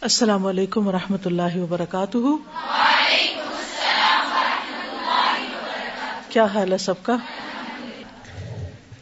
السلام 0.00 0.46
علیکم 0.46 0.86
و 0.86 0.92
رحمۃ 0.92 1.16
اللہ 1.24 1.56
وبرکاتہ۔ 1.56 2.18
کیا 6.28 6.44
حال 6.44 6.72
ہے 6.72 6.78
سب 6.78 6.94
کا؟ 7.02 7.16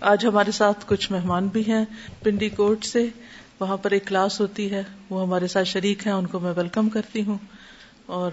آج 0.01 0.27
ہمارے 0.27 0.51
ساتھ 0.51 0.85
کچھ 0.87 1.13
مہمان 1.13 1.47
بھی 1.47 1.63
ہیں۔ 1.69 1.85
پنڈی 2.23 2.49
کوٹ 2.49 2.85
سے 2.85 3.07
وہاں 3.61 3.77
پر 3.77 3.91
ایک 3.91 4.07
کلاس 4.07 4.41
ہوتی 4.41 4.71
ہے۔ 4.71 4.83
وہ 5.11 5.23
ہمارے 5.23 5.47
ساتھ 5.47 5.69
شریک 5.69 6.07
ہیں، 6.07 6.15
ان 6.15 6.27
کو 6.27 6.39
میں 6.39 6.53
ویلکم 6.57 6.89
کرتی 6.89 7.25
ہوں۔ 7.25 7.39
اور 8.07 8.31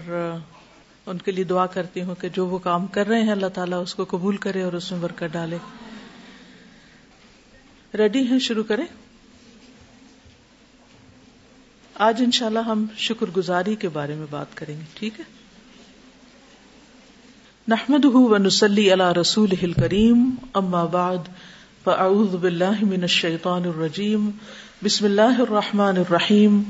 ان 1.06 1.18
کے 1.18 1.30
لیے 1.30 1.44
دعا 1.44 1.66
کرتی 1.66 2.02
ہوں 2.02 2.14
کہ 2.14 2.28
جو 2.28 2.46
وہ 2.46 2.58
کام 2.58 2.86
کر 2.86 3.06
رہے 3.06 3.22
ہیں، 3.22 3.32
اللہ 3.32 3.48
تعالیٰ 3.54 3.82
اس 3.82 3.94
کو 3.94 4.04
قبول 4.04 4.36
کرے 4.36 4.62
اور 4.62 4.72
اس 4.72 4.92
میں 4.92 5.00
برکت 5.00 5.32
ڈالے۔ 5.32 5.58
ریڈی 7.96 8.26
ہیں؟ 8.26 8.38
شروع 8.38 8.64
کریں؟ 8.64 9.05
آج 11.98 12.22
انشاءاللہ 12.22 12.58
ہم 12.58 12.84
شکر 12.96 13.26
گزاری 13.36 13.74
کے 13.74 13.88
بارے 13.88 14.14
میں 14.14 14.26
بات 14.30 14.56
کریں 14.56 14.74
گے، 14.76 14.82
ٹھیک 14.94 15.20
ہے؟ 15.20 15.24
نحمد 17.68 18.04
ونسلی 18.04 18.92
علی 18.92 19.20
رسول 19.20 19.72
کریم 19.72 20.30
اما 20.54 20.84
بعد، 20.84 21.28
فاعوذ 21.84 22.34
باللہ 22.34 22.84
من 22.84 23.02
الشیطان 23.02 23.64
الرجیم، 23.64 24.30
بسم 24.82 25.04
اللہ 25.04 25.40
الرحمن 25.40 25.96
الرحیم، 25.96 26.62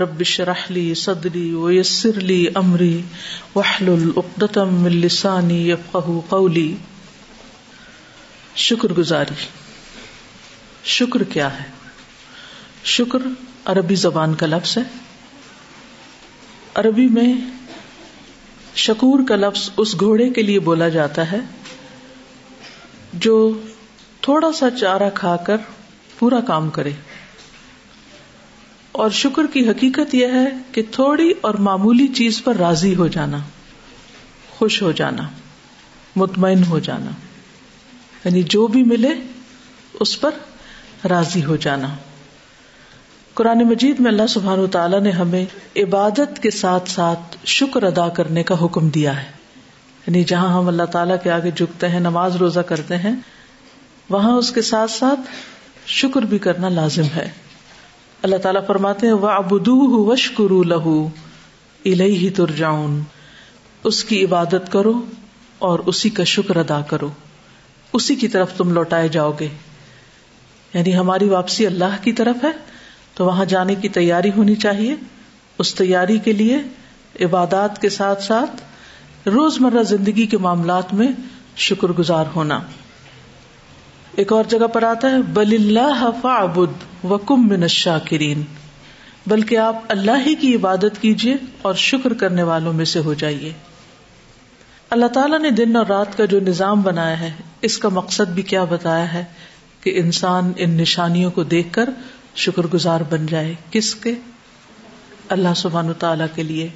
رب 0.00 0.22
شرح 0.22 0.64
لی 0.70 0.94
صدری 0.94 1.54
ویسر 1.54 2.20
لی 2.20 2.46
امری 2.54 3.00
وحلل 3.56 4.10
اقدتم 4.16 4.74
من 4.74 4.92
لسانی 4.92 5.70
یفقہ 5.70 6.20
قولی۔ 6.28 6.76
شکر 8.54 8.92
گزاری، 8.92 9.34
شکر 10.84 11.22
کیا 11.22 11.58
ہے؟ 11.58 11.64
شکر 12.84 13.18
عربی 13.68 13.94
زبان 13.94 14.34
کا 14.34 14.46
لفظ 14.46 14.78
ہے۔ 14.78 14.82
عربی 16.74 17.08
میں 17.08 17.34
شکور 18.76 19.20
کا 19.28 19.36
لفظ 19.36 19.70
اس 19.76 20.00
گھوڑے 20.00 20.30
کے 20.30 20.42
لیے 20.42 20.60
بولا 20.60 20.88
جاتا 20.88 21.32
ہے، 21.32 21.40
جو 23.12 23.60
تھوڑا 24.20 24.52
سا 24.52 24.70
چارہ 24.70 25.10
کھا 25.14 25.36
کر 25.36 25.56
پورا 26.18 26.40
کام 26.40 26.70
کرے۔ 26.70 26.90
اور 28.92 29.10
شکر 29.10 29.46
کی 29.46 29.68
حقیقت 29.68 30.14
یہ 30.14 30.26
ہے 30.26 30.46
کہ 30.72 30.82
تھوڑی 30.90 31.32
اور 31.40 31.54
معمولی 31.54 32.08
چیز 32.08 32.44
پر 32.44 32.56
راضی 32.56 32.94
ہو 32.94 33.08
جانا، 33.08 33.38
خوش 34.50 34.82
ہو 34.82 34.92
جانا، 34.92 35.28
مطمئن 36.16 36.64
ہو 36.64 36.78
جانا 36.78 37.10
یعنی 38.24 38.42
جو 38.42 38.66
بھی 38.66 38.82
ملے 38.82 39.14
اس 40.00 40.20
پر 40.20 40.30
راضی 41.08 41.44
ہو 41.44 41.56
جانا۔ 41.56 41.88
قرآن 43.38 43.58
مجید 43.58 44.00
میں 44.00 44.10
اللہ 44.10 44.26
سبحان 44.26 44.66
تعالیٰ 44.66 45.00
نے 45.00 45.10
ہمیں 45.10 45.44
عبادت 45.76 46.42
کے 46.42 46.50
ساتھ 46.50 46.90
ساتھ 46.90 47.36
شکر 47.44 47.82
ادا 47.82 48.08
کرنے 48.08 48.42
کا 48.42 48.64
حکم 48.64 48.88
دیا 48.88 49.22
ہے۔ 49.22 49.28
یعنی 50.06 50.24
جہاں 50.24 50.48
ہم 50.48 50.68
اللہ 50.68 50.82
تعالیٰ 50.82 51.16
کے 51.22 51.30
آگے 51.30 51.50
جھکتے 51.50 51.88
ہیں، 51.88 52.00
نماز 52.00 52.36
روزہ 52.36 52.60
کرتے 52.60 52.96
ہیں، 52.96 53.16
وہاں 54.10 54.32
اس 54.32 54.50
کے 54.50 54.62
ساتھ 54.62 54.90
ساتھ 54.90 55.20
شکر 55.86 56.22
بھی 56.22 56.38
کرنا 56.38 56.68
لازم 56.68 57.02
ہے۔ 57.16 57.30
اللہ 58.22 58.36
تعالیٰ 58.36 58.66
فرماتے 58.66 59.06
ہیں 59.06 59.14
وہ 59.14 59.28
ابدو 59.28 60.06
وشکرو 60.06 60.62
لہو 60.62 61.08
الہی 61.84 62.30
ترجاؤن 62.30 63.02
اس 63.84 64.04
کی 64.04 64.24
عبادت 64.24 64.72
کرو 64.72 64.92
اور 65.58 65.78
اسی 65.78 66.10
کا 66.10 66.24
شکر 66.24 66.56
ادا 66.56 66.80
کرو۔ 66.80 67.08
اسی 67.92 68.14
کی 68.14 68.28
طرف 68.28 68.52
تم 68.56 68.72
لوٹائے 68.72 69.08
جاؤ 69.08 69.32
گے۔ 69.40 69.48
یعنی 70.74 70.96
ہماری 70.96 71.28
واپسی 71.28 71.66
اللہ 71.66 71.96
کی 72.02 72.12
طرف 72.12 72.44
ہے۔ 72.44 72.77
تو 73.18 73.24
وہاں 73.24 73.44
جانے 73.44 73.74
کی 73.74 73.88
تیاری 73.88 74.30
ہونی 74.36 74.54
چاہیے۔ 74.54 74.94
اس 75.58 75.74
تیاری 75.74 76.18
کے 76.18 76.32
لیے 76.32 76.58
عبادات 77.20 77.80
کے 77.80 77.88
ساتھ 77.88 78.22
ساتھ 78.22 78.62
روز 79.28 79.60
مرہ 79.60 79.82
زندگی 79.82 80.26
کے 80.26 80.38
معاملات 80.38 80.94
میں 80.94 81.08
شکر 81.56 81.88
گزار 81.88 82.24
ہونا۔ 82.36 82.60
ایک 84.16 84.32
اور 84.32 84.44
جگہ 84.48 84.66
پر 84.66 84.82
آتا 84.82 85.10
ہے، 85.10 85.22
بل 85.22 85.56
اللہ 85.58 86.10
فعبد 86.22 87.04
وکم 87.04 87.48
من 87.48 87.62
الشاکرین 87.62 88.42
بلکہ 89.26 89.56
آپ 89.56 89.82
اللہ 89.88 90.26
ہی 90.26 90.34
کی 90.34 90.54
عبادت 90.54 91.00
کیجیے 91.00 91.36
اور 91.62 91.74
شکر 91.74 92.12
کرنے 92.12 92.42
والوں 92.42 92.72
میں 92.72 92.84
سے 92.84 92.98
ہو 92.98 93.14
جائیے۔ 93.14 93.52
اللہ 94.90 95.06
تعالیٰ 95.06 95.38
نے 95.38 95.50
دن 95.50 95.76
اور 95.76 95.86
رات 95.86 96.16
کا 96.16 96.24
جو 96.24 96.40
نظام 96.40 96.82
بنایا 96.82 97.20
ہے، 97.20 97.30
اس 97.62 97.78
کا 97.78 97.88
مقصد 97.88 98.30
بھی 98.30 98.42
کیا 98.42 98.64
بتایا 98.64 99.12
ہے 99.12 99.24
کہ 99.80 99.92
انسان 99.96 100.52
ان 100.56 100.70
نشانیوں 100.70 101.30
کو 101.30 101.42
دیکھ 101.42 101.68
کر 101.72 101.90
شکر 102.36 102.66
گزار 102.74 103.00
بن 103.10 103.26
جائے 103.26 103.54
کس 103.70 103.94
کے؟ 103.94 104.12
اللہ 105.28 105.48
سبحان 105.56 105.92
تعالی 105.98 106.24
کے 106.34 106.42
لیے۔ 106.42 106.68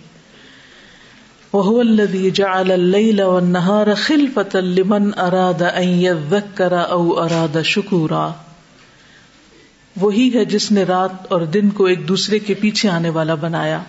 وہ 1.53 1.81
الذي 1.81 2.31
جعل 2.31 2.71
الليل 2.71 3.21
والنهار 3.21 3.95
خلفة 3.95 4.61
لمن 4.61 5.11
اراد 5.19 5.63
ان 5.63 5.89
يذكر 5.89 6.73
او 6.73 7.23
اراد 7.23 7.63
شکورا 7.65 8.33
وہی 9.97 10.31
ہے 10.35 10.45
جس 10.45 10.73
نے 10.73 10.83
رات 10.83 11.33
اور 11.33 11.41
دن 11.41 11.71
کو 11.71 11.85
ایک 11.85 12.09
دوسرے 12.09 12.39
کے 12.39 12.55
پیچھے 12.55 12.89
آنے 12.89 13.09
والا 13.09 13.35
بنایا۔ 13.35 13.83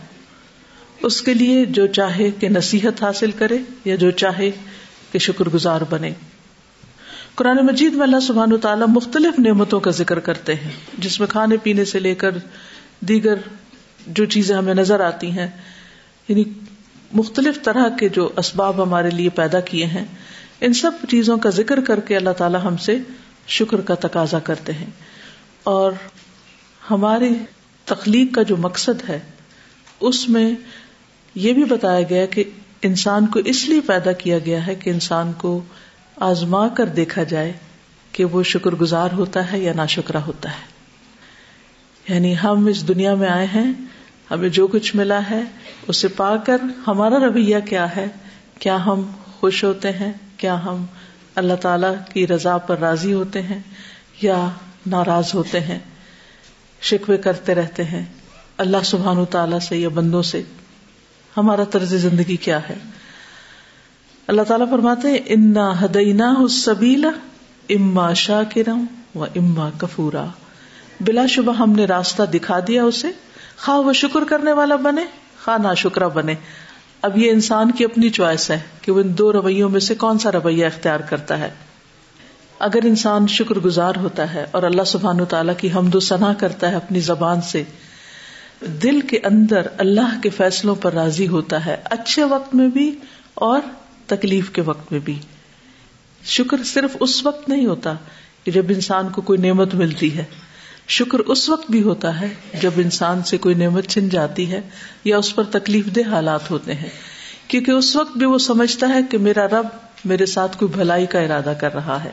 اس 1.03 1.21
کے 1.21 1.33
لیے 1.33 1.65
جو 1.65 1.87
چاہے 1.87 2.31
کہ 2.31 2.49
نصیحت 2.49 3.03
حاصل 3.03 3.31
کرے 3.31 3.57
یا 3.85 3.95
جو 3.95 4.11
چاہے 4.11 4.51
کہ 5.11 5.19
شکر 5.19 5.49
گزار 5.49 5.81
بنے۔ 5.89 6.11
قرآن 7.35 7.57
مجید 7.57 7.93
میں 7.93 8.03
اللہ 8.03 8.19
سبحان 8.19 8.53
و 8.53 8.57
تعالیٰ 8.57 8.87
مختلف 8.87 9.39
نعمتوں 9.39 9.79
کا 9.79 9.91
ذکر 9.91 10.19
کرتے 10.19 10.55
ہیں۔ 10.55 10.71
جس 10.97 11.19
میں 11.19 11.27
کھانے 11.27 11.57
پینے 11.57 11.85
سے 11.85 11.99
لے 11.99 12.15
کر 12.15 12.31
دیگر 12.99 13.35
جو 14.07 14.25
چیزیں 14.25 14.55
ہمیں 14.55 14.73
نظر 14.73 14.99
آتی 14.99 15.31
ہیں 15.31 15.47
یعنی 16.27 16.43
مختلف 17.13 17.63
طرح 17.63 17.89
کے 17.89 18.09
جو 18.09 18.31
اسباب 18.37 18.83
ہمارے 18.83 19.09
لیے 19.09 19.29
پیدا 19.29 19.59
کیے 19.59 19.85
ہیں، 19.85 20.05
ان 20.61 20.73
سب 20.73 20.91
چیزوں 21.09 21.37
کا 21.37 21.49
ذکر 21.49 21.81
کر 21.81 21.99
کے 21.99 22.15
اللہ 22.15 22.29
تعالیٰ 22.29 22.63
ہم 22.63 22.77
سے 22.77 22.97
شکر 23.47 23.81
کا 23.81 23.95
تقاضا 23.95 24.39
کرتے 24.39 24.73
ہیں۔ 24.73 24.89
اور 25.63 25.91
ہماری 26.91 27.35
تخلیق 27.85 28.35
کا 28.35 28.41
جو 28.41 28.57
مقصد 28.57 29.09
ہے، 29.09 29.19
اس 29.99 30.29
میں 30.29 30.53
یہ 31.35 31.53
بھی 31.53 31.63
بتایا 31.63 32.01
گیا 32.09 32.25
کہ 32.25 32.43
انسان 32.81 33.27
کو 33.27 33.39
اس 33.45 33.69
لیے 33.69 33.81
پیدا 33.81 34.11
کیا 34.11 34.39
گیا 34.39 34.67
ہے 34.67 34.75
کہ 34.75 34.89
انسان 34.89 35.31
کو 35.33 35.61
آزما 36.19 36.67
کر 36.67 36.85
دیکھا 36.85 37.23
جائے 37.23 37.53
کہ 38.11 38.25
وہ 38.25 38.43
شکر 38.43 38.71
گزار 38.71 39.09
ہوتا 39.13 39.51
ہے 39.51 39.59
یا 39.59 39.73
نا 39.73 39.85
شکرا 39.85 40.25
ہوتا 40.25 40.49
ہے۔ 40.49 40.73
یعنی 42.13 42.35
ہم 42.43 42.65
اس 42.65 42.87
دنیا 42.87 43.15
میں 43.15 43.29
آئے 43.29 43.45
ہیں، 43.45 43.73
ہمیں 44.31 44.49
جو 44.49 44.67
کچھ 44.67 44.95
ملا 44.95 45.19
ہے، 45.31 45.41
اسے 45.87 46.07
پا 46.07 46.37
کر 46.37 46.57
ہمارا 46.87 47.19
رویہ 47.19 47.57
کیا 47.59 47.95
ہے؟ 47.95 48.05
کیا 48.59 48.85
ہم 48.85 49.11
خوش 49.39 49.63
ہوتے 49.63 49.91
ہیں؟ 49.91 50.13
کیا 50.37 50.65
ہم 50.65 50.85
اللہ 51.35 51.53
تعالی 51.53 51.87
کی 52.13 52.27
رضا 52.27 52.57
پر 52.57 52.79
راضی 52.79 53.13
ہوتے 53.13 53.41
ہیں 53.41 53.59
یا 54.21 54.49
ناراض 54.87 55.31
ہوتے 55.33 55.59
ہیں؟ 55.59 55.79
شکوے 56.81 57.17
کرتے 57.17 57.55
رہتے 57.55 57.83
ہیں۔ 57.83 58.05
اللہ 58.57 58.77
سبحان 58.85 59.25
تعالی 59.25 59.55
سے 59.59 59.77
یا 59.77 59.89
بندوں 59.89 60.21
سے 60.21 60.41
ہمارا 61.37 61.63
طرز 61.63 61.95
زندگی 61.95 62.35
کیا 62.35 62.59
ہے؟ 62.69 62.75
اللہ 64.27 64.41
تعالیٰ 64.41 64.69
فرماتے 64.69 65.13
انا 65.25 65.85
ہدینا 65.85 66.35
سبیلا 66.49 67.09
اما 67.69 68.13
شاہ 68.13 68.43
کرم 68.53 68.85
و 69.15 69.23
اما 69.23 69.69
کفورا. 69.77 70.25
بلا 71.01 71.25
شبہ 71.25 71.53
ہم 71.55 71.71
نے 71.71 71.85
راستہ 71.85 72.23
دکھا 72.23 72.59
دیا 72.67 72.83
اسے۔ 72.83 73.07
خواہ 73.57 73.77
وہ 73.77 73.93
شکر 73.93 74.23
کرنے 74.23 74.53
والا 74.53 74.75
بنے، 74.75 75.01
خواہ 75.43 75.57
نہ 75.57 75.73
شکرا 75.77 76.07
بنے۔ 76.07 76.35
اب 77.01 77.17
یہ 77.17 77.31
انسان 77.31 77.71
کی 77.71 77.83
اپنی 77.83 78.09
چوائس 78.09 78.51
ہے 78.51 78.59
کہ 78.81 78.91
وہ 78.91 78.99
ان 78.99 79.17
دو 79.17 79.33
رویوں 79.33 79.69
میں 79.69 79.79
سے 79.79 79.95
کون 79.95 80.19
سا 80.19 80.31
رویہ 80.31 80.65
اختیار 80.65 80.99
کرتا 80.99 81.39
ہے۔ 81.39 81.49
اگر 82.59 82.79
انسان 82.83 83.27
شکر 83.27 83.55
گزار 83.55 83.93
ہوتا 83.95 84.33
ہے 84.33 84.45
اور 84.51 84.63
اللہ 84.63 84.83
سبحان 84.83 85.21
و 85.21 85.25
تعالیٰ 85.25 85.53
کی 85.57 85.69
حمد 85.75 85.95
و 85.95 85.99
ثنا 85.99 86.33
کرتا 86.33 86.71
ہے 86.71 86.75
اپنی 86.75 86.99
زبان 86.99 87.41
سے، 87.41 87.63
دل 88.83 89.01
کے 89.01 89.19
اندر 89.23 89.67
اللہ 89.77 90.21
کے 90.23 90.29
فیصلوں 90.29 90.75
پر 90.75 90.93
راضی 90.93 91.27
ہوتا 91.27 91.65
ہے، 91.65 91.77
اچھے 91.83 92.23
وقت 92.23 92.55
میں 92.55 92.67
بھی 92.67 92.95
اور 93.33 93.61
تکلیف 94.07 94.49
کے 94.49 94.61
وقت 94.61 94.91
میں 94.91 94.99
بھی۔ 94.99 95.19
شکر 96.25 96.63
صرف 96.63 96.97
اس 96.99 97.25
وقت 97.25 97.49
نہیں 97.49 97.65
ہوتا 97.65 97.93
کہ 98.43 98.51
جب 98.51 98.65
انسان 98.69 99.09
کو 99.09 99.21
کوئی 99.21 99.39
نعمت 99.39 99.75
ملتی 99.75 100.17
ہے۔ 100.17 100.23
شکر 100.87 101.19
اس 101.19 101.49
وقت 101.49 101.71
بھی 101.71 101.83
ہوتا 101.83 102.21
ہے 102.21 102.27
جب 102.61 102.71
انسان 102.77 103.23
سے 103.23 103.37
کوئی 103.37 103.55
نعمت 103.55 103.87
چھن 103.87 104.09
جاتی 104.09 104.51
ہے 104.51 104.61
یا 105.03 105.17
اس 105.17 105.35
پر 105.35 105.43
تکلیف 105.43 105.85
دہ 105.95 106.09
حالات 106.09 106.51
ہوتے 106.51 106.73
ہیں۔ 106.73 106.89
کیونکہ 107.47 107.71
اس 107.71 107.95
وقت 107.95 108.17
بھی 108.17 108.25
وہ 108.25 108.37
سمجھتا 108.37 108.89
ہے 108.89 108.99
کہ 109.11 109.17
میرا 109.17 109.45
رب 109.47 109.65
میرے 110.05 110.25
ساتھ 110.25 110.57
کوئی 110.57 110.71
بھلائی 110.71 111.05
کا 111.05 111.19
ارادہ 111.19 111.53
کر 111.59 111.73
رہا 111.73 112.03
ہے۔ 112.03 112.11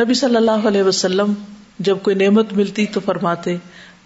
نبی 0.00 0.14
صلی 0.14 0.36
اللہ 0.36 0.68
علیہ 0.68 0.82
وسلم 0.82 1.32
جب 1.78 1.98
کوئی 2.02 2.16
نعمت 2.16 2.52
ملتی 2.52 2.86
تو 2.86 3.00
فرماتے 3.00 3.56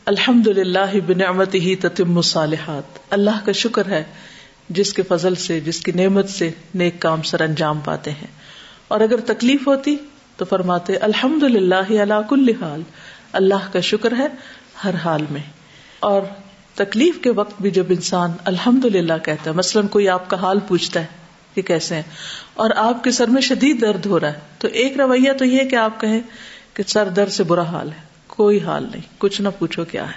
الحمد 0.04 0.46
للہ 0.46 1.00
بنعمت 1.06 1.54
ہی 1.54 1.76
تتم 1.76 2.22
صالحات 2.22 2.98
اللہ 3.10 3.44
کا 3.44 3.52
شکر 3.52 3.86
ہے 3.86 4.04
جس 4.68 4.92
کے 4.92 5.02
فضل 5.02 5.34
سے، 5.34 5.60
جس 5.60 5.80
کی 5.80 5.92
نعمت 5.92 6.30
سے 6.30 6.50
نیک 6.74 7.00
کام 7.00 7.22
سر 7.22 7.40
انجام 7.40 7.80
پاتے 7.84 8.10
ہیں۔ 8.10 8.26
اور 8.88 9.00
اگر 9.00 9.20
تکلیف 9.20 9.66
ہوتی 9.66 9.96
تو 10.36 10.44
فرماتے 10.44 10.96
الحمد 10.96 11.42
للہ 11.42 12.20
کل 12.28 12.48
حال۔ 12.60 12.82
اللہ 13.32 13.72
کا 13.72 13.80
شکر 13.80 14.12
ہے 14.18 14.26
ہر 14.84 14.94
حال 14.94 15.24
میں۔ 15.30 15.42
اور 16.00 16.22
تکلیف 16.74 17.18
کے 17.22 17.30
وقت 17.30 17.62
بھی 17.62 17.70
جب 17.70 17.84
انسان 17.88 18.32
الحمد 18.44 18.84
للہ 18.84 19.12
کہتا 19.24 19.50
ہے، 19.50 19.56
مثلاً 19.56 19.86
کوئی 19.86 20.08
آپ 20.08 20.30
کا 20.30 20.36
حال 20.36 20.58
پوچھتا 20.68 21.00
ہے 21.00 21.06
کہ 21.54 21.62
کیسے 21.62 21.94
ہیں، 21.94 22.02
اور 22.54 22.70
آپ 22.76 23.04
کے 23.04 23.10
سر 23.10 23.26
میں 23.26 23.42
شدید 23.42 23.80
درد 23.80 24.06
ہو 24.06 24.20
رہا 24.20 24.28
ہے، 24.28 24.38
تو 24.58 24.68
ایک 24.68 25.00
رویہ 25.00 25.32
تو 25.32 25.44
یہ 25.44 25.62
کہ 25.62 25.76
آپ 25.76 26.00
کہیں 26.00 26.20
کہ 26.74 26.82
سر 26.86 27.08
درد 27.08 27.30
سے 27.30 27.44
برا 27.44 27.62
حال 27.62 27.88
ہے، 27.88 28.00
کوئی 28.26 28.60
حال 28.60 28.82
نہیں، 28.82 29.02
کچھ 29.18 29.40
نہ 29.40 29.48
پوچھو 29.58 29.84
کیا 29.84 30.06
ہے۔ 30.06 30.16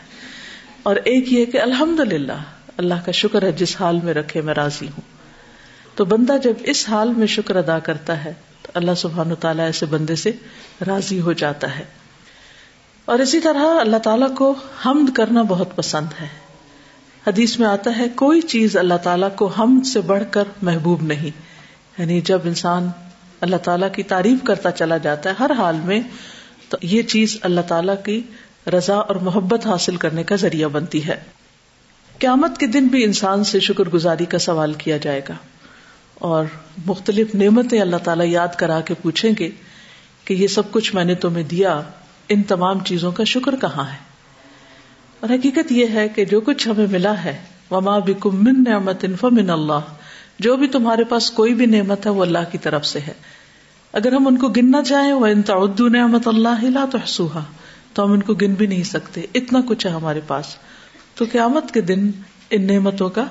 اور 0.84 0.96
ایک 0.96 1.34
یہ 1.34 1.46
کہ 1.46 1.62
الحمد 1.62 2.00
للہ 2.00 2.59
اللہ 2.80 2.94
کا 3.06 3.12
شکر 3.12 3.44
ہے 3.44 3.52
جس 3.52 3.82
حال 3.82 4.00
میں 4.04 4.14
رکھے 4.14 4.42
میں 4.42 4.54
راضی 4.54 4.88
ہوں۔ 4.88 5.02
تو 5.96 6.06
بندہ 6.06 6.38
جب 6.44 6.54
اس 6.60 6.90
حال 6.90 7.14
میں 7.14 7.28
شکر 7.28 7.56
ادا 7.56 7.80
کرتا 7.80 8.26
ہے، 8.26 8.34
تو 8.62 8.72
اللہ 8.74 8.92
سبحان 8.98 9.36
تعالیٰ 9.36 9.66
ایسے 9.66 9.86
بندے 9.86 10.16
سے 10.16 10.32
راضی 10.88 11.22
ہو 11.22 11.34
جاتا 11.34 11.80
ہے۔ 11.80 11.84
اور 13.06 13.20
اسی 13.20 13.40
طرح 13.40 13.80
اللہ 13.80 13.98
تعالیٰ 13.98 14.36
کو 14.36 14.54
حمد 14.86 15.16
کرنا 15.16 15.42
بہت 15.42 15.76
پسند 15.76 16.22
ہے۔ 16.22 16.28
حدیث 17.28 17.60
میں 17.60 17.68
آتا 17.68 17.98
ہے، 17.98 18.10
کوئی 18.10 18.42
چیز 18.42 18.78
اللہ 18.78 18.98
تعالیٰ 19.04 19.36
کو 19.36 19.52
ہم 19.58 19.82
سے 19.82 20.02
بڑھ 20.02 20.24
کر 20.32 20.44
محبوب 20.62 21.02
نہیں۔ 21.02 21.30
یعنی 21.98 22.22
جب 22.22 22.40
انسان 22.44 22.90
اللہ 23.42 23.56
تعالیٰ 23.56 23.92
کی 23.92 24.04
تعریف 24.04 24.40
کرتا 24.44 24.72
چلا 24.72 24.98
جاتا 24.98 25.30
ہے 25.30 25.36
ہر 25.40 25.52
حال 25.52 25.76
میں، 25.76 26.02
تو 26.70 26.78
یہ 26.82 27.02
چیز 27.02 27.38
اللہ 27.42 27.62
تعالیٰ 27.62 27.96
کی 28.06 28.22
رضا 28.68 28.96
اور 28.96 29.16
محبت 29.16 29.68
حاصل 29.68 29.96
کرنے 29.96 30.24
کا 30.24 30.36
ذریعہ 30.36 30.68
بنتی 30.68 31.08
ہے۔ 31.08 31.39
قیامت 32.20 32.58
کے 32.58 32.68
دن 32.68 32.88
بھی 32.88 33.04
انسان 33.04 33.44
سے 33.44 33.60
شکر 33.60 33.90
گزاری 33.90 34.26
کا 34.26 34.40
سوال 34.40 34.74
کیا 34.74 34.98
جائے 34.98 35.22
گا 35.30 35.34
اور 36.14 36.46
مختلف 36.86 37.36
نعمتیں 37.36 37.82
اللہ 37.82 37.96
تعالیٰ 37.96 38.28
یاد 38.28 38.48
کرا 38.58 38.82
کے 38.82 38.94
پوچھیں 38.94 39.32
گے 39.40 39.50
کہ 40.26 40.34
یہ 40.34 40.48
سب 40.48 40.72
کچھ 40.72 40.96
میں 40.96 41.04
نے 41.04 41.16
تمہیں 41.16 41.44
دیا، 41.44 41.82
ان 42.30 42.44
تمام 42.44 42.80
چیزوں 42.80 43.12
کا 43.12 43.24
شکر 43.24 43.56
کہاں 43.56 43.84
ہے؟ 43.84 43.98
اور 45.20 45.30
حقیقت 45.30 45.72
یہ 45.72 45.86
ہے 45.94 46.10
کہ 46.10 46.26
جو 46.26 46.42
کچھ 46.42 46.68
ہمیں 46.68 46.88
ملا 46.92 47.24
ہے، 47.24 47.38
وما 47.72 48.00
بکم 48.00 48.44
من 48.44 48.64
نعمت 48.64 49.06
فمن 49.20 49.50
اللہ 49.50 49.80
جو 50.40 50.58
بھی 50.58 50.68
تمہارے 50.68 51.04
پاس 51.04 51.32
کوئی 51.32 51.54
بھی 51.54 51.66
نعمت 51.66 52.06
ہے، 52.06 52.12
وہ 52.12 52.22
اللہ 52.22 52.52
کی 52.52 52.58
طرف 52.58 52.86
سے 52.86 53.00
ہے۔ 53.00 53.14
اگر 53.94 54.12
ہم 54.12 54.28
ان 54.28 54.38
کو 54.38 54.48
گننا 54.48 54.84
چاہیں 54.84 55.14
وہ 55.14 55.26
ان 55.26 55.42
تعدو 55.42 55.88
نعمت 55.88 56.28
اللہ 56.28 56.64
لا 56.64 56.86
تحسوها 56.92 57.44
تو 57.94 58.06
ہم 58.06 58.12
ان 58.12 58.24
کو 58.24 58.34
گن 58.34 58.54
بھی 58.54 58.68
نہیں 58.68 58.84
سکتے، 58.84 59.26
اتنا 59.34 59.60
کچھ 59.68 59.88
ہے 59.88 59.92
ہمارے 59.92 60.22
پاس۔ 60.28 60.46
تو 61.20 61.26
قیامت 61.32 61.72
کے 61.72 61.82
دن 61.82 62.12
ان 62.50 62.68
نعمتوں 62.68 63.10
کا 63.10 63.26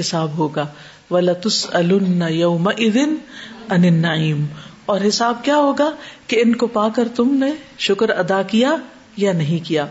حساب 0.00 0.38
ہوگا۔ 0.38 0.66
وَلَتُسْأَلُنَّ 1.10 2.24
يَوْمَئِذٍ 2.24 3.08
عَنِ 3.68 3.86
النَّعِيمِ۔ 3.86 4.44
اور 4.86 5.00
حساب 5.08 5.44
کیا 5.44 5.56
ہوگا 5.56 5.90
کہ 6.26 6.42
ان 6.44 6.56
کو 6.56 6.66
پا 6.66 6.88
کر 6.88 7.08
تم 7.16 7.34
نے 7.34 7.50
شکر 7.78 8.08
ادا 8.10 8.42
کیا 8.42 8.76
یا 9.16 9.32
نہیں 9.32 9.66
کیا۔ 9.68 9.86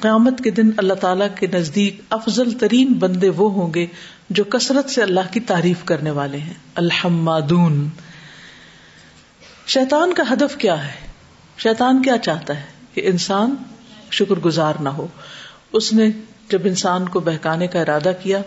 قیامت 0.00 0.38
کے 0.44 0.50
دن 0.50 0.70
اللہ 0.76 0.94
تعالی 0.94 1.24
کے 1.34 1.46
نزدیک 1.46 2.00
افضل 2.10 2.52
ترین 2.52 2.92
بندے 2.92 3.28
وہ 3.28 3.52
ہوں 3.52 3.74
گے 3.74 3.86
جو 4.30 4.44
کثرت 4.44 4.90
سے 4.90 5.02
اللہ 5.02 5.32
کی 5.32 5.40
تعریف 5.40 5.84
کرنے 5.84 6.10
والے 6.10 6.38
ہیں۔ 6.38 6.54
الحمادون۔ 6.74 7.88
شیطان 9.66 10.14
کا 10.14 10.22
ہدف 10.32 10.56
کیا 10.56 10.86
ہے؟ 10.86 11.08
شیطان 11.58 12.02
کیا 12.02 12.18
چاہتا 12.18 12.56
ہے 12.56 12.66
کہ 12.94 13.02
انسان 13.04 13.54
شکر 14.10 14.34
گزار 14.34 14.74
نہ 14.80 14.88
ہو؟ 14.88 15.06
اس 15.72 15.92
نے 15.92 16.10
جب 16.52 16.58
انسان 16.64 17.08
کو 17.08 17.20
بہکانے 17.20 17.66
کا 17.66 17.80
ارادہ 17.80 18.12
کیا 18.22 18.38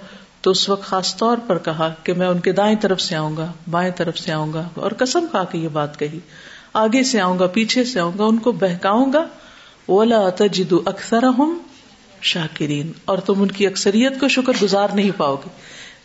تو 0.41 0.51
اس 0.51 0.69
وقت 0.69 0.83
خاص 0.83 1.17
طور 1.17 1.37
پر 1.47 1.57
کہا 1.57 1.93
کہ 2.03 2.13
میں 2.13 2.27
ان 2.27 2.39
کے 2.39 2.51
دائیں 2.51 2.75
طرف 2.81 3.01
سے 3.01 3.15
آؤں 3.15 3.37
گا، 3.37 3.51
بائیں 3.69 3.91
طرف 3.95 4.17
سے 4.17 4.31
آؤں 4.31 4.53
گا 4.53 4.67
اور 4.73 4.91
قسم 4.97 5.25
کھا 5.31 5.43
کے 5.43 5.57
یہ 5.57 5.67
بات 5.67 5.99
کہی۔ 5.99 6.19
آگے 6.73 7.03
سے 7.03 7.21
آؤں 7.21 7.39
گا، 7.39 7.47
پیچھے 7.47 7.83
سے 7.83 7.99
آؤں 7.99 8.11
گا، 8.19 8.23
ان 8.23 8.37
کو 8.37 8.51
بہکاؤں 8.51 9.13
گا۔ 9.13 9.27
اولا 9.85 10.29
تجد 10.29 10.73
اکثر 10.85 11.23
ہوں 11.23 11.59
شاکرین 12.21 12.91
اور 13.05 13.17
تم 13.17 13.41
ان 13.41 13.47
کی 13.47 13.67
اکثریت 13.67 14.19
کو 14.19 14.27
شکر 14.27 14.53
گزار 14.61 14.87
نہیں 14.93 15.11
پاؤ 15.17 15.35
گے۔ 15.35 15.49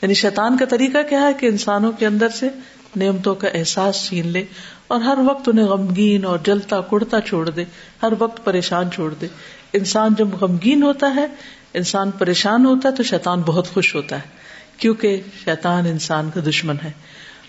یعنی 0.03 0.15
شیطان 0.15 0.57
کا 0.57 0.65
طریقہ 0.65 0.99
کیا 1.09 1.21
ہے 1.21 1.33
کہ 1.33 1.47
انسانوں 1.47 1.93
کے 1.93 2.07
اندر 2.07 2.29
سے 2.29 2.49
نعمتوں 2.97 3.35
کا 3.35 3.49
احساس 3.55 4.07
چھین 4.07 4.29
لے 4.29 4.45
اور 4.89 5.01
ہر 5.01 5.19
وقت 5.27 5.49
انہیں 5.49 5.67
غمگین 5.67 6.25
اور 6.25 6.39
جلتا 6.45 6.81
کڑتا 6.81 7.21
چھوڑ 7.21 7.51
دے، 7.51 7.65
ہر 8.03 8.13
وقت 8.19 8.45
پریشان 8.45 8.91
چھوڑ 8.91 9.15
دے۔ 9.15 9.27
انسان 9.73 10.15
جب 10.19 10.29
غمگین 10.41 10.83
ہوتا 10.83 11.13
ہے 11.17 11.27
انسان 11.75 12.11
پریشان 12.11 12.67
ہوتا 12.67 12.89
ہے 12.89 12.95
تو 12.95 13.03
شیطان 13.03 13.41
بہت 13.41 13.69
خوش 13.69 13.95
ہوتا 13.95 14.17
ہے، 14.17 14.29
کیونکہ 14.77 15.21
شیطان 15.45 15.87
انسان 15.87 16.31
کا 16.35 16.41
دشمن 16.49 16.77
ہے۔ 16.85 16.91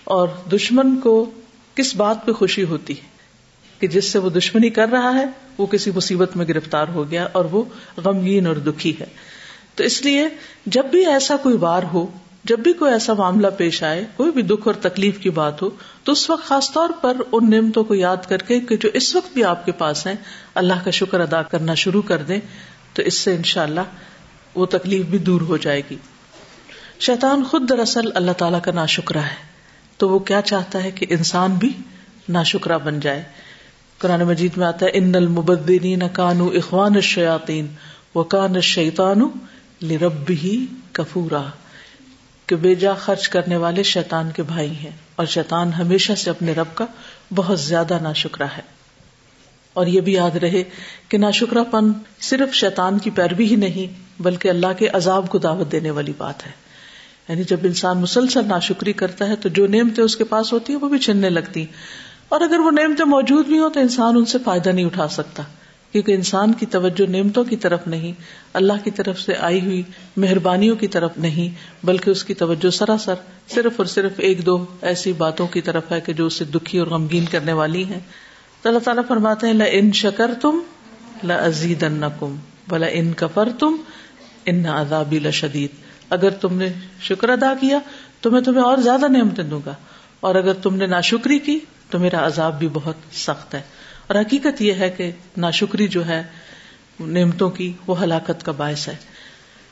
اور 0.04 0.28
دشمن 0.52 1.00
کو 1.00 1.30
کس 1.74 1.94
بات 1.94 2.26
پہ 2.26 2.32
خوشی 2.32 2.64
ہوتی 2.64 2.92
ہے؟ 2.92 3.06
کہ 3.78 3.86
جس 3.86 4.04
سے 4.04 4.18
وہ 4.18 4.30
دشمنی 4.30 4.70
کر 4.70 4.88
رہا 4.88 5.14
ہے، 5.14 5.24
وہ 5.58 5.66
کسی 5.66 5.90
مصیبت 5.94 6.36
میں 6.36 6.46
گرفتار 6.48 6.88
ہو 6.88 7.10
گیا 7.10 7.28
اور 7.32 7.44
وہ 7.44 7.62
غمگین 7.96 8.46
اور 8.46 8.56
دکھی 8.56 8.92
ہے۔ 9.00 9.06
تو 9.74 9.84
اس 9.84 10.02
لیے 10.02 10.28
جب 10.66 10.84
بھی 10.84 11.06
ایسا 11.06 11.36
کوئی 11.36 11.56
وار 11.56 11.82
ہو، 11.82 12.06
جب 12.44 12.58
بھی 12.58 12.72
کوئی 12.72 12.92
ایسا 12.92 13.14
معاملہ 13.14 13.46
پیش 13.56 13.82
آئے، 13.82 14.04
کوئی 14.16 14.32
بھی 14.32 14.42
دکھ 14.42 14.62
اور 14.64 14.74
تکلیف 14.74 15.18
کی 15.18 15.30
بات 15.30 15.62
ہو، 15.62 15.70
تو 16.04 16.12
اس 16.12 16.30
وقت 16.30 16.44
خاص 16.44 16.72
طور 16.72 16.88
پر 17.00 17.16
ان 17.32 17.50
نعمتوں 17.50 17.84
کو 17.84 17.94
یاد 17.94 18.28
کر 18.28 18.38
کے 18.38 18.60
کہ 18.60 18.76
جو 18.76 18.88
اس 18.94 19.16
وقت 19.16 19.32
بھی 19.32 19.44
آپ 19.44 19.66
کے 19.66 19.72
پاس 19.72 20.06
ہیں، 20.06 20.14
اللہ 20.54 20.74
کا 20.84 20.90
شکر 20.90 21.20
ادا 21.20 21.42
کرنا 21.42 21.74
شروع 21.74 22.02
کر 22.02 22.16
دیں۔ 22.16 22.40
تو 22.94 23.02
اس 23.02 23.14
سے 23.14 23.36
انشاءاللہ 23.36 23.80
اللہ 23.80 24.11
وہ 24.54 24.66
تکلیف 24.66 25.06
بھی 25.06 25.18
دور 25.18 25.40
ہو 25.40 25.56
جائے 25.56 25.82
گی۔ 25.90 25.96
شیطان 27.00 27.44
خود 27.44 27.68
دراصل 27.68 28.10
اللہ 28.14 28.32
تعالیٰ 28.32 28.62
کا 28.62 28.72
ناشکرا 28.72 29.22
ہے۔ 29.22 29.52
تو 29.96 30.08
وہ 30.08 30.18
کیا 30.18 30.42
چاہتا 30.42 30.82
ہے 30.82 30.90
کہ 30.90 31.06
انسان 31.10 31.54
بھی 31.54 31.72
نا 32.28 32.42
شکرا 32.42 32.76
بن 32.76 33.00
جائے؟ 33.00 33.22
قرآن 33.98 34.20
مجید 34.20 34.52
میں 34.56 34.66
آتا 34.66 34.86
ہے، 34.86 34.90
ان 34.94 35.14
المبدرین 35.14 36.02
کانو 36.12 36.46
اخوان 36.48 36.94
الشیاطین 36.94 37.66
و 38.14 38.22
کان 38.22 38.54
الشیطان 38.54 39.28
لربہ 39.82 40.46
کفورا 40.92 41.42
کہ 42.46 42.56
بیجا 42.56 42.94
خرچ 42.94 43.28
کرنے 43.28 43.56
والے 43.56 43.82
شیطان 43.82 44.30
کے 44.30 44.42
بھائی 44.42 44.70
ہیں۔ 44.70 44.90
اور 45.16 45.26
شیطان 45.26 45.72
ہمیشہ 45.72 46.12
سے 46.12 46.30
اپنے 46.30 46.52
رب 46.52 46.66
کا 46.74 46.86
بہت 47.34 47.60
زیادہ 47.60 47.98
ناشکرا 48.02 48.46
ہے۔ 48.56 48.62
اور 49.72 49.86
یہ 49.86 50.00
بھی 50.00 50.12
یاد 50.12 50.36
رہے 50.36 50.62
کہ 51.08 51.18
ناشکرا 51.18 51.62
پن 51.62 51.92
صرف 52.20 52.54
شیطان 52.54 52.98
کی 52.98 53.10
پیروی 53.10 53.46
ہی 53.46 53.56
نہیں 53.56 54.01
بلکہ 54.22 54.48
اللہ 54.48 54.66
کے 54.78 54.88
عذاب 54.88 55.28
کو 55.28 55.38
دعوت 55.38 55.72
دینے 55.72 55.90
والی 55.90 56.12
بات 56.18 56.46
ہے۔ 56.46 56.52
یعنی 57.28 57.42
جب 57.42 57.56
انسان 57.62 57.98
مسلسل 57.98 58.40
نا 58.46 58.58
شکری 58.58 58.92
کرتا 58.92 59.28
ہے 59.28 59.36
تو 59.36 59.48
جو 59.48 59.66
نعمتیں 59.66 60.04
اس 60.04 60.16
کے 60.16 60.24
پاس 60.24 60.52
ہوتی 60.52 60.72
ہیں 60.72 60.80
وہ 60.80 60.88
بھی 60.88 60.98
چھننے 60.98 61.30
لگتی۔ 61.30 61.66
اور 62.28 62.40
اگر 62.40 62.58
وہ 62.58 62.70
نعمتیں 62.70 63.04
موجود 63.04 63.46
بھی 63.46 63.58
ہوں 63.58 63.70
تو 63.70 63.80
انسان 63.80 64.16
ان 64.16 64.24
سے 64.24 64.38
فائدہ 64.44 64.68
نہیں 64.68 64.84
اٹھا 64.84 65.08
سکتا۔ 65.08 65.42
کیونکہ 65.92 66.12
انسان 66.12 66.52
کی 66.52 66.66
توجہ 66.66 67.10
نعمتوں 67.10 67.44
کی 67.44 67.56
طرف 67.56 67.86
نہیں، 67.86 68.12
اللہ 68.52 68.72
کی 68.84 68.90
طرف 68.90 69.20
سے 69.20 69.32
آئی 69.40 69.60
ہوئی 69.60 69.82
مہربانیوں 70.16 70.76
کی 70.76 70.88
طرف 70.88 71.10
نہیں، 71.16 71.54
بلکہ 71.86 72.10
اس 72.10 72.24
کی 72.24 72.34
توجہ 72.34 72.70
سراسر 72.70 73.14
صرف 73.48 73.72
اور 73.76 73.86
صرف 73.86 74.12
ایک 74.16 74.46
دو 74.46 74.64
ایسی 74.82 75.12
باتوں 75.12 75.46
کی 75.46 75.60
طرف 75.60 75.82
ہے 75.92 76.00
کہ 76.00 76.12
جو 76.12 76.26
اسے 76.26 76.44
دکھی 76.44 76.78
اور 76.78 76.86
غمگین 76.86 77.24
کرنے 77.30 77.52
والی 77.52 77.84
ہیں۔ 77.84 78.00
تو 78.62 78.68
اللہ 78.68 78.80
تعالیٰ 78.80 79.02
فرماتے 79.08 79.46
ہیں 79.46 79.54
لا 79.54 79.64
ان 79.64 79.92
شکر 79.92 80.34
تم 80.40 80.58
لا 81.24 81.34
ازید 81.34 81.84
بلا 82.68 82.86
ان 82.86 83.12
کفر 83.16 83.48
تم 83.58 83.76
ان 84.46 84.66
عذابی 84.66 85.18
لشدید۔ 85.18 85.70
اگر 86.10 86.30
تم 86.30 86.56
نے 86.56 86.68
شکر 87.00 87.28
ادا 87.28 87.54
کیا، 87.60 87.78
تو 88.20 88.30
میں 88.30 88.40
تمہیں 88.40 88.62
اور 88.62 88.78
زیادہ 88.78 89.08
نعمتیں 89.08 89.44
دوں 89.44 89.60
گا۔ 89.66 89.74
اور 90.20 90.34
اگر 90.34 90.52
تم 90.52 90.76
نے 90.76 90.86
ناشکری 90.86 91.38
کی، 91.38 91.58
تو 91.90 91.98
میرا 91.98 92.26
عذاب 92.26 92.58
بھی 92.58 92.68
بہت 92.72 92.94
سخت 93.12 93.54
ہے۔ 93.54 93.62
اور 94.06 94.20
حقیقت 94.20 94.62
یہ 94.62 94.72
ہے 94.72 94.90
کہ 94.90 95.10
ناشکری 95.36 95.88
جو 95.88 96.06
ہے، 96.06 96.22
نعمتوں 97.00 97.50
کی، 97.50 97.72
وہ 97.86 98.02
ہلاکت 98.02 98.44
کا 98.44 98.52
باعث 98.52 98.88
ہے۔ 98.88 98.96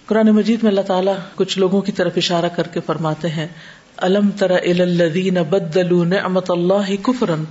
قرآن 0.06 0.26
مجید 0.26 0.62
میں 0.62 0.70
اللہ 0.70 0.80
تعالیٰ 0.80 1.14
کچھ 1.34 1.58
لوگوں 1.58 1.80
کی 1.80 1.92
طرف 1.92 2.12
اشارہ 2.16 2.46
کر 2.56 2.68
کے 2.68 2.80
فرماتے 2.86 3.28
ہیں، 3.28 3.48
الم 3.96 4.30
تر 4.30 4.50
الدین 4.50 5.34
بدلو 5.34 6.04
نعمت 6.04 6.50
اللہ 6.50 7.02
کفرن 7.02 7.44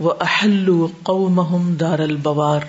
و 0.00 0.10
اہل 0.10 0.70
قوم 1.02 1.74
دار 1.74 1.98
البوار۔ 1.98 2.60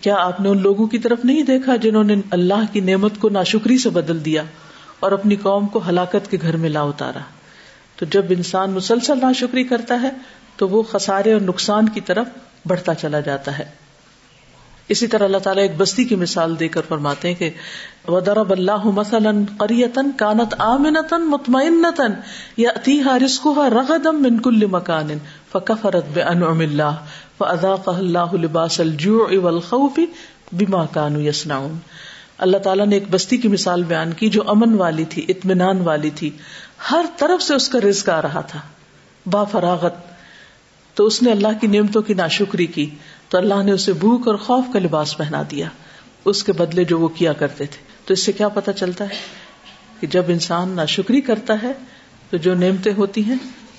کیا 0.00 0.16
آپ 0.18 0.40
نے 0.40 0.48
ان 0.48 0.62
لوگوں 0.62 0.86
کی 0.86 0.98
طرف 0.98 1.24
نہیں 1.24 1.42
دیکھا 1.42 1.76
جنہوں 1.76 2.04
نے 2.04 2.16
اللہ 2.30 2.72
کی 2.72 2.80
نعمت 2.80 3.12
کو 3.18 3.28
ناشکری 3.28 3.78
سے 3.78 3.90
بدل 3.90 4.24
دیا 4.24 4.42
اور 5.00 5.12
اپنی 5.12 5.36
قوم 5.36 5.66
کو 5.66 5.80
ہلاکت 5.88 6.30
کے 6.30 6.38
گھر 6.42 6.56
میں 6.56 6.68
لا 6.68 6.82
اتارا؟ 6.82 7.20
تو 7.96 8.06
جب 8.06 8.24
انسان 8.30 8.70
مسلسل 8.70 9.18
ناشکری 9.22 9.64
کرتا 9.64 10.02
ہے، 10.02 10.10
تو 10.56 10.68
وہ 10.68 10.82
خسارے 10.82 11.32
اور 11.32 11.40
نقصان 11.40 11.88
کی 11.88 12.00
طرف 12.00 12.26
بڑھتا 12.66 12.94
چلا 12.94 13.20
جاتا 13.20 13.58
ہے۔ 13.58 13.79
اسی 14.90 15.06
طرح 15.06 15.24
اللہ 15.24 15.38
تعالیٰ 15.38 15.62
ایک 15.62 15.72
بستی 15.76 16.04
کی 16.04 16.14
مثال 16.14 16.60
دے 16.60 16.68
کر 16.68 16.80
فرماتے 16.88 17.28
ہیں 17.28 17.34
کہ 17.34 17.50
ودرب 18.08 18.50
اللہ 18.50 18.84
مثلاً 18.84 19.44
قریتن 19.58 20.10
کانت 20.16 20.54
آمنتن 20.58 21.30
مطمئنتن 21.30 22.12
یأتیہا 22.56 23.18
رزقها 23.18 23.68
رغدا 23.68 24.10
من 24.10 24.40
کل 24.40 24.66
مکان 24.66 25.08
فکفرت 25.52 26.04
بانعم 26.14 26.60
اللہ 26.60 26.96
فاذاقها 27.38 27.98
اللہ 27.98 28.34
لباس 28.34 28.80
الجوع 28.80 29.28
والخوف 29.42 29.98
بما 30.52 30.86
كانوا 30.86 31.22
يصنعون 31.22 31.78
اللہ 32.38 32.58
تعالیٰ 32.58 32.86
نے 32.86 32.96
ایک 32.96 33.04
بستی 33.10 33.36
کی 33.36 33.48
مثال 33.48 33.82
بیان 33.82 34.12
کی 34.12 34.28
جو 34.28 34.42
امن 34.46 34.74
والی 34.74 35.04
تھی، 35.04 35.24
اطمینان 35.28 35.80
والی 35.80 36.10
تھی۔ 36.10 36.30
ہر 36.90 37.04
طرف 37.16 37.42
سے 37.42 37.54
اس 37.54 37.68
کا 37.68 37.78
رزق 37.80 38.08
آ 38.08 38.22
رہا 38.22 38.40
تھا۔ 38.40 38.60
با 39.26 39.44
فراغت۔ 39.44 39.94
تو 40.94 41.06
اس 41.06 41.22
نے 41.22 41.30
اللہ 41.30 41.48
کی 41.60 41.66
نعمتوں 41.66 42.02
کی 42.02 42.14
ناشکری 42.14 42.66
کی۔ 42.66 42.90
تو 43.30 43.38
اللہ 43.38 43.62
نے 43.62 43.72
اسے 43.72 43.92
بھوک 43.92 44.28
اور 44.28 44.34
خوف 44.34 44.64
کا 44.72 44.78
لباس 44.78 45.16
پہنا 45.16 45.42
دیا۔ 45.50 45.66
اس 46.24 46.44
کے 46.44 46.52
بدلے 46.52 46.84
جو 46.84 46.98
وہ 46.98 47.08
کیا 47.08 47.32
کرتے 47.32 47.66
تھے۔ 47.66 47.82
تو 48.04 48.12
اس 48.12 48.22
سے 48.22 48.32
کیا 48.32 48.48
پتا 48.48 48.72
چلتا 48.72 49.04
ہے 49.04 49.14
کہ 50.00 50.06
جب 50.06 50.22
انسان 50.28 50.68
ناشکری 50.68 51.20
کرتا 51.20 51.54
ہے 51.62 51.72
تو 52.30 52.36
جو 52.36 52.54
نعمتیں 52.54 52.94
ہوتی 52.94 53.24
ہیں 53.24 53.34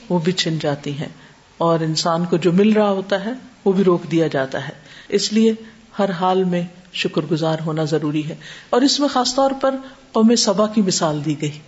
وہ 0.10 0.20
بھی 0.20 0.32
چھن 0.32 0.60
جاتی 0.60 0.98
ہیں 0.98 1.10
اور 1.58 1.80
انسان 1.80 2.26
کو 2.26 2.38
جو 2.38 2.52
مل 2.52 2.74
رہا 2.74 2.90
ہوتا 2.90 3.26
ہے 3.26 3.34
وہ 3.66 3.72
بھی 3.72 3.84
روک 3.84 4.12
دیا 4.12 4.28
جاتا 4.28 4.68
ہے۔ 4.68 4.74
اس 5.10 5.34
لیے 5.34 5.54
ہر 6.00 6.10
حال 6.10 6.44
میں 6.44 6.64
شکر 6.94 7.22
گزار 7.32 7.58
ہونا 7.66 7.84
ضروری 7.84 8.30
ہے۔ 8.30 8.36
اور 8.70 8.82
اس 8.82 9.00
میں 9.00 9.08
خاص 9.08 9.36
طور 9.36 9.52
پر 9.62 9.76
قوم 10.12 10.36
سبا 10.36 10.68
کی 10.68 10.82
مثال 10.82 11.26
دی 11.26 11.42
گئی۔ 11.42 11.60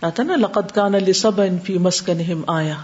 آتا 0.00 0.22
نا 0.22 0.36
لقت 0.36 0.74
کان 0.74 0.94
علی 0.94 1.12
سب 1.12 1.40
انفی 1.40 1.78
مسکن 1.78 2.42
آیا 2.46 2.74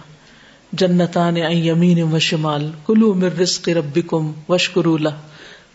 جنتان 0.73 1.37
یمین 1.37 2.03
و 2.03 2.19
شمال 2.19 2.71
کلو 2.87 3.15
مر 3.15 3.39
رزق 3.41 3.69
ربکم 3.69 4.33
وشکرو 4.49 4.97
لہ 4.97 5.09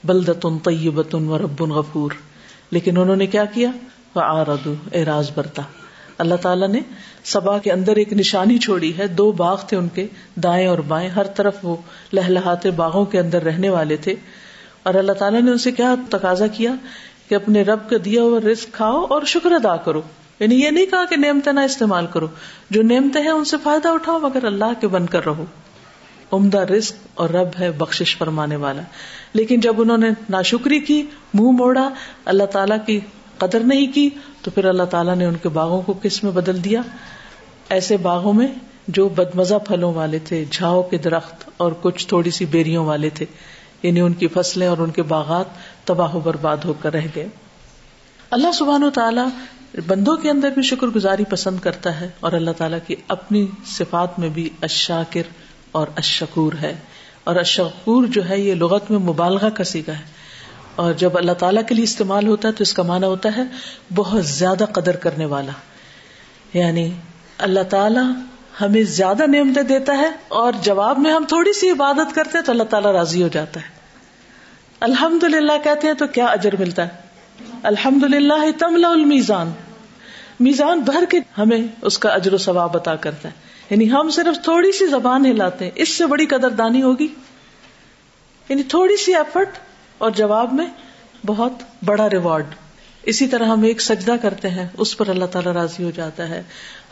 بلدتن 0.04 0.60
طیبتن 0.60 1.28
و 1.28 1.38
رب 1.38 1.62
غفور۔ 1.62 2.12
لیکن 2.72 2.98
انہوں 2.98 3.16
نے 3.16 3.28
کیا 3.28 3.46
کیا؟ 3.46 3.70
آرد 4.16 4.68
اعراض 4.94 5.32
برتا۔ 5.36 5.62
اللہ 6.18 6.36
تعالیٰ 6.36 6.68
نے 6.68 6.80
سبا 7.24 7.58
کے 7.58 7.72
اندر 7.72 7.96
ایک 7.96 8.14
نشانی 8.14 8.58
چھوڑی 8.58 8.98
ہے، 8.98 9.08
دو 9.08 9.32
باغ 9.32 9.62
تھے 9.68 9.78
ان 9.78 9.90
کے، 9.90 10.08
دائیں 10.36 10.68
اور 10.68 10.80
بائیں۔ 10.80 11.10
ہر 11.10 11.24
طرف 11.24 11.56
وہ 11.64 11.76
لہلہاتے 12.14 12.72
باغوں 12.72 13.06
کے 13.06 13.20
اندر 13.20 13.44
رہنے 13.44 13.70
والے 13.70 13.98
تھے۔ 13.98 14.16
اور 14.84 14.94
اللہ 14.94 15.12
تعالیٰ 15.12 15.42
نے 15.42 15.52
ان 15.52 15.58
سے 15.58 15.72
کیا 15.72 15.96
تقاضا 16.10 16.48
کیا؟ 16.48 16.74
کہ 17.30 17.36
اپنے 17.36 17.62
رب 17.62 17.90
کا 17.90 17.96
دیا 18.06 18.22
ہوا 18.22 18.40
رزق 18.40 18.74
کھاؤ 18.74 19.06
اور 19.10 19.22
شکر 19.26 19.52
ادا 19.52 19.76
کرو۔ 19.76 20.02
یعنی 20.42 20.56
یہ 20.56 20.70
نہیں 20.70 20.86
کہا 20.86 21.06
کہ 21.06 21.16
نعمتیں 21.16 21.54
نہ 21.54 21.60
استعمال 21.60 22.08
کرو۔ 22.08 22.28
جو 22.70 22.84
نعمتیں 22.84 23.22
ہیں 23.22 23.30
ان 23.30 23.46
سے 23.46 23.58
فائدہ 23.64 23.88
اٹھاؤ، 23.88 24.20
مگر 24.20 24.46
اللہ 24.46 24.82
کے 24.82 24.88
بن 24.88 25.06
کر 25.06 25.26
رہو۔ 25.26 25.46
عمدہ 26.32 26.58
رزق 26.58 26.94
اور 27.14 27.30
رب 27.30 27.50
ہے 27.60 27.72
بخش 27.72 28.18
فرمانے 28.18 28.56
والا۔ 28.56 28.82
لیکن 29.34 29.60
جب 29.60 29.82
انہوں 29.82 29.98
نے 29.98 30.10
ناشکری 30.30 30.80
کی، 30.80 31.04
منہ 31.34 31.52
موڑا، 31.52 31.90
اللہ 32.26 32.44
تعالیٰ 32.44 32.78
کی 32.86 33.00
قدر 33.38 33.60
نہیں 33.60 33.92
کی، 33.92 34.10
تو 34.42 34.52
پھر 34.52 34.66
اللہ 34.66 34.84
تعالیٰ 34.84 35.16
نے 35.16 35.26
ان 35.26 35.36
کے 35.36 35.50
باغوں 35.50 35.82
کو 35.82 35.94
کس 35.94 36.24
میں 36.24 36.32
بدل 36.32 36.64
دیا؟ 36.64 36.82
ایسے 37.70 37.98
باغوں 37.98 38.34
میں 38.34 38.48
جو 38.88 39.10
بدمزہ 39.10 39.56
پھلوں 39.56 39.94
والے 39.94 40.20
تھے، 40.20 40.46
جھاؤ 40.52 40.82
کے 40.82 40.98
درخت 40.98 41.50
اور 41.58 41.72
کچھ 41.82 42.08
تھوڑی 42.08 42.32
سی 42.32 42.46
بیریوں 42.46 42.86
والے 42.86 43.10
تھے۔ 43.10 43.26
یعنی 43.84 44.00
ان 44.00 44.14
کی 44.14 44.28
فصلیں 44.28 44.68
اور 44.68 44.78
ان 44.78 44.90
کے 44.90 45.04
باغات 45.04 45.46
تباہ 45.88 46.16
و 46.16 46.20
برباد 46.20 46.58
ہو 46.58 46.74
کر 46.74 46.94
رہ 46.94 47.08
گئے۔ 47.16 47.28
اللہ 48.32 48.52
سبحان 48.52 48.84
و 48.84 48.90
تعالیٰ 48.90 49.28
بندوں 49.74 50.16
کے 50.18 50.30
اندر 50.30 50.50
بھی 50.50 50.62
شکر 50.62 50.88
گزاری 50.88 51.26
پسند 51.26 51.60
کرتا 51.60 52.00
ہے 52.02 52.10
اور 52.20 52.32
اللہ 52.32 52.52
تعالیٰ 52.52 52.80
کی 52.88 52.96
اپنی 53.08 53.46
صفات 53.68 54.18
میں 54.20 54.30
بھی 54.30 54.50
اشاکر 54.62 55.30
اور 55.72 55.88
اشکور 55.96 56.54
ہے 56.62 56.74
اور 57.24 57.36
اشکور 57.36 58.08
جو 58.08 58.28
ہے 58.30 58.40
یہ 58.40 58.56
لغت 58.56 58.92
میں 58.92 59.00
مبالغہ 59.00 59.50
کا 59.50 59.64
سیکھا 59.64 59.94
ہے 59.94 60.20
اور 60.76 60.94
جب 60.94 61.18
اللہ 61.18 61.32
تعالیٰ 61.32 61.62
کے 61.68 61.76
لیے 61.76 61.84
استعمال 61.84 62.28
ہوتا 62.28 62.48
ہے 62.48 62.54
تو 62.54 62.62
اس 62.62 62.74
کا 62.74 62.84
معنی 62.84 63.06
ہوتا 63.06 63.30
ہے 63.38 63.44
بہت 63.96 64.26
زیادہ 64.26 64.66
قدر 64.72 64.96
کرنے 64.98 65.26
والا 65.26 65.52
یعنی 66.54 66.90
اللہ 67.40 67.64
تعالیٰ 67.70 68.04
ہمیں 68.62 68.84
زیادہ 68.84 69.28
نعمتیں 69.28 69.64
دیتا 69.64 69.98
ہے 69.98 70.10
اور 70.36 70.54
جواب 70.64 71.00
میں 71.00 71.12
ہم 71.14 71.26
تھوڑی 71.28 71.54
سی 71.54 71.70
عبادت 71.70 72.16
کرتے 72.16 72.38
ہیں 72.38 72.46
تو 72.46 72.52
اللہ 72.52 72.64
تعالیٰ 72.70 72.92
راضی 72.92 73.24
ہو 73.24 73.28
جاتا 73.28 73.60
ہے 73.60 73.80
الحمد 74.82 75.24
للہ 75.24 75.58
کہتے 75.64 75.88
ہیں 75.88 75.94
تو 75.94 76.08
کیا 76.08 76.26
اجر 76.28 76.56
ملتا 76.60 76.88
ہے 76.88 77.10
الحمد 77.64 78.04
للہ 78.04 78.52
تملا 78.60 78.90
المیزان۔ 78.90 79.52
میزان 80.40 80.80
بھر 80.80 81.06
کے 81.10 81.20
ہمیں 81.38 81.62
اس 81.82 81.98
کا 82.00 82.10
اجر 82.10 82.34
و 82.34 82.38
ثواب 82.38 82.78
عطا 82.78 82.96
کرتا 82.96 83.30
ہے۔ 83.30 83.34
یعنی 83.70 83.92
ہم 83.92 84.10
صرف 84.10 84.44
تھوڑی 84.44 84.72
سی 84.72 84.88
زبان 84.88 85.26
ہلاتے 85.26 85.66
ہیں، 85.66 85.72
اس 85.76 85.90
سے 85.90 86.06
بڑی 86.06 86.26
قدردانی 86.26 86.82
ہوگی۔ 86.82 87.08
یعنی 88.50 88.64
تھوڑی 88.64 88.98
سی 88.98 89.16
ایفرٹ 89.16 89.50
اور 89.98 90.12
جواب 90.12 90.54
میں 90.54 90.66
بہت 91.26 91.54
بڑا 91.86 92.10
ریوارڈ 92.10 92.46
اسی 93.04 93.28
طرح 93.28 93.46
ہم 93.46 93.64
ایک 93.64 93.82
سجدہ 93.82 94.16
کرتے 94.22 94.50
ہیں، 94.50 94.68
اس 94.78 94.98
پر 94.98 95.10
اللہ 95.10 95.26
تعالیٰ 95.26 95.54
راضی 95.54 95.84
ہو 95.84 95.92
جاتا 95.92 96.30
ہے۔ 96.30 96.44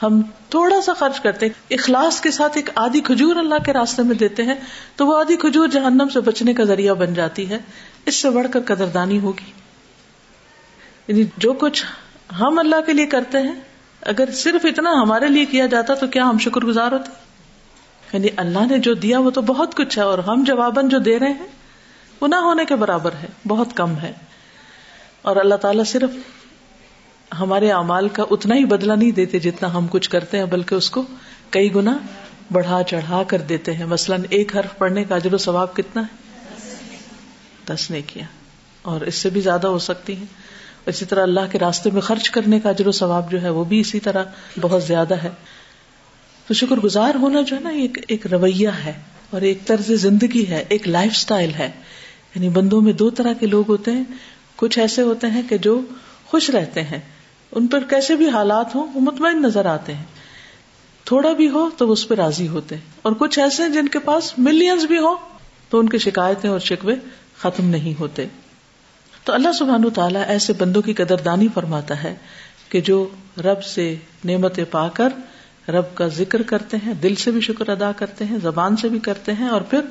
ہم 0.04 0.22
تھوڑا 0.50 0.82
سا 0.82 0.94
خرچ 0.94 1.20
کرتے 1.20 1.46
ہیں، 1.46 1.74
اخلاص 1.74 2.22
کے 2.22 2.32
ساتھ 2.32 2.58
ایک 2.58 2.70
آدھی 2.76 3.02
کھجور 3.02 3.36
اللہ 3.36 3.56
کے 3.66 3.74
راستے 3.74 4.04
میں 4.04 4.16
دیتے 4.16 4.44
ہیں، 4.44 4.56
تو 4.96 5.08
وہ 5.08 5.20
آدھی 5.20 5.36
کھجور 5.36 5.68
جہنم 5.68 6.08
سے 6.14 6.20
بچنے 6.20 6.54
کا 6.54 6.64
ذریعہ 6.64 6.94
بن 6.94 7.14
جاتی 7.14 7.50
ہے۔ 7.50 7.58
اس 8.06 8.16
سے 8.16 8.30
بڑھ 8.30 8.48
کر 8.52 8.60
قدردانی 8.62 9.20
ہوگی۔ 9.20 9.59
یعنی 11.10 11.24
جو 11.38 11.54
کچھ 11.54 11.86
ہم 12.40 12.60
اللہ 12.60 12.76
کے 12.86 12.94
لیے 12.94 13.06
کرتے 13.06 13.38
ہیں، 13.38 13.56
اگر 14.02 14.32
صرف 14.34 14.66
اتنا 14.66 14.92
ہمارے 14.92 15.28
لیے 15.28 15.46
کیا 15.46 15.66
جاتا 15.66 15.94
تو 15.94 16.08
کیا 16.08 16.24
ہم 16.24 16.38
شکر 16.38 16.62
گزار 16.62 16.92
ہوتے؟ 16.92 17.12
یعنی 18.14 18.28
اللہ 18.38 18.60
نے 18.60 18.78
جو 18.78 18.94
دیا 18.94 19.20
وہ 19.20 19.30
تو 19.30 19.42
بہت 19.42 19.76
کچھ 19.76 19.98
ہے، 19.98 20.04
اور 20.04 20.20
ہم 20.20 20.44
جواباً 20.44 20.90
جو 20.90 21.00
دے 21.00 21.20
رہے 21.20 21.30
ہیں 21.30 21.48
وہ 22.22 22.28
نہ 22.28 22.36
ہونے 22.36 22.66
کے 22.66 22.76
برابر 22.76 23.12
ہے، 23.24 23.28
بہت 23.48 23.68
کم 23.76 23.98
ہے۔ 23.98 24.12
اور 25.22 25.36
اللہ 25.36 25.56
تعالیٰ 25.56 25.86
صرف 25.86 26.10
ہمارے 27.40 27.72
اعمال 27.72 28.10
کا 28.10 28.24
اتنا 28.32 28.56
ہی 28.56 28.66
بدلا 28.66 28.96
نہیں 28.96 29.12
دیتے 29.12 29.40
جتنا 29.40 29.74
ہم 29.74 29.88
کچھ 29.88 30.10
کرتے 30.10 30.38
ہیں، 30.38 30.46
بلکہ 30.46 30.76
اس 30.76 30.90
کو 30.92 31.04
کئی 31.50 31.76
گنا 31.76 31.98
بڑھا 32.52 32.84
چڑھا 32.84 33.24
کر 33.28 33.38
دیتے 33.38 33.74
ہیں۔ 33.74 33.86
مثلاً 33.86 34.24
ایک 34.30 34.56
حرف 34.56 34.78
پڑھنے 34.78 35.04
کا 35.04 35.16
اجر 35.16 35.34
و 35.34 35.38
ثواب 35.38 35.76
کتنا 35.76 36.02
ہے؟ 36.02 36.30
دس 37.66 37.92
نے 37.92 38.02
کیا۔ 38.02 38.24
اور 38.82 39.02
اس 39.02 39.16
سے 39.16 39.30
بھی 39.30 39.42
زیادہ 39.42 39.68
ہو 39.68 39.80
سکتی 39.80 40.16
ہیں۔ 40.16 40.26
اسی 40.90 41.06
طرح 41.06 41.24
اللہ 41.24 41.40
کے 41.52 41.60
راستے 41.60 41.90
میں 41.92 42.02
خرچ 42.02 42.30
کرنے 42.30 42.60
کا 42.60 42.70
اجر 42.70 42.88
و 42.88 42.92
ثواب 42.92 43.32
جو 43.32 43.42
ہے 43.42 43.50
وہ 43.50 43.64
بھی 43.64 43.80
اسی 43.80 44.00
طرح 44.00 44.24
بہت 44.62 44.84
زیادہ 44.84 45.16
ہے۔ 45.16 45.30
تو 46.48 46.54
شکر 46.54 46.76
گزار 46.76 47.16
ہونا 47.16 47.42
جو 47.42 47.56
ہے 47.56 47.62
نا 47.62 47.70
ایک 47.70 47.98
ایک 48.08 48.28
رویہ 48.28 48.70
ہے 48.86 48.94
اور 49.30 49.42
ایک 49.42 49.66
طرز 49.66 49.92
زندگی 49.92 50.46
ہے، 50.50 50.66
ایک 50.70 50.88
لائف 50.88 51.12
اسٹائل 51.16 51.54
ہے۔ 51.54 51.72
یعنی 52.36 52.50
بندوں 52.50 52.82
میں 52.82 52.94
دو 52.94 53.10
طرح 53.10 53.34
کے 53.34 53.48
لوگ 53.48 53.64
ہوتے 53.68 53.92
ہیں۔ 53.92 54.04
کچھ 54.56 54.80
ایسے 54.80 55.02
ہوتے 55.02 55.28
ہیں 55.28 55.42
کہ 55.50 55.58
جو 55.58 55.82
خوش 56.26 56.50
رہتے 56.50 56.84
ہیں۔ 56.84 57.00
ان 57.52 57.68
پر 57.68 57.80
کیسے 57.80 58.16
بھی 58.16 58.30
حالات 58.30 58.76
ہوں، 58.76 58.88
وہ 58.94 59.02
مطمئن 59.02 59.42
نظر 59.42 59.66
آتے 59.66 59.94
ہیں۔ 59.94 60.04
تھوڑا 61.04 61.34
بھی 61.34 61.50
ہو 61.50 61.70
تو 61.78 61.92
اس 61.92 62.08
پہ 62.08 62.16
راضی 62.16 62.48
ہوتے 62.48 62.76
ہیں۔ 62.76 62.82
اور 63.02 63.14
کچھ 63.14 63.40
ایسے 63.40 63.64
ہیں 63.64 63.70
جن 63.70 63.88
کے 63.88 64.00
پاس 64.00 64.34
ملینز 64.38 64.86
بھی 64.86 64.98
ہو 64.98 65.16
تو 65.70 65.80
ان 65.80 65.90
کی 65.90 65.98
شکایتیں 65.98 66.50
اور 66.50 66.60
شکوے 66.60 66.96
ختم 67.38 67.66
نہیں 67.66 68.00
ہوتے۔ 68.00 68.26
تو 69.24 69.34
اللہ 69.34 69.52
سبحان 69.52 69.86
و 69.86 69.90
تعالیٰ 69.90 70.24
ایسے 70.28 70.54
بندوں 70.54 70.82
کی 70.82 70.94
قدردانی 70.94 71.48
فرماتا 71.54 72.04
ہے 72.04 72.16
کہ 72.70 72.82
جو 72.82 73.10
رب 73.38 73.64
سے 73.64 73.96
نعمت 74.26 74.60
پا 74.72 74.88
کر 74.88 75.10
رب 75.70 75.96
کا 75.96 76.08
ذکر 76.08 76.42
کرتے 76.42 76.78
ہیں، 76.86 76.94
دل 76.94 77.16
سے 77.16 77.32
بھی 77.32 77.42
شکر 77.42 77.70
ادا 77.70 77.92
کرتے 77.92 78.26
ہیں، 78.26 78.38
زبان 78.44 78.78
سے 78.78 78.90
بھی 78.90 79.00
کرتے 79.00 79.34
ہیں 79.34 79.48
اور 79.48 79.62
پھر 79.62 79.82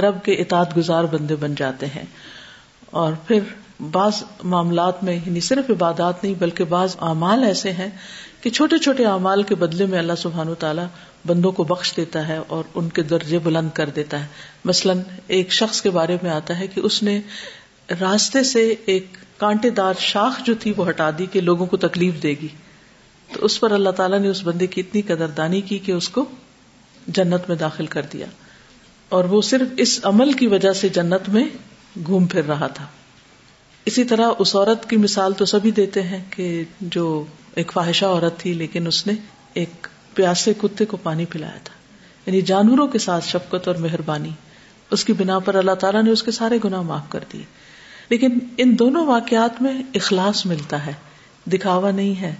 رب 0.00 0.24
کے 0.24 0.32
اطاعت 0.32 0.76
گزار 0.76 1.04
بندے 1.04 1.36
بن 1.36 1.54
جاتے 1.54 1.86
ہیں۔ 1.86 2.04
اور 2.90 3.12
پھر 3.12 3.38
بعض 3.90 4.22
معاملات 4.42 5.04
میں 5.04 5.14
یعنی 5.14 5.40
صرف 5.40 5.70
عبادات 5.70 6.24
نہیں، 6.24 6.34
بلکہ 6.38 6.64
بعض 6.64 6.96
اعمال 7.00 7.44
ایسے 7.44 7.72
ہیں 7.72 7.90
کہ 8.40 8.50
چھوٹے 8.50 8.78
چھوٹے 8.78 9.04
اعمال 9.04 9.42
کے 9.42 9.54
بدلے 9.54 9.86
میں 9.86 9.98
اللہ 9.98 10.12
سبحان 10.18 10.48
و 10.48 10.54
تعالیٰ 10.54 10.86
بندوں 11.26 11.52
کو 11.52 11.64
بخش 11.64 11.96
دیتا 11.96 12.28
ہے 12.28 12.38
اور 12.48 12.64
ان 12.74 12.88
کے 12.88 13.02
درجے 13.02 13.38
بلند 13.38 13.68
کر 13.74 13.88
دیتا 13.88 14.20
ہے۔ 14.20 14.26
مثلاً 14.64 15.00
ایک 15.26 15.52
شخص 15.52 15.82
کے 15.82 15.90
بارے 15.90 16.16
میں 16.22 16.30
آتا 16.30 16.58
ہے 16.58 16.66
کہ 16.66 16.80
اس 16.80 17.02
نے 17.02 17.20
راستے 17.90 18.42
سے 18.42 18.74
ایک 18.86 19.06
کانٹے 19.36 19.70
دار 19.70 19.94
شاخ 19.98 20.44
جو 20.44 20.54
تھی 20.54 20.72
وہ 20.76 20.88
ہٹا 20.88 21.10
دی 21.18 21.26
کہ 21.26 21.40
لوگوں 21.40 21.66
کو 21.66 21.76
تکلیف 21.76 22.22
دے 22.22 22.34
گی۔ 22.42 22.48
تو 23.32 23.44
اس 23.44 23.60
پر 23.60 23.70
اللہ 23.70 23.90
تعالیٰ 23.90 24.20
نے 24.20 24.28
اس 24.28 24.42
بندے 24.44 24.66
کی 24.66 24.80
اتنی 24.80 25.02
قدردانی 25.02 25.60
کی 25.60 25.78
کہ 25.78 25.92
اس 25.92 26.08
کو 26.08 26.24
جنت 27.06 27.48
میں 27.48 27.56
داخل 27.56 27.86
کر 27.86 28.02
دیا۔ 28.12 28.26
اور 29.08 29.24
وہ 29.24 29.42
صرف 29.42 29.68
اس 29.76 30.00
عمل 30.02 30.32
کی 30.32 30.46
وجہ 30.46 30.72
سے 30.72 30.88
جنت 30.88 31.28
میں 31.28 31.44
گھوم 32.06 32.26
پھر 32.26 32.44
رہا 32.44 32.66
تھا۔ 32.66 32.86
اسی 33.84 34.04
طرح 34.04 34.30
اس 34.38 34.56
عورت 34.56 34.90
کی 34.90 34.96
مثال 34.96 35.32
تو 35.32 35.44
سبھی 35.44 35.70
دیتے 35.70 36.02
ہیں 36.02 36.24
کہ 36.30 36.64
جو 36.80 37.24
ایک 37.54 37.72
فواہشہ 37.72 38.04
عورت 38.04 38.38
تھی 38.38 38.52
لیکن 38.52 38.86
اس 38.86 39.06
نے 39.06 39.12
ایک 39.54 39.86
پیاسے 40.14 40.52
کتے 40.62 40.84
کو 40.84 40.96
پانی 40.96 41.24
پلایا 41.24 41.58
تھا۔ 41.64 41.74
یعنی 42.26 42.40
جانوروں 42.40 42.86
کے 42.88 42.98
ساتھ 42.98 43.28
شفقت 43.28 43.68
اور 43.68 43.76
مہربانی۔ 43.76 44.30
اس 44.90 45.04
کی 45.04 45.12
بنا 45.12 45.38
پر 45.38 45.54
اللہ 45.54 45.72
تعالیٰ 45.72 46.02
نے 46.02 46.10
اس 46.10 46.22
کے 46.22 46.30
سارے 46.30 46.58
گناہ 46.64 46.82
معاف 46.82 47.10
کر 47.10 47.24
دیے۔ 47.32 47.42
لیکن 48.08 48.38
ان 48.56 48.78
دونوں 48.78 49.06
واقعات 49.06 49.62
میں 49.62 49.82
اخلاص 49.94 50.46
ملتا 50.46 50.86
ہے، 50.86 50.92
دکھاوا 51.46 51.90
نہیں 51.90 52.20
ہے۔ 52.20 52.34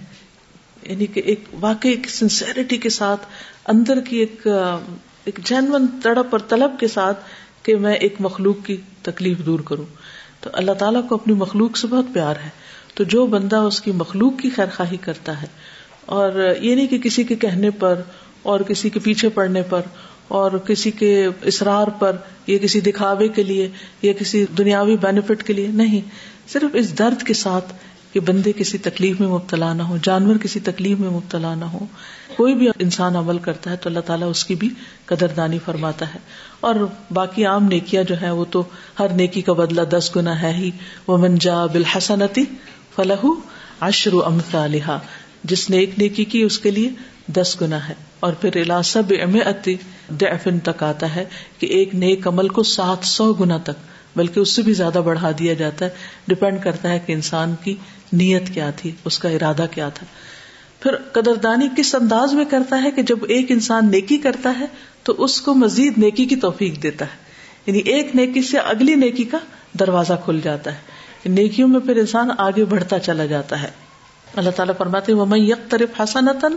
یعنی 0.83 1.05
کہ 1.05 1.21
ایک 1.25 1.43
واقعی 1.59 1.91
ایک 1.91 2.09
سنسیرٹی 2.09 2.77
کے 2.77 2.89
ساتھ، 2.89 3.25
اندر 3.67 3.99
کی 3.99 4.17
ایک 4.17 4.47
ایک 5.25 5.39
جینون 5.43 5.87
تڑپ 6.03 6.27
اور 6.31 6.39
طلب 6.39 6.71
کے 6.79 6.87
ساتھ 6.87 7.19
کہ 7.63 7.75
میں 7.75 7.93
ایک 7.93 8.15
مخلوق 8.19 8.65
کی 8.65 8.77
تکلیف 9.01 9.37
دور 9.45 9.59
کروں۔ 9.59 9.85
تو 10.39 10.49
اللہ 10.53 10.71
تعالیٰ 10.71 11.07
کو 11.09 11.15
اپنی 11.15 11.33
مخلوق 11.33 11.77
سے 11.77 11.87
بہت 11.87 12.05
پیار 12.13 12.35
ہے۔ 12.35 12.49
تو 12.93 13.03
جو 13.03 13.25
بندہ 13.25 13.55
اس 13.55 13.81
کی 13.81 13.91
مخلوق 13.91 14.33
کی 14.41 14.49
خیر 14.49 14.65
خواہی 14.75 14.97
کرتا 14.97 15.41
ہے، 15.41 15.47
اور 16.05 16.53
یہ 16.61 16.75
نہیں 16.75 16.87
کہ 16.87 16.97
کسی 16.97 17.23
کے 17.23 17.35
کہنے 17.35 17.69
پر 17.69 18.01
اور 18.41 18.59
کسی 18.59 18.89
کے 18.89 18.99
پیچھے 18.99 19.29
پڑنے 19.29 19.61
پر 19.61 19.81
اور 20.33 20.51
کسی 20.51 20.91
کے 20.91 21.27
اسرار 21.41 21.87
پر، 21.87 22.15
یا 22.47 22.57
کسی 22.57 22.79
دکھاوے 22.79 23.27
کے 23.27 23.43
لیے، 23.43 23.69
یا 24.01 24.13
کسی 24.13 24.45
دنیاوی 24.57 24.97
بینیفٹ 24.97 25.43
کے 25.43 25.53
لیے، 25.53 25.67
نہیں۔ 25.67 26.01
صرف 26.47 26.69
اس 26.73 26.99
درد 26.99 27.23
کے 27.23 27.33
ساتھ 27.33 27.73
کہ 28.13 28.19
بندے 28.19 28.51
کسی 28.51 28.77
تکلیف 28.77 29.19
میں 29.19 29.27
مبتلا 29.27 29.73
نہ 29.73 29.83
ہو 29.83 29.97
جانور 30.03 30.35
کسی 30.35 30.59
تکلیف 30.59 30.99
میں 30.99 31.09
مبتلا 31.09 31.55
نہ 31.55 31.65
ہو 31.65 31.85
کوئی 32.35 32.53
بھی 32.53 32.67
انسان 32.79 33.15
عمل 33.15 33.37
کرتا 33.37 33.71
ہے 33.71 33.75
تو 33.75 33.89
اللہ 33.89 33.99
تعالیٰ 33.99 34.29
اس 34.29 34.45
کی 34.45 34.55
بھی 34.55 34.69
قدر 35.05 35.27
دانی 35.27 35.59
فرماتا 35.65 36.13
ہے۔ 36.13 36.19
اور 36.59 36.75
باقی 37.11 37.45
عام 37.45 37.65
نیکیاں 37.65 38.03
جو 38.03 38.21
ہے 38.21 38.31
وہ 38.31 38.45
تو 38.49 38.63
ہر 38.99 39.09
نیکی 39.09 39.41
کا 39.41 39.53
بدلہ 39.53 39.81
دس 39.81 40.11
گنا 40.15 40.41
ہے 40.41 40.53
ہی۔ 40.53 40.71
وہ 41.07 41.17
منجا 41.17 41.65
بالحسنتی 41.65 42.43
فلاح 42.95 43.25
اشر 43.79 44.11
امتا 44.25 44.67
لہا 44.67 44.99
جس 45.43 45.69
نے 45.69 45.77
ایک 45.77 45.89
نیکی 45.97 46.25
کی، 46.25 46.41
اس 46.41 46.59
کے 46.59 46.71
لیے 46.71 46.89
دس 47.27 47.57
گنا 47.61 47.89
ہے۔ 47.89 47.93
اور 48.19 48.33
پھر 48.33 48.81
سب 48.85 49.13
دفن 50.09 50.59
تک 50.59 50.83
آتا 50.83 51.15
ہے 51.15 51.25
کہ 51.59 51.65
ایک 51.65 51.95
نیک 51.95 52.27
عمل 52.27 52.47
کو 52.47 52.63
سات 52.63 53.05
سو 53.05 53.33
گنا 53.33 53.57
تک، 53.57 53.71
بلکہ 54.15 54.39
اس 54.39 54.55
سے 54.55 54.61
بھی 54.61 54.73
زیادہ 54.73 55.01
بڑھا 55.05 55.31
دیا 55.39 55.53
جاتا 55.53 55.85
ہے۔ 55.85 55.89
ڈپینڈ 56.27 56.63
کرتا 56.63 56.89
ہے 56.89 56.99
کہ 57.05 57.13
انسان 57.13 57.55
کی 57.63 57.75
نیت 58.13 58.49
کیا 58.53 58.71
تھی، 58.75 58.91
اس 59.05 59.19
کا 59.19 59.29
ارادہ 59.29 59.65
کیا 59.71 59.89
تھا۔ 59.89 60.05
پھر 60.79 60.95
قدردانی 60.95 61.67
کس 61.77 61.95
انداز 61.95 62.33
میں 62.33 62.45
کرتا 62.45 62.83
ہے 62.83 62.91
کہ 62.91 63.01
جب 63.01 63.19
ایک 63.27 63.51
انسان 63.51 63.91
نیکی 63.91 64.17
کرتا 64.17 64.53
ہے 64.59 64.65
تو 65.03 65.15
اس 65.17 65.41
کو 65.41 65.53
مزید 65.53 65.93
نیکی 65.97 66.25
کی 66.25 66.35
توفیق 66.35 66.83
دیتا 66.83 67.05
ہے۔ 67.05 67.23
یعنی 67.65 67.79
ایک 67.79 68.15
نیکی 68.15 68.41
سے 68.41 68.57
اگلی 68.57 68.95
نیکی 68.95 69.23
کا 69.23 69.37
دروازہ 69.79 70.13
کھل 70.25 70.39
جاتا 70.43 70.73
ہے۔ 70.73 70.77
نیکیوں 71.25 71.67
میں 71.67 71.79
پھر 71.79 71.97
انسان 71.97 72.29
آگے 72.37 72.65
بڑھتا 72.65 72.99
چلا 72.99 73.25
جاتا 73.25 73.61
ہے۔ 73.61 73.69
اللہ 74.35 74.49
تعالیٰ 74.49 74.75
فرماتے 74.77 75.13
وہ 75.13 75.39
یک 75.39 75.69
طرف 75.69 76.01
حسنتن 76.01 76.55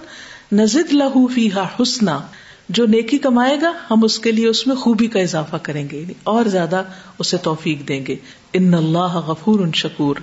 نزد 0.56 0.92
لہو 0.92 1.26
فی 1.26 1.48
حسنا، 1.80 2.18
جو 2.68 2.86
نیکی 2.86 3.18
کمائے 3.18 3.56
گا، 3.62 3.72
ہم 3.90 4.04
اس 4.04 4.18
کے 4.18 4.32
لیے 4.32 4.48
اس 4.48 4.66
میں 4.66 4.76
خوبی 4.76 5.06
کا 5.06 5.20
اضافہ 5.20 5.56
کریں 5.56 5.88
گے 5.92 6.00
یعنی 6.00 6.12
اور 6.22 6.44
زیادہ 6.44 6.82
اسے 7.18 7.36
توفیق 7.36 7.88
دیں 7.88 8.06
گے۔ 8.06 8.16
ان 8.52 8.74
اللہ 8.74 9.16
غفور 9.16 9.60
ان 9.60 9.72
شکور 9.72 10.16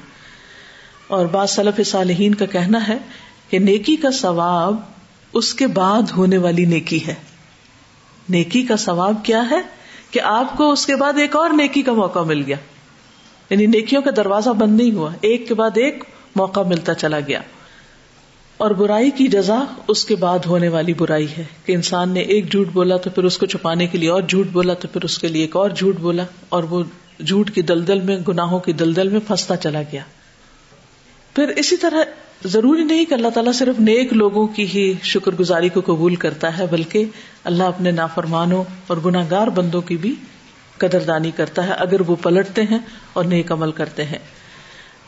اور 1.07 1.25
بعض 1.25 1.49
صلف 1.49 1.87
صالحین 1.87 2.35
کا 2.35 2.45
کہنا 2.45 2.87
ہے 2.87 2.97
کہ 3.49 3.59
نیکی 3.59 3.95
کا 3.95 4.11
ثواب 4.11 4.75
اس 5.33 5.53
کے 5.53 5.67
بعد 5.67 6.01
ہونے 6.17 6.37
والی 6.37 6.65
نیکی 6.65 7.07
ہے۔ 7.07 7.13
نیکی 8.29 8.63
کا 8.63 8.75
ثواب 8.75 9.15
کیا 9.23 9.49
ہے؟ 9.51 9.61
کہ 10.11 10.21
آپ 10.21 10.57
کو 10.57 10.71
اس 10.71 10.85
کے 10.85 10.95
بعد 10.95 11.13
ایک 11.13 11.35
اور 11.35 11.49
نیکی 11.49 11.81
کا 11.81 11.93
موقع 11.93 12.19
مل 12.19 12.43
گیا۔ 12.47 12.57
یعنی 13.49 13.65
نیکیوں 13.65 14.01
کا 14.01 14.11
دروازہ 14.15 14.49
بند 14.49 14.77
نہیں 14.77 14.91
ہوا۔ 14.91 15.13
ایک 15.21 15.47
کے 15.47 15.53
بعد 15.53 15.71
ایک 15.75 16.03
موقع 16.35 16.59
ملتا 16.59 16.93
چلا 16.93 17.19
گیا۔ 17.19 17.39
اور 18.57 18.71
برائی 18.71 19.11
کی 19.11 19.27
جزا 19.27 19.63
اس 19.87 20.05
کے 20.05 20.15
بعد 20.15 20.39
ہونے 20.45 20.67
والی 20.67 20.93
برائی 20.93 21.27
ہے 21.37 21.43
کہ 21.65 21.71
انسان 21.71 22.09
نے 22.09 22.19
ایک 22.19 22.51
جھوٹ 22.51 22.67
بولا 22.67 22.97
تو 22.97 23.09
پھر 23.09 23.23
اس 23.23 23.37
کو 23.37 23.45
چھپانے 23.45 23.87
کے 23.87 23.97
لیے 23.97 24.09
اور 24.09 24.21
جھوٹ 24.21 24.47
بولا 24.47 24.73
تو 24.73 24.87
پھر 24.87 25.03
اس 25.03 25.17
کے 25.17 25.27
لیے 25.27 25.41
ایک 25.41 25.55
اور 25.55 25.69
جھوٹ 25.69 25.97
بولا 25.97 26.23
اور 26.49 26.63
وہ 26.63 26.83
جھوٹ 27.27 27.51
کی 27.51 27.61
دلدل 27.61 27.99
میں، 27.99 28.17
گناہوں 28.27 28.59
کی 28.59 28.73
دلدل 28.73 29.09
میں 29.09 29.19
پھنستا 29.27 29.57
چلا 29.57 29.81
گیا۔ 29.81 30.01
پھر 31.35 31.47
اسی 31.47 31.77
طرح 31.77 32.03
ضروری 32.45 32.83
نہیں 32.83 33.05
کہ 33.05 33.13
اللہ 33.13 33.27
تعالیٰ 33.27 33.53
صرف 33.53 33.79
نیک 33.79 34.13
لوگوں 34.13 34.47
کی 34.47 34.65
ہی 34.73 34.93
شکر 35.03 35.31
گزاری 35.31 35.69
کو 35.69 35.81
قبول 35.85 36.15
کرتا 36.15 36.57
ہے، 36.57 36.65
بلکہ 36.71 37.05
اللہ 37.43 37.63
اپنے 37.63 37.91
نافرمانوں 37.91 38.63
اور 38.87 38.97
گناگار 39.05 39.47
بندوں 39.47 39.81
کی 39.81 39.97
بھی 39.97 40.15
قدردانی 40.77 41.31
کرتا 41.31 41.67
ہے 41.67 41.73
اگر 41.73 42.01
وہ 42.01 42.15
پلٹتے 42.15 42.61
ہیں 42.61 42.79
اور 43.13 43.25
نیک 43.25 43.51
عمل 43.51 43.71
کرتے 43.71 44.05
ہیں۔ 44.05 44.19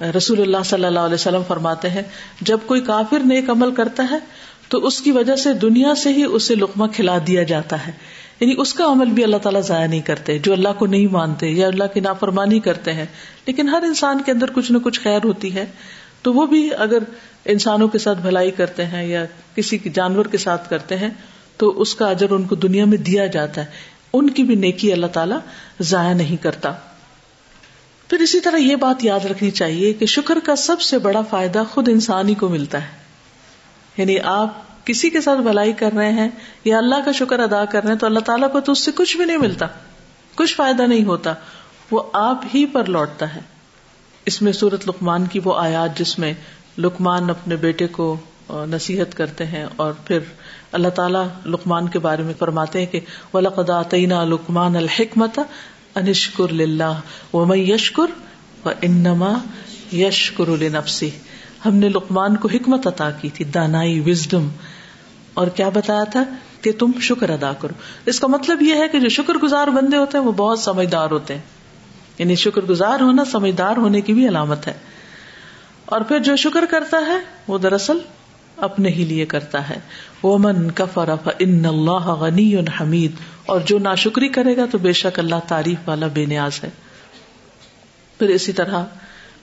رسول 0.02 0.42
اللہ 0.42 0.58
صلی 0.66 0.86
اللہ 0.86 1.00
علیہ 1.00 1.14
وسلم 1.14 1.42
فرماتے 1.48 1.90
ہیں، 1.90 2.02
جب 2.42 2.58
کوئی 2.66 2.82
کافر 2.82 3.20
نیک 3.26 3.50
عمل 3.50 3.72
کرتا 3.72 4.08
ہے، 4.12 4.18
تو 4.70 4.78
اس 4.78 5.02
کی 5.02 5.12
وجہ 5.12 5.36
سے 5.36 5.54
دنیا 5.54 5.96
سے 5.96 6.14
ہی 6.14 6.24
اسے 6.24 6.56
لقمہ 6.56 6.86
کھلا 6.88 7.18
دیا 7.28 7.44
جاتا 7.44 7.88
ہے۔ 7.88 7.92
یعنی 8.40 8.56
اس 8.58 8.74
کا 8.74 8.86
عمل 8.86 9.06
بھی 9.06 9.24
اللہ 9.24 9.38
تعالیٰ 9.38 9.62
ضائع 9.62 9.88
نہیں 9.88 10.02
کرتے، 10.02 10.40
جو 10.40 10.54
اللہ 10.54 10.70
کو 10.78 10.86
نہیں 10.86 11.08
مانتے 11.08 11.48
یا 11.48 11.68
اللہ 11.68 11.84
کی 11.94 12.00
نافرمانی 12.00 12.60
کرتے 12.60 12.94
ہیں۔ 12.94 13.06
لیکن 13.46 13.70
ہر 13.70 13.84
انسان 13.84 14.22
کے 14.22 14.32
اندر 14.32 14.46
کچھ 14.54 14.72
نہ 14.72 14.78
کچھ 14.78 15.02
خیر 15.02 15.20
ہوتی 15.24 15.56
ہے۔ 15.56 15.66
تو 16.22 16.34
وہ 16.34 16.46
بھی 16.46 16.70
اگر 16.78 16.98
انسانوں 17.46 17.88
کے 17.88 17.98
ساتھ 17.98 18.20
بھلائی 18.20 18.52
کرتے 18.52 18.86
ہیں 18.86 19.08
یا 19.08 19.26
کسی 19.56 19.78
جانور 19.94 20.26
کے 20.26 20.38
ساتھ 20.38 20.70
کرتے 20.70 20.98
ہیں، 20.98 21.10
تو 21.58 21.82
اس 21.82 21.96
کا 21.96 22.10
اجر 22.10 22.32
ان 22.32 22.44
کو 22.44 22.56
دنیا 22.56 22.86
میں 22.86 22.98
دیا 22.98 23.26
جاتا 23.26 23.62
ہے۔ 23.62 23.66
ان 24.14 24.30
کی 24.30 24.44
بھی 24.44 24.56
نیکی 24.56 24.94
اللہ 24.94 25.08
تعالیٰ 25.08 25.38
ضائع 25.80 26.14
نہیں 26.14 26.44
کرتا۔ 26.44 26.74
پھر 28.10 28.20
اسی 28.20 28.40
طرح 28.40 28.58
یہ 28.58 28.76
بات 28.76 29.06
یاد 29.06 29.26
رکھنی 29.26 29.52
چاہیے 29.52 29.94
کہ 29.94 30.06
شکر 30.06 30.38
کا 30.44 30.56
سب 30.56 30.82
سے 30.82 30.98
بڑا 31.00 31.22
فائدہ 31.22 31.64
خود 31.72 31.90
انسان 31.90 32.30
ہی 32.30 32.34
کو 32.34 32.48
ملتا 32.48 32.82
ہے۔ 32.82 32.88
یعنی 33.98 34.20
آپ 34.20 34.54
کسی 34.86 35.10
کے 35.10 35.22
ساتھ 35.22 35.40
بھلائی 35.40 35.74
کر 35.74 35.92
رہے 35.92 36.12
ہیں 36.12 36.30
یا 36.66 36.78
اللہ 36.78 36.96
کا 37.06 37.12
شکر 37.12 37.40
ادا 37.40 37.66
کر 37.66 37.84
رہے 37.84 37.92
ہیں 37.92 38.00
تو 38.00 38.06
اللہ 38.06 38.20
تعالیٰ 38.20 38.52
کو 38.52 38.60
تو 38.60 38.72
اس 38.72 38.80
سے 38.80 38.92
کچھ 38.96 39.18
بھی 39.18 39.26
نہیں 39.26 39.38
ملتا۔ 39.38 39.66
کچھ 40.36 40.56
فائدہ 40.56 40.84
نہیں 40.84 41.06
ہوتا۔ 41.06 41.34
وہ 41.92 42.04
آپ 42.14 42.42
ہی 42.54 42.66
پر 42.66 42.86
لوٹتا 42.86 43.36
ہے۔ 43.36 43.42
اس 44.26 44.42
میں 44.42 44.52
سورت 44.52 44.90
لکمان 44.90 45.26
کی 45.26 45.40
وہ 45.44 45.60
آیات 45.60 45.98
جس 45.98 46.20
میں 46.20 46.34
لکمان 46.78 47.30
اپنے 47.30 47.56
بیٹے 47.56 47.88
کو 47.88 48.18
نصیحت 48.50 49.18
کرتے 49.18 49.46
ہیں 49.46 49.66
اور 49.76 49.94
پھر 50.06 50.20
اللہ 50.72 50.88
تعالیٰ 50.88 51.28
لکمان 51.46 51.88
کے 51.88 52.00
بارے 52.00 52.24
میں 52.24 52.34
فرماتے 52.40 52.80
ہیں 52.80 52.86
کہ 52.86 53.00
ولقدا 53.34 53.82
تعینہ 53.82 54.14
لکمان 54.14 54.76
الحکمت 54.76 55.40
انشکر 55.96 56.54
و 57.34 57.46
میں 57.46 57.58
یشکر 57.58 58.06
و 58.66 58.70
انما 58.82 59.34
یشکر 59.96 60.48
النفسی 60.48 61.10
ہم 61.66 61.76
نے 61.76 61.90
لقمان 61.90 62.36
کو 62.36 62.48
حکمت 62.48 62.88
عطا 62.88 63.12
کی 63.12 63.30
تھی، 63.30 63.46
دانائی 63.46 64.00
وزڈم 64.00 64.48
اور 65.34 65.48
کیا 65.48 65.70
بتایا 65.70 66.04
تھا؟ 66.04 66.24
کہ 66.62 66.72
تم 66.72 66.92
شکر 67.02 67.30
ادا 67.30 67.54
کرو۔ 67.54 67.74
اس 68.06 68.20
کا 68.20 68.28
مطلب 68.28 68.62
یہ 68.62 68.74
ہے 68.74 68.88
کہ 68.88 69.00
جو 69.00 69.10
شکر 69.10 69.34
گزار 69.34 69.68
بندے 69.68 69.98
ہوتے 69.98 70.18
ہیں، 70.18 70.26
وہ 70.26 70.32
بہت 70.32 70.60
سمجھدار 70.60 71.12
ہوتے 71.12 71.34
ہیں۔ 71.34 71.42
یعنی 72.18 72.36
شکر 72.36 72.62
گزار 72.62 73.00
ہونا 73.00 73.26
سمجھدار 73.26 73.78
ہونے 73.78 74.02
کی 74.02 74.14
بھی 74.14 74.28
علامت 74.28 74.68
ہے۔ 74.68 74.74
اور 75.86 76.02
پھر 76.02 76.20
جو 76.20 76.36
شکر 76.36 76.66
کرتا 76.70 76.98
ہے، 77.08 77.18
وہ 77.48 77.58
دراصل 77.58 77.98
اپنے 78.58 78.90
ہی 78.90 79.06
لیے 79.06 79.26
کرتا 79.26 79.70
ہے۔ 79.70 79.80
وہ 80.26 80.38
من 80.38 80.72
کفر 80.72 81.10
ان 81.40 81.66
اللہ 81.66 82.08
غنی 82.08 82.56
حمید۔ 82.82 83.12
اور 83.46 83.60
جو 83.60 83.80
نا 83.80 83.96
شکری 83.96 84.30
کرے 84.30 84.58
گا 84.58 84.66
تو 84.72 84.78
بے 84.78 84.94
شک 84.94 85.20
اللہ 85.20 85.36
تعریف 85.48 85.90
والا 85.90 86.08
بے 86.08 86.26
نیاز 86.26 86.64
ہے۔ 86.64 86.70
پھر 88.20 88.30
اسی 88.30 88.54
طرح 88.54 88.86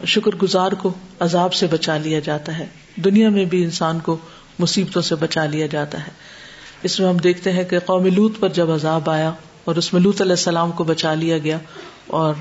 شکر 0.07 0.37
گزار 0.37 0.73
کو 0.73 0.93
عذاب 1.21 1.55
سے 1.55 1.67
بچا 1.67 1.99
لیا 1.99 2.19
جاتا 2.19 2.59
ہے۔ 2.59 2.67
دنیا 2.97 3.29
میں 3.29 3.45
بھی 3.45 3.65
انسان 3.65 4.01
کو 4.01 4.17
مصیبتوں 4.59 5.03
سے 5.03 5.15
بچا 5.15 5.47
لیا 5.47 5.67
جاتا 5.67 6.07
ہے۔ 6.07 6.11
اس 6.83 7.01
میں 7.01 7.09
ہم 7.09 7.17
دیکھتے 7.17 7.53
ہیں 7.53 7.65
کہ 7.65 7.79
قوم 7.79 8.07
لوت 8.07 8.41
پر 8.41 8.49
جب 8.49 8.71
عذاب 8.71 9.11
آیا 9.11 9.33
اور 9.65 9.77
اس 9.77 9.93
میں 9.93 10.01
لوت 10.01 10.21
علیہ 10.21 10.33
السلام 10.33 10.71
کو 10.71 10.85
بچا 10.85 11.15
لیا 11.15 11.39
گیا 11.39 11.59
اور 12.07 12.35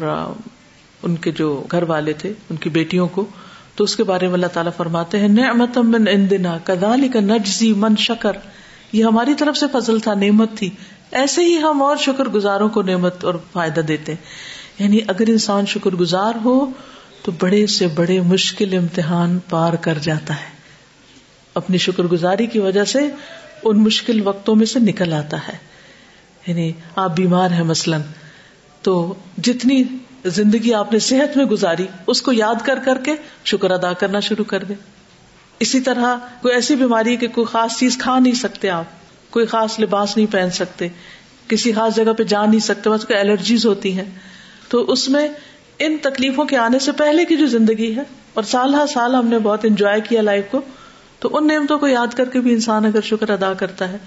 ان 1.04 1.15
کے 1.15 1.32
جو 1.32 1.63
گھر 1.71 1.84
والے 1.84 2.13
تھے، 2.13 2.34
ان 2.49 2.56
کی 2.56 2.69
بیٹیوں 2.69 3.08
کو 3.08 3.25
تو 3.75 3.84
اس 3.84 3.95
کے 3.95 4.03
بارے 4.03 4.25
میں 4.25 4.34
اللہ 4.34 4.47
تعالیٰ 4.47 4.71
فرماتے 4.77 5.19
ہیں 5.19 5.27
نعمت 5.27 5.77
من 5.77 6.07
عندنا 6.07 6.57
كذلك 6.63 7.15
نجزي 7.15 7.73
من 7.73 7.95
شکر۔ 7.95 8.31
یہ 8.91 9.03
ہماری 9.03 9.34
طرف 9.34 9.57
سے 9.57 9.65
فضل 9.71 9.99
تھا، 9.99 10.13
نعمت 10.13 10.49
تھی۔ 10.55 10.69
ایسے 11.12 11.45
ہی 11.45 11.57
ہم 11.57 11.81
اور 11.81 11.97
شکر 11.97 12.25
گزاروں 12.25 12.69
کو 12.69 12.81
نعمت 12.81 13.25
اور 13.25 13.34
فائدہ 13.53 13.79
دیتے 13.79 14.13
یعنی 14.79 14.99
اگر 15.07 15.23
انسان 15.27 15.65
شکر 15.65 15.91
گزار 15.91 16.34
ہو، 16.43 16.71
تو 17.23 17.31
بڑے 17.39 17.67
سے 17.67 17.88
بڑے 17.88 18.21
مشکل 18.21 18.77
امتحان 18.77 19.39
پار 19.49 19.73
کر 19.73 19.97
جاتا 20.01 20.34
ہے۔ 20.34 20.49
اپنی 21.53 21.77
شکر 21.77 22.03
گزاری 22.03 22.45
کی 22.45 22.60
وجہ 22.60 22.84
سے 22.84 22.99
ان 23.63 23.84
مشکل 23.84 24.27
وقتوں 24.27 24.55
میں 24.55 24.65
سے 24.65 24.79
نکل 24.79 25.13
آتا 25.13 25.38
ہے۔ 25.38 25.57
یعنی 26.47 26.71
آپ 26.95 27.15
بیمار 27.15 27.51
ہیں 27.51 27.63
مثلاً، 27.63 28.01
تو 28.81 29.13
جتنی 29.38 29.84
زندگی 30.25 30.73
آپ 30.73 30.93
نے 30.93 30.99
صحت 30.99 31.38
میں 31.38 31.45
گزاری، 31.45 31.88
اس 32.07 32.21
کو 32.21 32.31
یاد 32.31 32.55
کر 32.63 32.79
کر 32.79 32.97
کے 32.97 33.15
شکر 33.45 33.71
ادا 33.71 33.93
کرنا 33.93 34.19
شروع 34.19 34.45
کر 34.45 34.63
دے۔ 34.63 34.73
اسی 35.60 35.79
طرح 35.79 36.15
کوئی 36.41 36.53
ایسی 36.53 36.75
بیماری 36.75 37.12
ہے 37.12 37.15
کہ 37.15 37.27
کوئی 37.27 37.47
خاص 37.47 37.77
چیز 37.77 37.97
کھا 37.97 38.19
نہیں 38.19 38.34
سکتے 38.34 38.69
آپ، 38.69 38.86
کوئی 39.29 39.45
خاص 39.45 39.79
لباس 39.79 40.17
نہیں 40.17 40.31
پہن 40.31 40.49
سکتے، 40.51 40.88
کسی 41.47 41.73
خاص 41.73 41.95
جگہ 41.95 42.13
پہ 42.13 42.23
جا 42.23 42.45
نہیں 42.45 42.60
سکتے، 42.60 42.89
بس 42.89 43.05
کوئی 43.05 43.19
الرجیز 43.19 43.65
ہوتی 43.65 43.97
ہیں۔ 43.97 44.05
تو 44.69 44.91
اس 44.91 45.10
میں 45.10 45.27
ان 45.79 45.97
تکلیفوں 46.01 46.45
کے 46.45 46.57
آنے 46.57 46.79
سے 46.79 46.91
پہلے 46.91 47.25
کی 47.25 47.38
جو 47.38 47.47
زندگی 47.47 47.95
ہے، 47.95 48.03
اور 48.34 48.43
سال 48.43 48.75
ہر 48.75 48.88
سال 48.88 49.15
ہم 49.15 49.27
نے 49.27 49.39
بہت 49.39 49.65
انجوائے 49.65 50.01
کیا 50.01 50.21
لائف 50.21 50.45
کو، 50.51 50.62
تو 51.19 51.29
ان 51.38 51.47
نعمتوں 51.47 51.79
کو 51.79 51.88
یاد 51.88 52.13
کر 52.15 52.29
کے 52.29 52.39
بھی 52.39 52.53
انسان 52.53 52.86
اگر 52.86 53.01
شکر 53.01 53.29
ادا 53.29 53.53
کرتا 53.53 53.89
ہے، 53.89 53.97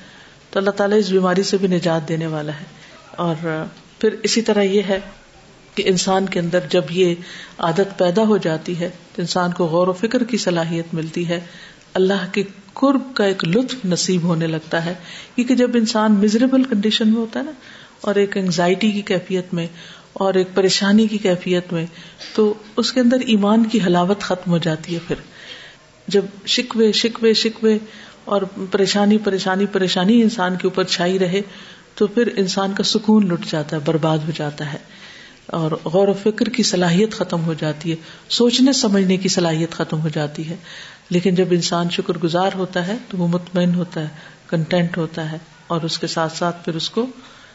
تو 0.50 0.58
اللہ 0.58 0.70
تعالیٰ 0.70 0.98
اس 0.98 1.08
بیماری 1.08 1.42
سے 1.42 1.56
بھی 1.56 1.68
نجات 1.68 2.08
دینے 2.08 2.26
والا 2.26 2.52
ہے۔ 2.52 2.64
اور 3.10 3.64
پھر 3.98 4.16
اسی 4.22 4.42
طرح 4.42 4.62
یہ 4.62 4.82
ہے 4.88 5.00
کہ 5.74 5.82
انسان 5.86 6.26
کے 6.26 6.40
اندر 6.40 6.58
جب 6.70 6.82
یہ 6.90 7.14
عادت 7.58 7.98
پیدا 7.98 8.22
ہو 8.22 8.36
جاتی 8.36 8.78
ہے 8.80 8.90
تو 9.16 9.22
انسان 9.22 9.52
کو 9.52 9.64
غور 9.64 9.88
و 9.88 9.92
فکر 9.92 10.24
کی 10.24 10.36
صلاحیت 10.36 10.94
ملتی 10.94 11.28
ہے۔ 11.28 11.40
اللہ 11.94 12.26
کے 12.32 12.42
قرب 12.72 13.02
کا 13.14 13.24
ایک 13.24 13.44
لطف 13.44 13.84
نصیب 13.84 14.22
ہونے 14.22 14.46
لگتا 14.46 14.84
ہے۔ 14.84 14.94
کیونکہ 15.34 15.54
جب 15.54 15.70
انسان 15.74 16.12
میزریبل 16.12 16.62
کنڈیشن 16.62 17.08
میں 17.08 17.20
ہوتا 17.20 17.40
ہے 17.40 17.44
نا، 17.44 17.50
اور 18.00 18.14
ایک 18.14 18.36
انگزائٹی 18.36 18.90
کی 18.90 19.02
کیفیت 19.02 19.54
میں، 19.54 19.66
اور 20.12 20.34
ایک 20.34 20.48
پریشانی 20.54 21.06
کی 21.06 21.18
کیفیت 21.18 21.72
میں، 21.72 21.86
تو 22.34 22.54
اس 22.76 22.92
کے 22.92 23.00
اندر 23.00 23.16
ایمان 23.26 23.64
کی 23.64 23.80
حلاوت 23.86 24.20
ختم 24.20 24.50
ہو 24.50 24.58
جاتی 24.58 24.94
ہے 24.94 24.98
پھر۔ 25.06 25.16
جب 26.08 26.24
شکوے 26.46 26.92
شکوے 26.92 27.34
شکوے، 27.34 27.78
اور 28.24 28.42
پریشانی 28.70 29.18
پریشانی 29.18 29.66
پریشانی 29.66 30.22
انسان 30.22 30.56
کے 30.56 30.66
اوپر 30.66 30.84
چھائی 30.84 31.18
رہے، 31.18 31.40
تو 31.94 32.06
پھر 32.06 32.28
انسان 32.36 32.72
کا 32.72 32.82
سکون 32.82 33.28
لٹ 33.28 33.50
جاتا 33.50 33.76
ہے، 33.76 33.80
برباد 33.84 34.18
ہو 34.18 34.30
جاتا 34.34 34.72
ہے۔ 34.72 34.78
اور 35.46 35.70
غور 35.84 36.08
و 36.08 36.14
فکر 36.22 36.48
کی 36.48 36.62
صلاحیت 36.62 37.12
ختم 37.12 37.44
ہو 37.44 37.54
جاتی 37.54 37.90
ہے، 37.90 37.96
سوچنے، 38.28 38.72
سمجھنے 38.72 39.16
کی 39.16 39.28
صلاحیت 39.28 39.70
ختم 39.70 40.00
ہو 40.00 40.08
جاتی 40.08 40.48
ہے۔ 40.48 40.56
لیکن 41.10 41.34
جب 41.34 41.44
انسان 41.50 41.90
شکر 41.90 42.18
گزار 42.18 42.50
ہوتا 42.54 42.86
ہے 42.86 42.96
تو 43.08 43.18
وہ 43.18 43.28
مطمئن 43.28 43.74
ہوتا 43.74 44.00
ہے 44.00 44.08
کنٹینٹ 44.46 44.98
ہوتا 44.98 45.32
ہے 45.32 45.38
اور 45.66 45.80
اس 45.80 45.98
کے 45.98 46.06
ساتھ 46.06 46.36
ساتھ 46.36 46.64
پھر 46.64 46.74
اس 46.74 46.90
کو 46.90 47.06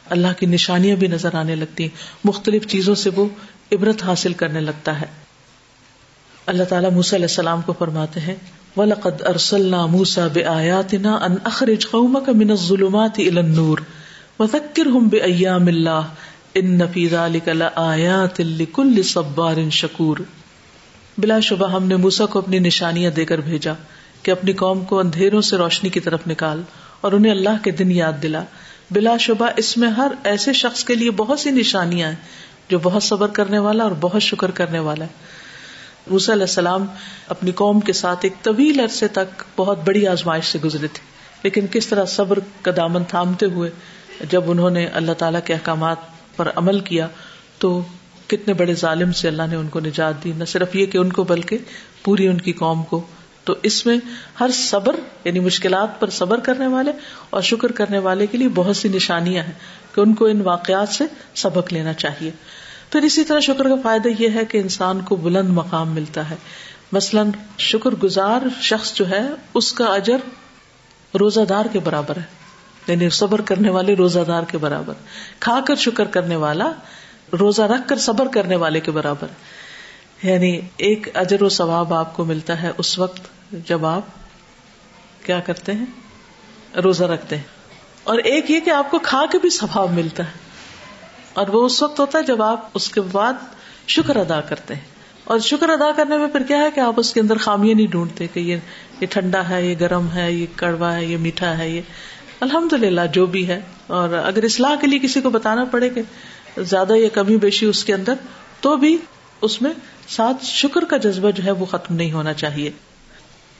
اللہ 0.10 0.28
کی 0.39 0.45
نشانیاں 0.45 0.95
بھی 0.95 1.08
نظر 1.08 1.36
آنے 1.36 1.56
لگتی 1.56 1.84
ہیں۔ 1.84 1.97
مختلف 2.23 2.67
چیزوں 2.67 2.95
سے 2.95 3.10
وہ 3.15 3.25
عبرت 3.71 4.04
حاصل 4.04 4.34
کرنے 4.34 4.60
لگتا 4.60 5.02
ہے۔ 5.02 5.06
اللہ 6.45 6.63
تعالیٰ 6.63 6.91
موسی 6.91 7.15
علیہ 7.15 7.25
السلام 7.25 7.62
کو 7.62 7.73
فرماتے 7.80 8.19
ہیں، 8.19 8.36
وَلَقَدْ 8.78 9.28
أَرْسَلْنَا 9.28 9.86
مُوسَى 9.86 10.23
بِآيَاتِنَا 10.34 11.19
أَنْ 11.28 11.36
أَخْرِجْ 11.45 11.89
قَوْمَكَ 11.89 12.32
مِنَ 12.32 12.52
الظُّلُمَاتِ 12.52 13.21
إِلَى 13.21 13.38
النُّورِ 13.38 13.82
وَذَكِّرْهُمْ 14.39 15.10
بِأَيَّامِ 15.10 15.67
اللَّهِ 15.67 16.08
إِنَّ 16.58 16.86
فِي 16.94 17.08
ذَلِكَ 17.08 17.52
لَآيَاتٍ 17.52 18.46
لِكُلِّ 18.46 19.04
صَبَّارٍ 19.04 20.22
بلا 21.18 21.40
شبہ 21.40 21.72
ہم 21.72 21.86
نے 21.86 21.96
موسیٰ 21.96 22.28
کو 22.28 22.40
اپنی 22.40 22.60
نشانیاں 22.60 23.12
دے 23.12 23.26
کر 23.26 23.38
بھیجا 23.38 23.74
کہ 24.24 24.32
اپنی 24.32 24.54
قوم 24.54 24.86
کو 24.86 25.00
اندھیروں 25.00 25.42
سے 25.42 25.58
روشنی 25.58 25.90
کی 25.90 26.00
طرف 26.00 26.20
نکال 26.28 26.62
اور 27.02 27.12
انہیں 27.12 27.32
اللہ 27.32 27.64
کے 27.64 27.72
دن 27.72 27.92
یاد 27.92 28.24
دلا۔ 28.24 28.44
بلا 28.92 29.18
شبہ 29.18 29.48
اس 29.58 29.78
میں 29.78 29.90
ہر 29.90 30.12
ایسے 30.24 30.54
شخص 30.54 30.84
کے 30.84 30.96
لیے 30.96 31.12
بہت 31.12 31.40
سی 31.40 31.52
نشانیاں 31.52 32.10
ہیں 32.10 32.16
جو 32.70 32.80
بہت 32.80 33.04
صبر 33.04 33.28
کرنے 33.28 33.60
والا 33.60 33.84
اور 33.84 33.92
بہت 34.00 34.22
شکر 34.22 34.52
کرنے 34.52 34.80
والا 34.80 35.06
ہے۔ 35.06 35.10
علیہ 36.32 36.32
السلام 36.32 36.86
اپنی 37.28 37.52
قوم 37.52 37.80
کے 37.80 37.94
ساتھ 37.94 38.20
ایک 38.22 38.34
طویل 38.42 38.80
عرصے 38.80 39.08
تک 39.08 39.44
بہت 39.58 39.80
بڑی 39.86 40.08
آزمائش 40.08 40.46
سے 40.46 40.60
گزرے 40.64 40.88
تھے۔ 40.88 41.02
لیکن 41.44 41.66
کس 41.72 41.88
طرح 41.88 42.06
صبر 42.06 42.40
کا 42.62 42.72
دامن 42.78 43.04
تھامتے 43.04 43.46
ہوئے 43.46 43.70
جب 44.30 44.52
انہوں 44.52 44.70
نے 44.70 44.86
اللہ 44.86 45.12
تعالیٰ 45.12 45.40
کے 45.46 45.54
احکامات 45.54 46.18
پر 46.39 46.52
عمل 46.56 46.80
کیا 46.80 47.08
تو 47.58 47.82
کتنے 48.28 48.54
بڑے 48.54 48.73
ظالم 48.73 49.12
سے 49.12 49.28
اللہ 49.28 49.43
نے 49.49 49.56
ان 49.56 49.67
کو 49.67 49.80
نجات 49.80 50.23
دی، 50.23 50.32
نہ 50.38 50.43
صرف 50.43 50.75
یہ 50.75 50.86
کہ 50.86 50.97
ان 50.97 51.13
کو 51.13 51.23
بلکہ 51.23 51.58
پوری 52.04 52.28
ان 52.28 52.41
کی 52.41 52.54
قوم 52.54 52.84
کو۔ 52.84 53.08
تو 53.43 53.56
اس 53.63 53.86
میں 53.86 53.97
ہر 54.39 54.49
صبر 54.54 54.95
یعنی 55.23 55.39
مشکلات 55.39 55.99
پر 55.99 56.10
صبر 56.10 56.39
کرنے 56.39 56.67
والے 56.67 56.91
اور 57.30 57.41
شکر 57.41 57.71
کرنے 57.71 57.99
والے 57.99 58.28
کے 58.28 58.38
لیے 58.38 58.47
بہت 58.56 58.78
سی 58.78 58.89
نشانیاں 58.89 59.43
ہیں 59.43 59.54
کہ 59.95 60.02
ان 60.02 60.13
کو 60.13 60.25
ان 60.25 60.41
واقعات 60.41 60.89
سے 60.89 61.04
سبق 61.36 61.73
لینا 61.73 61.93
چاہیے۔ 61.93 62.32
پھر 62.91 63.02
اسی 63.02 63.23
طرح 63.23 63.39
شکر 63.39 63.63
کا 63.63 63.75
فائدہ 63.84 64.10
یہ 64.19 64.30
ہے 64.30 64.45
کہ 64.45 64.58
انسان 64.58 65.02
کو 65.02 65.15
بلند 65.15 65.49
مقام 65.49 65.89
ملتا 65.89 66.30
ہے۔ 66.30 66.36
مثلاً 66.91 67.30
شکر 67.58 67.89
گزار 67.89 68.41
شخص 68.62 68.93
جو 68.93 69.10
ہے، 69.10 69.21
اس 69.54 69.73
کا 69.73 69.86
اجر 69.86 70.17
روزہ 71.19 71.41
دار 71.41 71.65
کے 71.73 71.80
برابر 71.80 72.17
ہے۔ 72.17 72.38
یعنی 72.89 73.10
صبر 73.10 73.41
کرنے 73.41 73.69
والے 73.69 73.93
روزہ 73.95 74.19
دار 74.19 74.43
کے 74.43 74.58
برابر۔ 74.58 74.93
کھا 75.39 75.60
کر 75.67 75.75
شکر 75.75 76.06
کرنے 76.06 76.36
والا، 76.36 76.71
روزہ 77.39 77.62
رکھ 77.62 77.88
کر 77.88 77.97
صبر 77.97 78.28
کرنے 78.28 78.56
والے 78.56 78.80
کے 78.80 78.91
برابر۔ 78.91 79.28
یعنی 80.23 80.62
ایک 80.78 81.17
اجر 81.17 81.43
و 81.43 81.49
ثواب 81.49 81.93
آپ 81.93 82.15
کو 82.15 82.25
ملتا 82.25 82.62
ہے 82.62 82.71
اس 82.78 82.99
وقت 82.99 83.21
جب 83.52 83.86
آپ 83.86 84.02
کیا 85.25 85.39
کرتے 85.39 85.73
ہیں؟ 85.73 85.86
روزہ 86.80 87.04
رکھتے 87.04 87.36
ہیں۔ 87.36 87.43
اور 88.04 88.17
ایک 88.17 88.52
یہ 88.52 88.60
کہ 88.60 88.69
آپ 88.69 88.91
کو 88.91 88.99
کھا 88.99 89.25
کے 89.32 89.38
بھی 89.38 89.49
ثواب 89.49 89.91
ملتا 89.91 90.23
ہے۔ 90.23 90.32
اور 91.34 91.47
وہ 91.47 91.65
اس 91.65 91.84
وقت 91.84 91.99
ہوتا 91.99 92.19
ہے 92.19 92.23
جب 92.23 92.41
آپ 92.41 92.67
اس 92.73 92.89
کے 92.89 93.02
بعد 93.02 93.34
شکر 93.88 94.15
ادا 94.15 94.41
کرتے 94.41 94.75
ہیں۔ 94.75 94.82
اور 95.23 95.39
شکر 95.39 95.69
ادا 95.69 95.91
کرنے 95.91 96.17
میں 96.17 96.28
پھر 96.28 96.43
کیا 96.43 96.58
ہے 96.58 96.71
کہ 96.75 96.80
آپ 96.80 96.93
اس 96.97 97.13
کے 97.13 97.19
اندر 97.19 97.38
خامیاں 97.38 97.75
نہیں 97.75 97.88
ڈھونڈتے 97.88 98.28
کہ 98.28 98.39
یہ 98.39 98.58
یہ 98.99 99.08
ٹھنڈا 99.10 99.49
ہے، 99.49 99.65
یہ 99.65 99.75
گرم 99.80 100.08
ہے، 100.15 100.32
یہ 100.32 100.45
کڑوا 100.56 100.95
ہے، 100.95 101.06
یہ 101.06 101.17
میٹھا 101.17 101.58
ہے، 101.58 101.69
یہ 101.69 101.82
الحمد 102.39 102.73
للہ 102.73 103.02
جو 103.13 103.25
بھی 103.25 103.47
ہے۔ 103.47 103.62
اور 103.88 104.10
اگر 104.10 104.43
اصلاح 104.43 104.75
کے 104.82 104.88
لیے 104.88 104.99
کسی 104.99 105.21
کو 105.21 105.30
بتانا 105.30 105.65
پڑے 105.65 105.89
کہ 105.89 106.02
زیادہ 106.58 106.93
یہ 106.93 107.10
کمی 107.10 107.38
بیشی 107.38 107.65
اس 107.65 107.86
کے 107.86 107.93
اندر، 107.93 108.13
تو 108.62 108.78
بھی 108.78 108.97
اس 109.41 109.62
میں 109.62 109.71
ساتھ 110.08 110.45
شکر 110.45 110.84
کا 110.84 110.97
جذبہ 110.97 111.32
جو 111.32 111.43
ہے 111.43 111.52
وہ 111.52 111.65
ختم 111.65 111.95
نہیں 111.95 112.12
ہونا 112.12 112.34
چاہیے۔ 112.34 112.71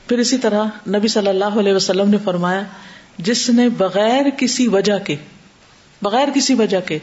پھر 0.08 0.18
اسی 0.18 0.38
طرح 0.38 0.64
نبی 0.88 1.08
صلی 1.08 1.28
اللہ 1.28 1.46
علیہ 1.46 1.74
وسلم 1.74 2.10
نے 2.10 2.18
فرمایا، 2.24 2.62
جس 3.18 3.50
نے 3.50 3.70
بغیر 3.70 4.22
کسی 4.38 4.68
وجہ 4.68 5.00
کے، 5.06 5.16
بغیر 6.02 6.28
کسی 6.36 6.54
وجہ 6.54 6.80
کے 6.86 7.00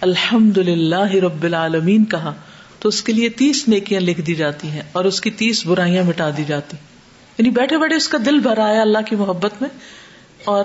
الحمد 0.00 0.58
للہ 0.58 1.14
رب 1.14 1.42
العالمین 1.42 2.04
کہا، 2.04 2.34
تو 2.78 2.88
اس 2.88 3.02
کے 3.02 3.12
لیے 3.12 3.28
تیس 3.28 3.68
نیکیاں 3.68 4.00
لکھ 4.00 4.20
دی 4.20 4.34
جاتی 4.34 4.68
ہیں 4.68 4.82
اور 4.92 5.04
اس 5.04 5.20
کی 5.20 5.30
تیس 5.30 5.66
برائیاں 5.66 6.04
مٹا 6.04 6.30
دی 6.36 6.44
جاتی۔ 6.44 6.76
یعنی 7.38 7.50
بیٹھے 7.50 7.78
بیٹھے 7.78 7.96
اس 7.96 8.08
کا 8.08 8.18
دل 8.26 8.38
بھر 8.38 8.58
آیا 8.58 8.82
اللہ 8.82 8.98
کی 9.06 9.16
محبت 9.16 9.52
میں 9.60 9.68
اور 10.44 10.64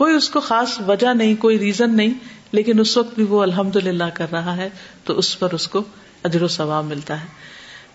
کوئی 0.00 0.14
اس 0.14 0.30
کو 0.30 0.40
خاص 0.40 0.80
وجہ 0.86 1.14
نہیں، 1.14 1.34
کوئی 1.34 1.58
ریزن 1.58 1.96
نہیں، 1.96 2.14
لیکن 2.52 2.80
اس 2.80 2.96
وقت 2.96 3.14
بھی 3.14 3.24
وہ 3.24 3.42
الحمد 3.42 3.76
للہ 3.76 4.04
کر 4.14 4.26
رہا 4.32 4.56
ہے، 4.56 4.68
تو 5.04 5.18
اس 5.18 5.38
پر 5.38 5.54
اس 5.54 5.68
کو 5.68 5.82
اجر 6.22 6.42
و 6.42 6.48
ثواب 6.48 6.84
ملتا 6.84 7.20
ہے۔ 7.20 7.26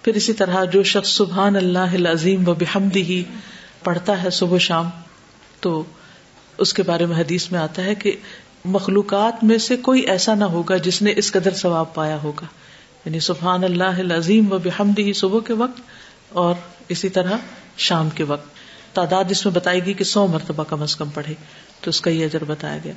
پھر 0.02 0.16
اسی 0.16 0.34
طرح 0.34 0.66
جو 0.66 0.84
شخص 0.84 1.10
سبحان 1.10 1.56
اللہ 1.56 2.08
عظیم 2.10 2.48
و 2.48 2.54
بحمدی 2.54 3.02
ہی 3.02 3.24
پڑھتا 3.84 4.24
ہے 4.24 4.30
صبح 4.30 4.58
شام، 4.58 4.90
تو 5.60 5.84
اس 6.58 6.74
کے 6.74 6.84
بارے 6.84 7.06
میں 7.06 7.18
حدیث 7.18 7.52
میں 7.52 7.60
آتا 7.60 7.84
ہے 7.84 7.96
کہ 7.96 8.16
مخلوقات 8.66 9.44
میں 9.44 9.58
سے 9.58 9.78
کوئی 9.78 10.02
ایسا 10.02 10.36
نہ 10.36 10.44
ہوگا 10.44 10.78
جس 10.78 11.02
نے 11.02 11.14
اس 11.18 11.32
قدر 11.32 11.54
ثواب 11.54 11.94
پایا 11.94 12.18
ہوگا۔ 12.24 12.46
یعنی 13.06 13.20
سبحان 13.20 13.64
اللہ 13.64 14.14
عظیم 14.14 14.52
و 14.52 14.58
بحمدی 14.58 15.04
ہی 15.04 15.14
صبح 15.14 15.40
کے 15.48 15.54
وقت 15.54 15.82
اور 16.30 16.56
اسی 16.90 17.10
طرح 17.10 17.32
شام 17.78 18.10
کے 18.10 18.24
وقت۔ 18.24 18.48
تعداد 18.96 19.24
اس 19.30 19.46
میں 19.46 19.54
بتائی 19.54 19.86
گئی 19.86 19.94
کہ 19.94 20.04
سو 20.04 20.28
مرتبہ 20.28 20.64
کم 20.64 20.82
از 20.82 20.96
کم 20.96 21.10
پڑھے۔ 21.10 21.34
تو 21.86 21.90
اس 21.90 22.02
کا 22.02 22.10
یہ 22.10 22.26
اجر 22.26 22.44
بتایا 22.44 22.78
گیا۔ 22.84 22.94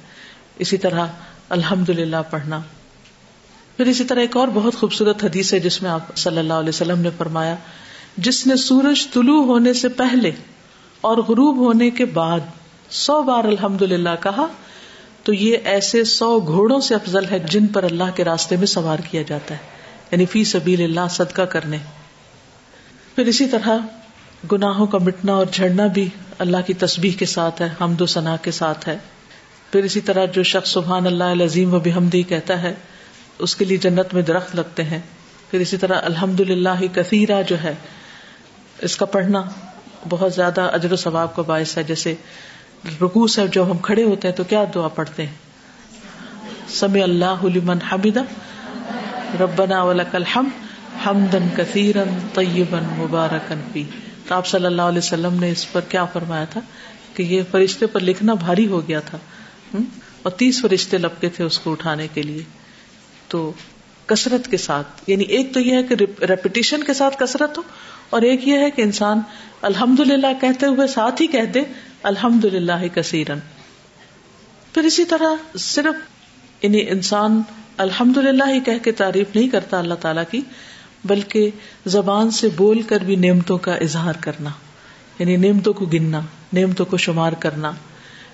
اسی 0.59 0.77
طرح 0.77 1.07
الحمد 1.49 1.89
للہ 1.89 2.17
پڑھنا۔ 2.31 2.61
پھر 3.77 3.87
اسی 3.87 4.05
طرح 4.05 4.21
ایک 4.21 4.37
اور 4.37 4.49
بہت 4.55 4.75
خوبصورت 4.75 5.25
حدیث 5.25 5.55
ہے 5.55 5.61
جس 5.61 5.83
میں 5.83 5.91
آپ 5.91 6.17
صلی 6.17 6.39
اللہ 6.39 6.53
علیہ 6.53 6.69
وسلم 6.69 6.99
نے 6.99 7.11
فرمایا، 7.19 7.55
جس 8.17 8.47
نے 8.47 8.57
سورج 8.57 9.11
طلوع 9.11 9.45
ہونے 9.45 9.73
سے 9.73 9.89
پہلے 9.89 10.31
اور 11.01 11.17
غروب 11.17 11.57
ہونے 11.57 11.91
کے 11.91 12.05
بعد 12.05 12.41
سو 12.91 13.23
بار 13.23 13.45
الحمد 13.45 13.83
للہ 13.83 14.09
کہا، 14.23 14.47
تو 15.23 15.33
یہ 15.33 15.57
ایسے 15.65 16.05
سو 16.05 16.41
گھوڑوں 16.41 16.81
سے 16.81 16.95
افضل 16.95 17.25
ہے 17.31 17.39
جن 17.39 17.67
پر 17.67 17.83
اللہ 17.83 18.17
کے 18.17 18.25
راستے 18.25 18.57
میں 18.57 18.67
سوار 18.67 18.99
کیا 19.11 19.23
جاتا 19.23 19.55
ہے۔ 19.55 19.61
یعنی 20.11 20.27
فی 20.27 20.45
سبیل 20.45 20.83
اللہ 20.83 21.09
صدقہ 21.11 21.43
کرنے۔ 21.43 21.79
پھر 23.15 23.27
اسی 23.27 23.47
طرح 23.47 23.79
گناہوں 24.53 24.87
کا 24.87 24.99
مٹنا 24.99 25.33
اور 25.33 25.47
جھڑنا 25.53 25.87
بھی 25.87 26.09
اللہ 26.39 26.57
کی 26.67 26.75
تسبیح 26.75 27.13
کے 27.19 27.27
ساتھ 27.27 27.63
ہے، 27.63 27.69
حمد 27.81 28.01
و 28.01 28.07
ثنا 28.07 28.37
کے 28.37 28.51
ساتھ 28.51 28.89
ہے۔ 28.89 28.99
پھر 29.73 29.85
اسی 29.85 30.01
طرح 30.01 30.25
جو 30.25 30.43
شخص 30.43 30.73
سبحان 30.73 31.07
اللہ 31.07 31.45
عظیم 31.45 31.75
و 31.75 31.79
بحمدی 31.79 32.23
کہتا 32.23 32.63
ہے، 32.63 32.75
اس 33.39 33.57
کے 33.57 33.65
لیے 33.65 33.77
جنت 33.77 34.15
میں 34.15 34.23
درخت 34.23 34.57
لگتے 34.57 34.85
ہیں۔ 34.85 34.99
پھر 35.51 35.61
اسی 35.61 35.77
طرح 35.77 36.01
الحمد 36.05 36.41
للہ 36.41 36.87
کثیرہ 36.95 37.43
جو 37.43 37.63
ہے، 37.63 37.75
اس 38.79 38.97
کا 38.97 39.05
پڑھنا 39.05 39.43
بہت 40.09 40.35
زیادہ 40.35 40.61
اجر 40.61 40.93
و 40.93 40.97
ثواب 40.97 41.37
کا 41.37 41.43
باعث 41.43 41.79
ہے۔ 41.79 41.83
جیسے 41.83 42.15
رکو 43.03 43.27
سے 43.27 43.47
جب 43.47 43.71
ہم 43.71 43.79
کھڑے 43.79 44.05
ہوتے 44.05 44.29
ہیں 44.29 44.37
تو 44.37 44.45
کیا 44.45 44.65
دعا 44.75 44.89
پڑھتے 44.89 45.27
ہیں؟ 45.27 45.35
سمی 46.69 47.03
اللہ 47.03 47.45
لمن 47.45 47.79
حمد 47.93 48.17
ربنا 49.41 49.83
ولک 49.83 50.15
الحمد 50.15 50.69
حمدن 51.07 51.49
کثیرن 51.57 52.19
طیبن 52.35 52.85
مبارکن 52.85 53.61
فی 53.73 53.85
تو 54.29 54.35
آپ 54.35 54.47
صلی 54.47 54.67
اللہ 54.67 54.83
علیہ 54.83 54.99
وسلم 54.99 55.39
نے 55.41 55.51
اس 55.51 55.71
پر 55.73 55.81
کیا 55.89 56.05
فرمایا 56.05 56.45
تھا 56.45 56.61
کہ 57.15 57.23
یہ 57.23 57.43
فرشتے 57.51 57.87
پر 57.87 58.01
لکھنا 58.01 58.35
بھاری 58.35 58.67
ہو 58.67 58.87
گیا 58.89 59.01
تھا 59.01 59.19
اور 60.23 60.31
تیس 60.33 60.61
فرشتے 60.63 60.99
لپکے 60.99 61.29
تھے 61.29 61.45
اس 61.45 61.59
کو 61.59 61.73
اٹھانے 61.73 62.07
کے 62.15 62.23
لیے۔ 62.23 62.43
تو 63.29 63.51
کثرت 64.07 64.51
کے 64.51 64.57
ساتھ 64.57 65.03
یعنی 65.07 65.25
ایک 65.25 65.53
تو 65.55 65.61
یہ 65.61 65.77
ہے 65.77 65.83
کہ 65.83 65.95
ریپیٹیشن 66.25 66.85
کے 66.85 66.95
ساتھ 66.95 67.17
کثرت 67.19 67.59
ہو، 67.59 67.63
اور 68.11 68.23
ایک 68.23 68.47
یہ 68.49 68.59
ہے 68.59 68.71
کہ 68.71 68.83
انسان 68.83 69.21
الحمد 69.63 70.01
للہ 70.01 70.33
کہتے 70.41 70.67
ہوئے 70.67 70.87
ساتھ 70.87 71.23
ہی 71.23 71.27
کہہ 71.27 71.51
دے 71.55 71.63
الحمد 72.03 72.45
للہ 72.45 72.87
کثیرن۔ 72.95 73.39
پھر 74.75 74.85
اسی 74.85 75.05
طرح 75.05 75.59
صرف 75.59 76.65
یعنی 76.65 76.89
انسان 76.91 77.41
الحمد 77.77 78.17
للہ 78.17 78.49
ہی 78.49 78.61
کہہ 78.61 78.85
کے 78.85 78.93
تعریف 78.93 79.35
نہیں 79.35 79.49
کرتا 79.49 79.79
اللہ 79.79 79.95
تعالی 79.95 80.21
کی 80.31 80.41
بلکہ 81.05 81.51
زبان 81.87 82.31
سے 82.31 82.49
بول 82.57 82.83
کر 82.83 82.99
بھی 83.01 83.17
نعمتوں 83.17 83.59
کا 83.59 83.75
اظہار 83.75 84.15
کرنا 84.21 84.51
یعنی 85.19 85.37
نعمتوں 85.37 85.73
کو 85.73 85.87
گننا، 85.87 86.21
نعمتوں 86.53 86.87
کو 86.87 86.97
شمار 86.97 87.33
کرنا۔ 87.33 87.73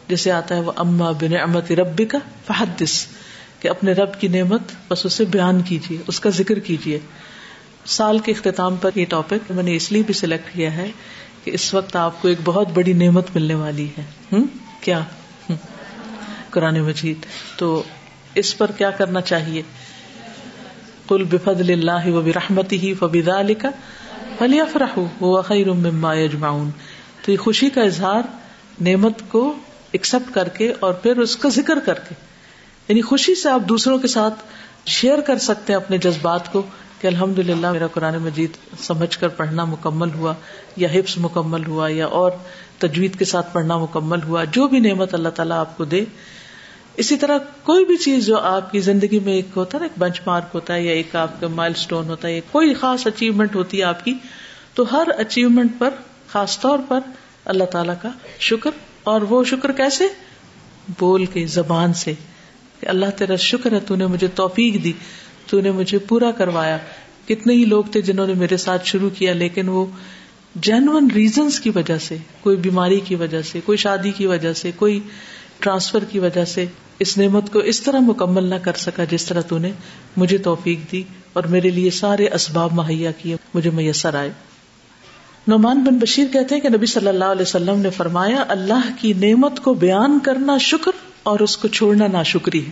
جیسے 0.09 0.33
آتا 0.33 0.55
ہے، 0.55 0.61
وہ 0.61 0.73
اما 0.77 1.11
بن 1.11 1.37
امت 1.37 1.73
ربی 1.73 2.05
کا 2.05 2.19
فحدث، 2.47 3.07
کہ 3.61 3.69
اپنے 3.69 3.93
رب 3.93 4.21
کی 4.21 4.29
نعمت 4.29 4.61
بس 4.89 5.07
اسے 5.07 5.25
بیان 5.25 5.63
کیجیے 5.63 5.99
اس 6.07 6.21
کا 6.21 6.31
ذکر 6.31 6.59
کیجیے 6.59 6.99
سال 7.87 8.19
کے 8.19 8.33
اختتام 8.33 8.77
پر 8.77 8.91
یہ 8.95 9.05
ٹاپک 9.09 9.51
میں 9.51 9.63
نے 9.63 9.77
اس 9.77 9.93
لیے 9.93 10.03
بھی 10.03 10.15
سلیکٹ 10.15 10.55
کیا 10.55 10.77
ہے 10.77 10.91
کہ 11.45 11.51
اس 11.55 11.75
وقت 11.75 11.97
آپ 11.97 12.23
کو 12.23 12.29
ایک 12.29 12.39
بہت 12.45 12.69
بڑی 12.75 12.93
نعمت 12.93 13.27
ملنے 13.35 13.55
والی 13.55 13.89
ہے۔ 13.99 14.03
ہم؟ 14.33 14.47
کیا؟ 14.81 15.01
قرآن 16.51 16.81
مجید۔ 16.81 17.17
تو 17.57 17.83
اس 18.35 18.59
پر 18.59 18.71
کیا 18.73 18.91
کرنا 18.91 19.21
چاہیے؟ 19.21 19.63
کل 21.09 21.25
بفد 21.25 21.71
اللہ 21.71 22.11
و 22.11 22.21
برحمتی 22.21 22.79
ہی 22.79 22.95
فبدا 22.95 23.41
علی 23.41 24.61
افراہ 24.61 25.41
خیر 25.41 25.73
مما 25.73 26.15
یجمعون۔ 26.15 26.71
تو 27.25 27.33
یہ 27.33 27.37
خوشی 27.37 27.71
کا 27.71 27.83
اظہار، 27.83 28.23
نعمت 28.81 29.23
کو 29.29 29.55
ایکسپٹ 29.93 30.35
کر 30.35 30.49
کے 30.49 30.73
اور 30.81 30.93
پھر 30.93 31.17
اس 31.17 31.37
کا 31.37 31.49
ذکر 31.49 31.79
کر 31.79 31.95
کے۔ 31.95 32.15
یعنی 32.89 33.03
خوشی 33.03 33.35
سے 33.35 33.49
آپ 33.49 33.61
دوسروں 33.69 33.99
کے 33.99 34.07
ساتھ 34.07 34.35
شیئر 34.87 35.21
کر 35.21 35.39
سکتے 35.39 35.73
ہیں 35.73 35.81
اپنے 35.81 35.99
جذبات 35.99 36.53
کو 36.53 36.63
کہ 37.01 37.07
الحمد 37.07 37.39
للہ 37.39 37.73
میرا 37.73 37.87
قرآن 37.87 38.19
مجید 38.19 38.51
سمجھ 38.79 39.19
کر 39.19 39.29
پڑھنا 39.29 39.65
مکمل 39.65 40.09
ہوا، 40.15 40.35
یا 40.77 40.89
حفظ 40.95 41.15
مکمل 41.19 41.67
ہوا، 41.67 41.89
یا 41.89 42.07
اور 42.07 42.31
تجوید 42.79 43.19
کے 43.19 43.25
ساتھ 43.25 43.55
پڑھنا 43.55 43.79
مکمل 43.79 44.23
ہوا، 44.23 44.45
جو 44.45 44.69
بھی 44.69 44.79
نعمت 44.79 45.15
اللہ 45.15 45.29
تعالیٰ 45.29 45.59
آپ 45.59 45.77
کو 45.77 45.85
دے۔ 45.85 46.05
اسی 46.97 47.17
طرح 47.17 47.39
کوئی 47.63 47.85
بھی 47.85 47.97
چیز 47.97 48.27
جو 48.27 48.39
آپ 48.39 48.73
کی 48.73 48.81
زندگی 48.81 49.19
میں 49.19 49.33
ایک 49.33 49.47
ہوتا 49.57 49.79
ہے 49.79 49.81
نا، 49.81 49.85
ایک 49.85 49.99
بنچ 49.99 50.21
مارک 50.27 50.45
ہوتا 50.55 50.75
ہے 50.75 50.83
یا 50.83 50.93
ایک 50.93 51.17
آپ 51.17 51.41
کا 51.41 51.49
مائل 51.49 51.73
اسٹون 51.77 52.09
ہوتا 52.09 52.29
ہے، 52.29 52.35
یا 52.35 52.41
کوئی 52.53 52.75
خاص 52.75 53.07
اچیومنٹ 53.07 53.55
ہوتی 53.55 53.79
ہے 53.79 53.83
آپ 53.83 54.05
کی، 54.05 54.15
تو 54.75 54.85
ہر 54.93 55.09
اچیومنٹ 55.19 55.73
پر، 55.79 55.91
خاص 56.29 56.61
طور 56.61 56.79
پر 56.89 57.01
اللہ 57.45 57.65
تعالی 57.65 57.93
کا 58.03 58.09
شکر۔ 58.41 58.71
اور 59.03 59.21
وہ 59.21 59.45
شکر 59.45 59.73
کیسے؟ 59.73 60.05
بول 60.99 61.25
کے، 61.25 61.47
زبان 61.47 61.95
سے 61.95 62.13
کہ 62.81 62.87
اللہ 62.89 63.07
تیرا 63.17 63.37
شکر 63.37 63.73
ہے، 63.73 63.81
تو 63.81 63.97
نے 63.97 64.07
مجھے 64.07 64.27
توفیق 64.27 64.85
دی، 64.85 64.93
تو 65.47 65.61
نے 65.61 65.71
مجھے 65.71 65.99
پورا 65.99 66.31
کروایا۔ 66.31 66.79
کتنے 67.29 67.55
ہی 67.55 67.65
لوگ 67.65 67.85
تھے 67.85 68.01
جنہوں 68.01 68.27
نے 68.27 68.35
میرے 68.35 68.57
ساتھ 68.57 68.87
شروع 68.87 69.11
کیا، 69.11 69.33
لیکن 69.33 69.69
وہ 69.69 69.87
جینون 70.55 71.09
ریزنس 71.15 71.61
کی 71.61 71.71
وجہ 71.75 71.99
سے، 71.99 72.17
کوئی 72.41 72.57
بیماری 72.57 73.01
کی 73.01 73.15
وجہ 73.15 73.43
سے، 73.43 73.61
کوئی 73.65 73.79
شادی 73.79 74.11
کی 74.11 74.27
وجہ 74.27 74.53
سے، 74.53 74.71
کوئی 74.77 75.01
ٹرانسفر 75.59 76.05
کی 76.05 76.19
وجہ 76.19 76.45
سے 76.45 76.67
اس 76.99 77.19
نعمت 77.19 77.53
کو 77.53 77.59
اس 77.59 77.81
طرح 77.81 77.99
مکمل 77.99 78.45
نہ 78.45 78.55
کر 78.55 78.73
سکا 78.73 79.05
جس 79.05 79.25
طرح 79.25 79.41
تو 79.41 79.59
نے 79.59 79.71
مجھے 80.17 80.39
توفیق 80.39 80.93
دی 80.93 81.03
اور 81.33 81.43
میرے 81.43 81.71
لیے 81.71 81.91
سارے 81.91 82.29
اسباب 82.29 82.73
مہیا 82.73 83.11
کیے، 83.11 83.37
مجھے 83.55 83.71
میسر 83.71 84.15
آئے۔ 84.15 84.31
نعمان 85.49 85.85
بن 85.85 85.99
بشیر 85.99 86.27
کہتے 86.33 86.55
ہیں 86.55 86.63
کہ 86.63 86.69
نبی 86.69 86.87
صلی 86.87 87.09
اللہ 87.09 87.25
علیہ 87.25 87.43
وسلم 87.43 87.81
نے 87.81 87.91
فرمایا، 87.91 88.45
اللہ 88.49 88.89
کی 89.01 89.13
نعمت 89.13 89.61
کو 89.61 89.75
بیان 89.75 90.19
کرنا 90.19 90.59
شکر 90.59 90.91
اور 91.23 91.41
اس 91.41 91.57
کو 91.57 91.69
چھوڑنا 91.69 92.07
نا 92.07 92.23
شکری 92.23 92.67
ہے۔ 92.67 92.71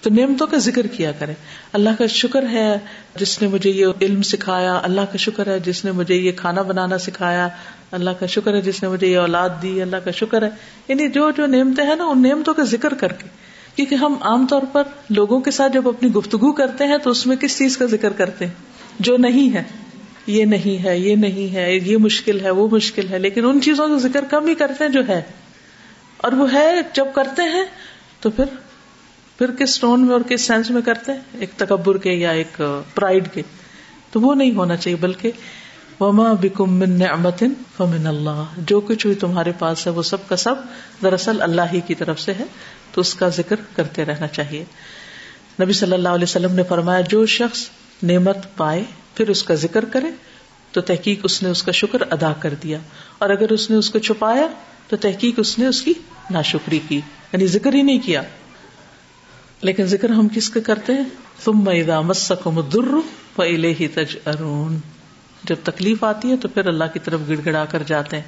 تو 0.00 0.10
نعمتوں 0.10 0.46
کا 0.46 0.56
ذکر 0.56 0.86
کیا 0.86 1.12
کرے 1.12 1.32
اللہ 1.72 1.90
کا 1.98 2.06
شکر 2.06 2.44
ہے 2.52 2.78
جس 3.16 3.42
نے 3.42 3.48
مجھے 3.48 3.70
یہ 3.70 3.86
علم 4.00 4.22
سکھایا، 4.22 4.80
اللہ 4.82 5.00
کا 5.00 5.16
شکر 5.16 5.46
ہے 5.46 5.60
جس 5.60 5.84
نے 5.84 5.92
مجھے 5.92 6.14
یہ 6.14 6.32
کھانا 6.32 6.62
بنانا 6.62 6.98
سکھایا۔ 6.98 7.48
اللہ 7.92 8.10
کا 8.10 8.26
شکر 8.26 8.54
ہے 8.54 8.60
جس 8.60 8.82
نے 8.82 8.88
مجھے 8.88 9.06
یہ 9.06 9.18
اولاد 9.18 9.48
دی، 9.62 9.82
اللہ 9.82 9.96
کا 9.96 10.10
شکر 10.10 10.42
ہے۔ 10.42 10.48
یعنی 10.88 11.08
جو 11.08 11.30
جو 11.30 11.46
نعمتیں 11.46 11.84
ہیں 11.84 11.96
نا، 11.96 12.04
ان 12.04 12.22
نعمتوں 12.22 12.54
کا 12.54 12.62
ذکر 12.62 12.94
کر 12.94 13.12
کے۔ 13.12 13.28
کیونکہ 13.74 13.94
ہم 13.94 14.14
عام 14.20 14.46
طور 14.46 14.62
پر 14.72 14.82
لوگوں 15.10 15.40
کے 15.40 15.50
ساتھ 15.50 15.72
جب 15.72 15.88
اپنی 15.88 16.08
گفتگو 16.08 16.52
کرتے 16.52 16.84
ہیں 16.84 16.98
تو 16.98 17.10
اس 17.10 17.26
میں 17.26 17.36
کس 17.36 17.58
چیز 17.58 17.76
کا 17.76 17.84
ذکر 17.86 18.12
کرتے 18.12 18.46
ہیں؟ 18.46 18.52
جو 19.00 19.16
نہیں 19.16 19.54
ہے۔ 19.54 19.62
یہ 20.26 20.44
نہیں 20.44 20.84
ہے، 20.84 20.98
یہ 20.98 21.16
نہیں 21.16 21.54
ہے، 21.54 21.74
یہ 21.74 21.96
مشکل 21.96 22.40
ہے، 22.40 22.50
وہ 22.50 22.68
مشکل 22.72 23.08
ہے۔ 23.08 23.18
لیکن 23.18 23.44
ان 23.44 23.60
چیزوں 23.60 23.88
کا 23.88 23.96
ذکر 23.96 24.24
کم 24.24 24.46
ہی 24.46 24.54
کرتے 24.54 24.84
ہیں 24.84 24.90
جو 24.90 25.08
ہے۔ 25.08 25.22
اور 26.16 26.32
وہ 26.32 26.52
ہے، 26.52 26.80
جب 26.92 27.04
کرتے 27.14 27.42
ہیں 27.42 27.64
تو 28.20 28.30
پھر 28.30 28.44
پھر 29.38 29.50
کس 29.50 29.80
ٹون 29.80 30.00
میں 30.00 30.12
اور 30.12 30.20
کس 30.20 30.40
سینس 30.40 30.70
میں 30.70 30.82
کرتے 30.82 31.12
ہیں؟ 31.12 31.20
ایک 31.38 31.50
تکبر 31.56 31.98
کے 31.98 32.12
یا 32.12 32.30
ایک 32.30 32.62
پرائڈ 32.94 33.28
کے۔ 33.32 33.42
تو 34.12 34.20
وہ 34.20 34.34
نہیں 34.34 34.54
ہونا 34.54 34.76
چاہیے، 34.76 34.96
بلکہ 35.00 35.30
وما 36.00 36.32
بکم 36.32 36.78
من 36.78 36.98
نعمت 36.98 37.42
فمن 37.76 38.06
اللہ 38.06 38.44
جو 38.58 38.80
کچھ 38.80 39.06
بھی 39.06 39.14
تمہارے 39.14 39.52
پاس 39.58 39.86
ہے 39.86 39.92
وہ 39.92 40.02
سب 40.02 40.28
کا 40.28 40.36
سب 40.36 40.54
دراصل 41.02 41.42
اللہ 41.42 41.62
ہی 41.72 41.80
کی 41.80 41.94
طرف 41.94 42.20
سے 42.20 42.34
ہے، 42.34 42.44
تو 42.92 43.00
اس 43.00 43.14
کا 43.14 43.28
ذکر 43.28 43.56
کرتے 43.76 44.04
رہنا 44.04 44.26
چاہیے۔ 44.26 44.64
نبی 45.62 45.72
صلی 45.72 45.92
اللہ 45.92 46.08
علیہ 46.08 46.24
وسلم 46.24 46.54
نے 46.54 46.62
فرمایا، 46.62 47.00
جو 47.00 47.26
شخص 47.26 47.68
نعمت 48.02 48.36
پائے، 48.56 48.84
پھر 49.14 49.28
اس 49.28 49.42
کا 49.42 49.54
ذکر 49.54 49.84
کرے، 49.84 50.10
تو 50.72 50.80
تحقیق 50.80 51.20
اس 51.22 51.42
نے 51.42 51.48
اس 51.48 51.62
کا 51.62 51.72
شکر 51.72 51.98
ادا 52.10 52.32
کر 52.32 52.54
دیا۔ 52.62 52.78
اور 53.18 53.30
اگر 53.30 53.52
اس 53.52 53.70
نے 53.70 53.76
اس 53.76 53.90
کو 53.90 53.98
چھپایا، 53.98 54.46
تو 54.88 54.96
تحقیق 54.96 55.34
اس 55.36 55.58
نے 55.58 55.66
اس 55.66 55.82
کی 55.82 55.92
ناشکری 56.30 56.80
کی 56.88 56.96
یعنی 56.96 57.46
ذکر 57.46 57.74
ہی 57.74 57.82
نہیں 57.82 57.98
کیا۔ 57.98 58.22
لیکن 59.60 59.84
ذکر 59.84 60.08
ہم 60.08 60.28
کس 60.28 60.50
کا 60.50 60.60
کرتے 60.60 60.92
ہیں؟ 60.92 61.04
تم 61.44 61.68
مسکم 62.06 62.58
الضر 62.58 62.94
فإلیہ 63.36 63.88
تجأرون۔ 63.94 64.78
جب 65.44 65.56
تکلیف 65.62 66.04
آتی 66.04 66.30
ہے 66.30 66.36
تو 66.36 66.48
پھر 66.48 66.66
اللہ 66.66 66.84
کی 66.92 66.98
طرف 66.98 67.20
گڑ 67.28 67.36
گڑا 67.46 67.64
کر 67.64 67.82
جاتے 67.86 68.16
ہیں۔ 68.16 68.24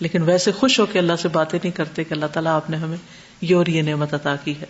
لیکن 0.00 0.22
ویسے 0.22 0.52
خوش 0.52 0.80
ہو 0.80 0.86
کے 0.86 0.98
اللہ 0.98 1.12
سے 1.18 1.28
باتیں 1.28 1.58
نہیں 1.62 1.72
کرتے 1.72 2.04
کہ 2.04 2.14
اللہ 2.14 2.26
تعالیٰ 2.26 2.52
آپ 2.52 2.70
نے 2.70 2.76
ہمیں 2.76 2.96
یہ 3.40 3.56
اور 3.56 3.66
یہ 3.66 3.82
نعمت 3.82 4.14
عطا 4.14 4.36
کی 4.36 4.54
ہے۔ 4.60 4.66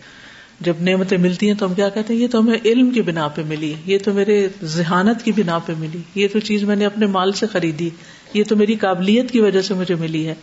جب 0.61 0.75
نعمتیں 0.81 1.19
ملتی 1.19 1.47
ہیں 1.47 1.55
تو 1.55 1.67
ہم 1.67 1.75
کیا 1.75 1.89
کہتے 1.89 2.15
ہیں؟ 2.15 2.21
یہ 2.21 2.29
تو 2.29 2.41
ہمیں 2.41 2.59
علم 2.65 2.91
کی 2.91 3.03
بنا 3.03 3.29
پہ 3.29 3.43
ملی 3.47 3.75
یہ 3.87 3.99
تو 3.99 4.13
میرے 4.13 4.49
ذہانت 4.63 5.23
کی 5.23 5.33
بنا 5.33 5.59
پہ 5.59 5.73
ملی 5.79 5.99
یہ 6.15 6.29
تو 6.33 6.41
چیز 6.41 6.63
میں 6.63 6.77
نے 6.77 6.87
اپنے 6.87 7.07
مال 7.07 7.33
سے 7.33 7.47
خریدی 7.47 7.91
یہ 8.35 8.45
تو 8.49 8.57
میری 8.57 8.75
قابلیت 8.75 9.31
کی 9.31 9.41
وجہ 9.41 9.61
سے 9.61 9.75
مجھے 9.75 9.95
ملی 9.95 10.29
ہے۔ 10.29 10.35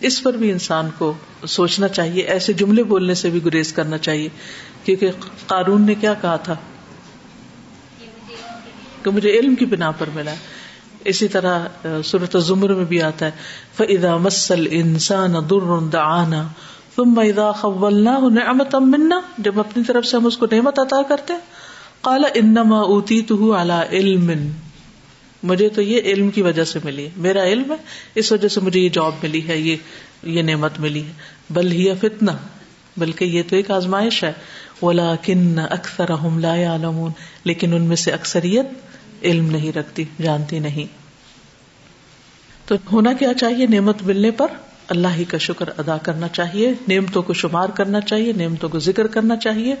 اس 0.00 0.22
پر 0.22 0.32
بھی 0.32 0.50
انسان 0.50 0.88
کو 0.98 1.12
سوچنا 1.46 1.88
چاہیے، 1.88 2.22
ایسے 2.22 2.52
جملے 2.52 2.82
بولنے 2.82 3.14
سے 3.14 3.30
بھی 3.30 3.44
گریز 3.44 3.72
کرنا 3.72 3.98
چاہیے۔ 3.98 4.28
کیونکہ 4.84 5.10
قارون 5.46 5.82
نے 5.82 5.94
کیا 5.94 6.14
کہا 6.14 6.36
تھا؟ 6.36 6.56
کہ 9.02 9.10
مجھے 9.10 9.38
علم 9.38 9.54
کی 9.54 9.64
بنا 9.64 9.90
پر 9.90 10.06
ملا۔ 10.14 10.30
ہے 10.30 10.61
اسی 11.04 11.28
طرح 11.28 11.66
صورت 12.04 12.36
زمر 12.40 12.74
میں 12.74 12.84
بھی 12.84 13.02
آتا 13.02 13.26
ہے، 13.26 13.30
فَإِذَا 13.76 14.16
مَسَّ 14.16 14.54
الْإِنسَانَ 14.54 15.38
دُرٌ 15.38 15.92
دَعَانَا، 15.92 16.48
ثم 16.96 17.18
اذا 17.18 17.52
خولناه 17.52 18.28
نعمتا 18.28 18.78
منا، 18.78 19.20
جب 19.38 19.60
اپنی 19.60 19.82
طرف 19.84 20.06
سے 20.06 20.16
ہم 20.16 20.26
اس 20.26 20.36
کو 20.36 20.46
نعمت 20.52 20.78
عطا 20.78 21.02
کرتے 21.02 21.34
قال 22.00 22.24
انما 22.34 22.80
اوتیته 22.80 23.52
على 23.56 23.96
علم۔ 23.96 24.50
مجھے 25.42 25.68
تو 25.68 25.82
یہ 25.82 26.00
علم 26.00 26.30
کی 26.30 26.42
وجہ 26.42 26.64
سے 26.64 26.78
ملی 26.84 27.04
ہے، 27.04 27.10
میرا 27.16 27.44
علم 27.44 27.70
ہے، 27.70 27.76
اس 28.14 28.32
وجہ 28.32 28.48
سے 28.48 28.60
مجھے 28.60 28.80
یہ 28.80 28.88
جاب 28.88 29.12
ملی 29.22 29.48
ہے، 29.48 29.58
یہ 29.58 29.76
یہ 30.22 30.42
نعمت 30.42 30.80
ملی 30.80 31.02
ہے۔ 31.06 31.12
بل 31.50 31.72
ہی 31.72 31.94
فتنہ، 31.94 32.30
بلکہ 32.96 33.24
یہ 33.24 33.42
تو 33.48 33.56
ایک 33.56 33.70
آزمائش 33.70 34.24
ہے۔ 34.24 34.32
ولكن 34.82 35.58
اکثرهم 35.58 36.38
لا 36.38 36.56
يعلمون، 36.56 37.12
لیکن 37.44 37.74
ان 37.74 37.82
میں 37.82 37.96
سے 37.96 38.10
اکثریت 38.10 38.66
علم 39.22 39.50
نہیں 39.50 39.72
رکھتی، 39.72 40.04
جانتی 40.22 40.58
نہیں۔ 40.58 41.02
تو 42.68 42.74
ہونا 42.92 43.12
کیا 43.12 43.34
چاہیے 43.34 43.66
نعمت 43.66 44.02
ملنے 44.02 44.30
پر؟ 44.30 44.46
اللہ 44.88 45.08
ہی 45.16 45.24
کا 45.24 45.38
شکر 45.38 45.68
ادا 45.78 45.96
کرنا 45.96 46.28
چاہیے، 46.28 46.72
نعمتوں 46.88 47.22
کو 47.22 47.32
شمار 47.32 47.68
کرنا 47.68 48.00
چاہیے، 48.00 48.32
نعمتوں 48.32 48.68
کو 48.68 48.78
ذکر 48.78 49.06
کرنا 49.06 49.36
چاہیے۔ 49.36 49.74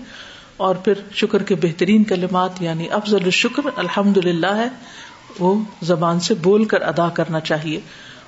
اور 0.56 0.74
پھر 0.74 0.92
شکر 1.12 1.42
کے 1.42 1.54
بہترین 1.54 2.04
کلمات 2.04 2.50
یعنی 2.60 2.90
افضل 2.90 3.24
الشکر 3.24 3.62
الحمد 3.76 4.16
للہ 4.16 4.54
ہے، 4.54 4.68
وہ 5.38 5.64
زبان 5.82 6.20
سے 6.20 6.34
بول 6.34 6.64
کر 6.64 6.82
ادا 6.82 7.08
کرنا 7.08 7.40
چاہیے۔ 7.40 7.80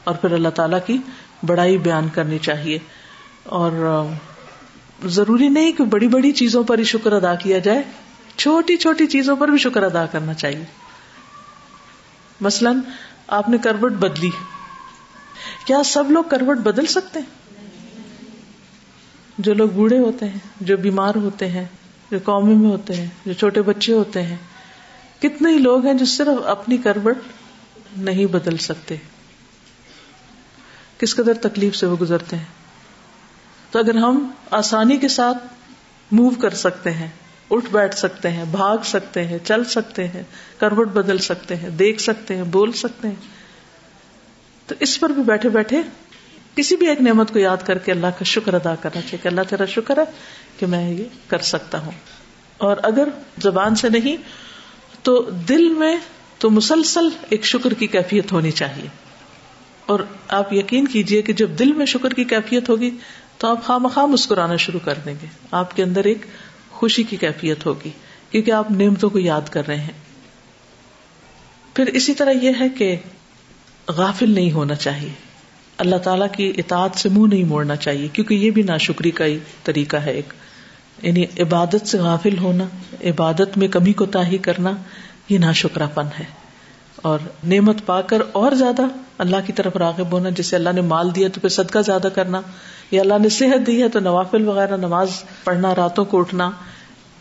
اور 0.04 0.14
پھر 0.14 0.32
اللہ 0.32 0.48
تعالی 0.48 0.76
کی 0.86 0.98
بڑائی 1.46 1.78
بیان 1.78 2.08
کرنی 2.08 2.38
چاہیے۔ 2.38 2.78
اور 3.42 4.02
ضروری 5.04 5.48
نہیں 5.48 5.72
کہ 5.72 5.84
بڑی 5.84 6.08
بڑی 6.08 6.32
چیزوں 6.32 6.62
پر 6.62 6.78
ہی 6.78 6.84
شکر 6.84 7.12
ادا 7.12 7.34
کیا 7.34 7.58
جائے، 7.58 7.82
چھوٹی 8.36 8.76
چھوٹی 8.76 9.06
چیزوں 9.06 9.36
پر 9.36 9.48
بھی 9.48 9.58
شکر 9.58 9.82
ادا 9.82 10.06
کرنا 10.06 10.34
چاہیے۔ 10.34 10.83
مثلاً 12.44 12.80
آپ 13.26 13.48
نے 13.48 13.58
کروٹ 13.58 13.92
بدلی 13.92 14.30
کیا 15.64 15.82
سب 15.82 16.10
لوگ 16.10 16.24
کروٹ 16.30 16.56
بدل 16.56 16.86
سکتے 16.86 17.18
ہیں؟ 17.18 17.26
جو 19.38 19.54
لوگ 19.54 19.68
بوڑھے 19.68 19.98
ہوتے 19.98 20.28
ہیں، 20.28 20.38
جو 20.60 20.76
بیمار 20.76 21.14
ہوتے 21.14 21.48
ہیں، 21.48 21.64
جو 22.10 22.18
قومی 22.24 22.54
میں 22.54 22.70
ہوتے 22.70 22.94
ہیں، 22.94 23.06
جو 23.26 23.32
چھوٹے 23.32 23.62
بچے 23.62 23.92
ہوتے 23.92 24.22
ہیں، 24.22 24.36
کتنے 25.22 25.52
ہی 25.52 25.58
لوگ 25.58 25.86
ہیں 25.86 25.94
جو 25.94 26.04
صرف 26.04 26.46
اپنی 26.46 26.76
کروٹ 26.76 27.18
نہیں 27.96 28.26
بدل 28.26 28.56
سکتے۔ 28.56 28.96
کس 30.98 31.16
قدر 31.16 31.34
تکلیف 31.34 31.76
سے 31.76 31.86
وہ 31.86 31.96
گزرتے 32.00 32.36
ہیں؟ 32.36 32.44
تو 33.70 33.78
اگر 33.78 33.94
ہم 33.94 34.30
آسانی 34.50 34.96
کے 34.96 35.08
ساتھ 35.08 35.38
موو 36.10 36.30
کر 36.30 36.54
سکتے 36.54 36.90
ہیں 36.90 37.08
اٹھ 37.50 37.70
بیٹھ 37.70 37.94
سکتے 37.94 38.30
ہیں، 38.30 38.44
بھاگ 38.50 38.76
سکتے 38.84 39.24
ہیں، 39.24 39.38
چل 39.44 39.64
سکتے 39.64 40.08
ہیں، 40.08 40.22
کروٹ 40.58 40.88
بدل 40.88 41.18
سکتے 41.18 41.56
ہیں، 41.56 41.70
دیکھ 41.70 42.00
سکتے 42.00 42.36
ہیں، 42.36 42.42
بول 42.42 42.72
سکتے 42.72 43.08
ہیں۔ 43.08 43.44
تو 44.66 44.74
اس 44.80 45.00
پر 45.00 45.10
بھی 45.10 45.22
بیٹھے 45.22 45.48
بیٹھے 45.48 45.82
کسی 46.56 46.76
بھی 46.76 46.88
ایک 46.88 47.00
نعمت 47.00 47.32
کو 47.32 47.38
یاد 47.38 47.56
کر 47.64 47.78
کے 47.78 47.92
اللہ 47.92 48.06
کا 48.06 48.24
شکر 48.24 48.54
ادا 48.54 48.74
کرنا 48.74 49.00
چاہیے 49.00 49.16
کہ 49.22 49.28
اللہ 49.28 49.40
تیرا 49.48 49.64
شکر 49.64 49.98
ہے 49.98 50.04
کہ 50.58 50.66
میں 50.66 50.90
یہ 50.90 51.04
کر 51.28 51.38
سکتا 51.38 51.78
ہوں۔ 51.78 51.92
اور 52.56 52.76
اگر 52.82 53.08
زبان 53.38 53.74
سے 53.74 53.88
نہیں، 53.88 54.16
تو 55.02 55.30
دل 55.48 55.68
میں 55.68 55.96
تو 56.38 56.50
مسلسل 56.50 57.08
ایک 57.30 57.44
شکر 57.44 57.74
کی 57.74 57.86
کیفیت 57.86 58.32
ہونی 58.32 58.50
چاہیے۔ 58.50 58.86
اور 59.86 60.00
آپ 60.28 60.52
یقین 60.52 60.88
کیجیے 60.88 61.22
کہ 61.22 61.32
جب 61.32 61.50
دل 61.58 61.72
میں 61.72 61.86
شکر 61.86 62.10
کی 62.10 62.24
کیفیت 62.24 62.68
ہوگی 62.68 62.90
تو 63.38 63.48
آپ 63.48 63.64
خواہ 63.64 63.78
مخواہ 63.78 64.06
مسکرانا 64.06 64.56
شروع 64.56 64.80
کر 64.84 64.94
دیں 65.04 65.14
گے۔ 65.22 65.26
آپ 65.50 65.76
کے 65.76 65.82
اندر 65.82 66.04
ایک 66.04 66.18
خوشی 66.74 67.02
کی 67.02 67.16
کیفیت 67.16 67.66
ہوگی، 67.66 67.90
کیونکہ 68.30 68.50
آپ 68.50 68.70
نعمتوں 68.70 69.10
کو 69.10 69.18
یاد 69.18 69.48
کر 69.50 69.66
رہے 69.66 69.80
ہیں۔ 69.80 69.92
پھر 71.74 71.86
اسی 71.86 72.14
طرح 72.14 72.30
یہ 72.30 72.50
ہے 72.60 72.68
کہ 72.68 72.96
غافل 73.88 74.30
نہیں 74.30 74.52
ہونا 74.52 74.74
چاہیے۔ 74.74 75.08
اللہ 75.78 75.96
تعالیٰ 75.96 76.26
کی 76.36 76.52
اطاعت 76.58 76.96
سے 76.96 77.08
منہ 77.08 77.34
نہیں 77.34 77.44
موڑنا 77.44 77.76
چاہیے، 77.76 78.08
کیونکہ 78.08 78.34
یہ 78.34 78.50
بھی 78.50 78.62
ناشکری 78.62 79.10
کا 79.10 79.24
ہی 79.24 79.38
طریقہ 79.64 79.96
ہے 79.96 80.12
ایک۔ 80.12 80.32
یعنی 81.02 81.24
عبادت 81.40 81.86
سے 81.86 81.98
غافل 81.98 82.38
ہونا، 82.38 82.64
عبادت 83.04 83.58
میں 83.58 83.68
کمی 83.68 83.92
کو 83.92 84.06
تاہی 84.06 84.38
کرنا، 84.38 84.72
یہ 85.28 85.38
ناشکرا 85.38 85.86
پن 85.86 86.06
ہے۔ 86.18 86.43
اور 87.04 87.18
نعمت 87.44 87.86
پا 87.86 88.00
کر 88.00 88.22
اور 88.32 88.52
زیادہ 88.52 88.82
اللہ 89.18 89.36
کی 89.46 89.52
طرف 89.52 89.76
راغب 89.76 90.12
ہونا 90.12 90.28
جسے 90.28 90.56
اللہ 90.56 90.72
نے 90.74 90.80
مال 90.80 91.14
دیا 91.14 91.28
تو 91.28 91.40
پھر 91.40 91.48
صدقہ 91.48 91.78
زیادہ 91.78 92.08
کرنا، 92.14 92.40
یا 92.90 93.00
اللہ 93.00 93.18
نے 93.20 93.28
صحت 93.28 93.66
دی 93.66 93.82
ہے 93.82 93.88
تو 93.88 94.00
نوافل 94.00 94.48
وغیرہ، 94.48 94.76
نماز 94.76 95.10
پڑھنا، 95.44 95.74
راتوں 95.74 96.04
کو 96.04 96.20
اٹھنا، 96.20 96.50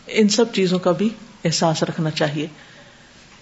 ان 0.06 0.28
سب 0.28 0.44
چیزوں 0.52 0.78
کا 0.78 0.90
بھی 0.90 1.08
احساس 1.44 1.82
رکھنا 1.82 2.10
چاہیے۔ 2.10 2.46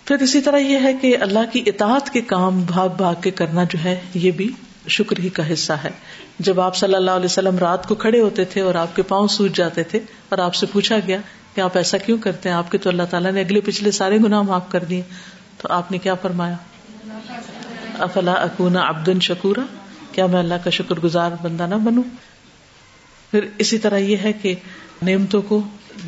پھر 0.05 0.16
اسی 0.20 0.40
طرح 0.40 0.57
یہ 0.57 0.78
ہے 0.83 0.92
کہ 0.92 1.16
اللہ 1.20 1.52
کی 1.52 1.62
اطاعت 1.66 2.11
کے 2.11 2.20
کام 2.20 2.62
بھاگ 2.62 2.88
بھاگ 2.96 3.14
کے 3.20 3.31
کرنا 3.31 3.64
جو 3.64 3.78
ہے، 3.85 4.00
یہ 4.14 4.31
بھی 4.31 4.50
شکر 4.88 5.18
ہی 5.18 5.28
کا 5.28 5.52
حصہ 5.52 5.72
ہے۔ 5.72 5.90
جب 6.38 6.61
آپ 6.61 6.76
صلی 6.76 6.94
اللہ 6.94 7.11
علیہ 7.11 7.24
وسلم 7.24 7.59
رات 7.59 7.87
کو 7.88 7.94
کھڑے 7.94 8.20
ہوتے 8.20 8.44
تھے 8.44 8.61
اور 8.61 8.74
آپ 8.74 8.96
کے 8.96 9.02
پاؤں 9.02 9.26
سوج 9.26 9.57
جاتے 9.57 9.83
تھے 9.83 10.00
اور 10.28 10.38
آپ 10.38 10.55
سے 10.55 10.66
پوچھا 10.72 10.96
گیا 11.07 11.18
کہ 11.55 11.61
آپ 11.61 11.76
ایسا 11.76 11.98
کیوں 11.98 12.18
کرتے 12.18 12.48
ہیں؟ 12.48 12.57
آپ 12.57 12.70
کے 12.70 12.78
تو 12.78 12.90
اللہ 12.90 13.02
تعالیٰ 13.11 13.33
نے 13.33 13.40
اگلے 13.40 13.61
پچھلے 13.61 13.90
سارے 13.90 14.18
گناہ 14.18 14.42
معاف 14.42 14.62
کر 14.68 14.85
دیے۔ 14.85 15.02
تو 15.62 15.68
آپ 15.70 15.90
نے 15.90 15.98
کیا 15.98 16.14
فرمایا؟ 16.14 16.57
افلا 17.98 18.33
اکونا 18.33 18.81
ابدن 18.81 19.20
شکورا؟ 19.20 19.61
کیا 20.12 20.27
میں 20.27 20.38
اللہ 20.38 20.55
کا 20.64 20.70
شکر 20.70 21.01
گزار 21.01 21.31
بندہ 21.42 21.66
نہ 21.66 21.75
بنوں؟ 21.75 22.03
پھر 23.31 23.46
اسی 23.59 23.79
طرح 23.79 23.96
یہ 23.96 24.16
ہے 24.16 24.33
کہ 24.33 24.55
نعمتوں 25.03 25.42
کو 25.42 25.62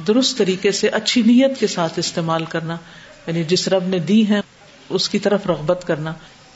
درست 0.07 0.39
طریقے 0.39 0.73
سے 0.73 0.89
اچھی 0.89 1.23
نیت 1.23 1.61
کے 1.61 1.67
ساتھ 1.67 1.99
استعمال 1.99 2.45
کرنا 2.45 2.77
یعنی 3.27 3.45
جس 3.45 3.69
رب 3.69 3.85
نے 3.87 3.99
دی 3.99 4.29
ہے 4.29 4.41
اس 4.89 5.09
کی 5.09 5.19
طرف 5.19 5.47
رغبت 5.47 5.85
کرنا، 5.87 6.13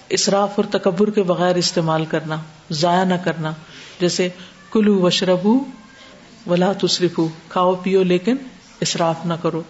اسراف 0.08 0.50
اور 0.54 0.64
تکبر 0.64 1.10
کے 1.10 1.22
بغیر 1.22 1.54
استعمال 1.54 2.04
کرنا، 2.04 2.36
ضائع 2.70 3.04
نہ 3.04 3.14
کرنا، 3.24 3.52
جیسے 4.00 4.28
کلو 4.70 5.00
وشرب 5.00 5.46
ولا 6.46 6.72
تصرف 6.72 7.20
کھاؤ 7.48 7.74
پیو 7.74 8.02
لیکن 8.02 8.36
اسراف 8.80 9.26
نہ 9.26 9.34
کرو۔ 9.42 9.62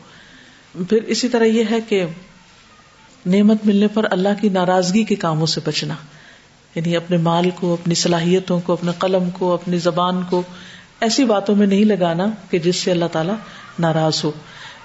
پھر 0.88 1.02
اسی 1.02 1.28
طرح 1.28 1.44
یہ 1.44 1.64
ہے 1.70 1.80
کہ 1.80 2.04
نعمت 3.26 3.56
ملنے 3.64 3.88
پر 3.88 4.06
اللہ 4.10 4.28
کی 4.40 4.48
ناراضگی 4.48 5.04
کے 5.04 5.14
کاموں 5.14 5.46
سے 5.46 5.60
بچنا۔ 5.64 5.94
یعنی 6.74 6.96
اپنے 6.96 7.16
مال 7.16 7.50
کو، 7.50 7.72
اپنی 7.72 7.94
صلاحیتوں 7.94 8.60
کو، 8.60 8.72
اپنے 8.72 8.90
قلم 8.98 9.30
کو، 9.30 9.54
اپنی 9.54 9.78
زبان 9.78 10.22
کو 10.22 10.42
ایسی 11.00 11.24
باتوں 11.24 11.56
میں 11.56 11.66
نہیں 11.66 11.84
لگانا 11.84 12.26
کہ 12.50 12.58
جس 12.58 12.76
سے 12.76 12.90
اللہ 12.90 13.04
تعالیٰ 13.12 13.34
ناراض 13.78 14.24
ہو۔ 14.24 14.30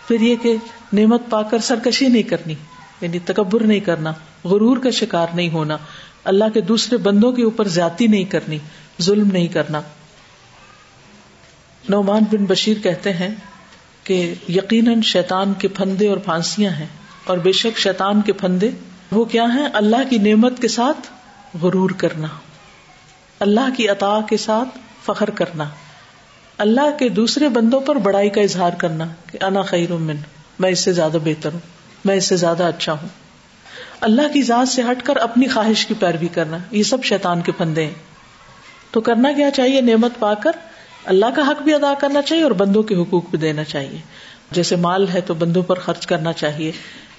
پھر 0.07 0.21
یہ 0.21 0.35
کہ 0.41 0.55
نعمت 0.93 1.21
پا 1.29 1.41
کر 1.41 1.59
سرکشی 1.59 2.07
نہیں 2.07 2.23
کرنی 2.23 2.55
یعنی 3.01 3.19
تکبر 3.19 3.63
نہیں 3.63 3.79
کرنا، 3.79 4.13
غرور 4.43 4.77
کا 4.77 4.89
شکار 4.89 5.27
نہیں 5.33 5.49
ہونا، 5.49 5.77
اللہ 6.23 6.43
کے 6.53 6.61
دوسرے 6.61 6.97
بندوں 6.97 7.31
کے 7.31 7.43
اوپر 7.43 7.67
زیادتی 7.67 8.07
نہیں 8.07 8.23
کرنی، 8.23 8.57
ظلم 9.01 9.27
نہیں 9.31 9.47
کرنا۔ 9.47 9.81
نعمان 11.89 12.23
بن 12.31 12.45
بشیر 12.45 12.77
کہتے 12.83 13.13
ہیں 13.13 13.35
کہ 14.03 14.33
یقیناً 14.49 15.01
شیطان 15.01 15.53
کے 15.53 15.67
پھندے 15.67 16.07
اور 16.07 16.17
پھانسیاں 16.17 16.71
ہیں۔ 16.71 16.87
اور 17.25 17.37
بے 17.37 17.51
شک 17.51 17.79
شیطان 17.79 18.21
کے 18.21 18.33
پھندے، 18.33 18.69
وہ 19.11 19.25
کیا 19.25 19.43
ہیں؟ 19.43 19.67
اللہ 19.73 20.09
کی 20.09 20.17
نعمت 20.17 20.59
کے 20.61 20.67
ساتھ 20.67 21.07
غرور 21.61 21.89
کرنا، 21.89 22.27
اللہ 23.39 23.69
کی 23.77 23.87
عطا 23.87 24.19
کے 24.29 24.37
ساتھ 24.37 24.77
فخر 25.05 25.29
کرنا، 25.29 25.63
اللہ 26.57 26.97
کے 26.99 27.09
دوسرے 27.09 27.49
بندوں 27.49 27.79
پر 27.79 27.95
بڑائی 27.95 28.29
کا 28.29 28.41
اظہار 28.41 28.73
کرنا 28.73 29.05
کہ 29.31 29.43
انا 29.43 29.61
خیر 29.61 29.91
من، 29.91 30.15
میں 30.59 30.69
اس 30.69 30.79
سے 30.79 30.93
زیادہ 30.93 31.17
بہتر 31.23 31.53
ہوں، 31.53 31.59
میں 32.05 32.15
اس 32.15 32.25
سے 32.25 32.35
زیادہ 32.35 32.63
اچھا 32.63 32.93
ہوں۔ 32.93 33.07
اللہ 34.01 34.33
کی 34.33 34.41
ذات 34.41 34.67
سے 34.67 34.81
ہٹ 34.81 35.03
کر 35.03 35.17
اپنی 35.17 35.47
خواہش 35.47 35.85
کی 35.85 35.93
پیروی 35.93 36.27
کرنا، 36.27 36.57
یہ 36.71 36.83
سب 36.83 37.03
شیطان 37.03 37.41
کے 37.41 37.51
پندے 37.51 37.85
ہیں۔ 37.85 38.13
تو 38.91 39.01
کرنا 39.01 39.31
کیا 39.31 39.51
چاہیے؟ 39.51 39.81
نعمت 39.81 40.11
پا 40.19 40.33
کر 40.33 40.51
اللہ 41.05 41.25
کا 41.35 41.41
حق 41.41 41.61
بھی 41.61 41.73
ادا 41.73 41.93
کرنا 41.99 42.21
چاہیے 42.21 42.43
اور 42.43 42.51
بندوں 42.51 42.83
کے 42.83 42.95
حقوق 42.95 43.29
بھی 43.29 43.37
دینا 43.37 43.63
چاہیے۔ 43.63 43.97
جیسے 44.53 44.75
مال 44.75 45.09
ہے 45.09 45.21
تو 45.21 45.33
بندوں 45.33 45.63
پر 45.63 45.79
خرچ 45.79 46.07
کرنا 46.07 46.33
چاہیے 46.33 46.71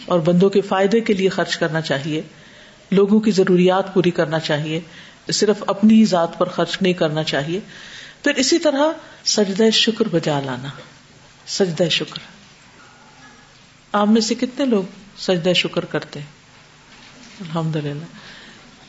اور 0.06 0.20
بندوں 0.20 0.50
کے 0.50 0.60
فائدے 0.60 1.00
کے 1.00 1.12
لیے 1.12 1.28
خرچ 1.28 1.56
کرنا 1.56 1.80
چاہیے۔ 1.80 2.22
لوگوں 2.90 3.20
کی 3.20 3.30
ضروریات 3.30 3.94
پوری 3.94 4.10
کرنا 4.10 4.38
چاہیے۔ 4.38 4.80
صرف 5.32 5.64
اپنی 5.66 6.04
ذات 6.04 6.38
پر 6.38 6.48
خرچ 6.48 6.78
نہیں 6.80 6.92
کرنا 6.92 7.22
چاہیے۔ 7.22 7.60
پھر 8.24 8.34
اسی 8.34 8.58
طرح 8.58 8.82
سجدہ 9.24 9.70
شکر 9.70 10.08
بجا 10.08 10.40
لانا۔ 10.40 10.68
سجدہ 11.46 11.88
شکر۔ 11.88 12.18
آپ 13.92 14.08
میں 14.08 14.20
سے 14.20 14.34
کتنے 14.34 14.64
لوگ 14.64 14.82
سجدہ 15.18 15.52
شکر 15.52 15.84
کرتے 15.84 16.20
الحمد 17.40 17.76
للہ 17.76 18.04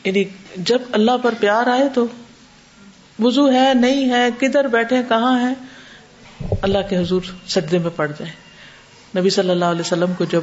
یعنی 0.04 0.24
جب 0.56 0.78
اللہ 0.92 1.16
پر 1.22 1.34
پیار 1.40 1.66
آئے 1.66 1.88
تو 1.94 2.06
وزو 3.18 3.52
ہے، 3.52 3.72
نہیں 3.74 4.10
ہے، 4.10 4.28
کدھر 4.40 4.64
بیٹھے، 4.64 5.02
کہاں 5.08 5.40
ہے 5.40 5.54
اللہ 6.62 6.78
کے 6.90 6.96
حضور 6.96 7.20
سجدے 7.48 7.78
میں 7.78 7.90
پڑ 7.96 8.12
جائے 8.18 8.32
نبی 9.18 9.30
صلی 9.30 9.50
اللہ 9.50 9.64
علیہ 9.64 9.80
وسلم 9.80 10.12
کو 10.18 10.24
جب 10.24 10.40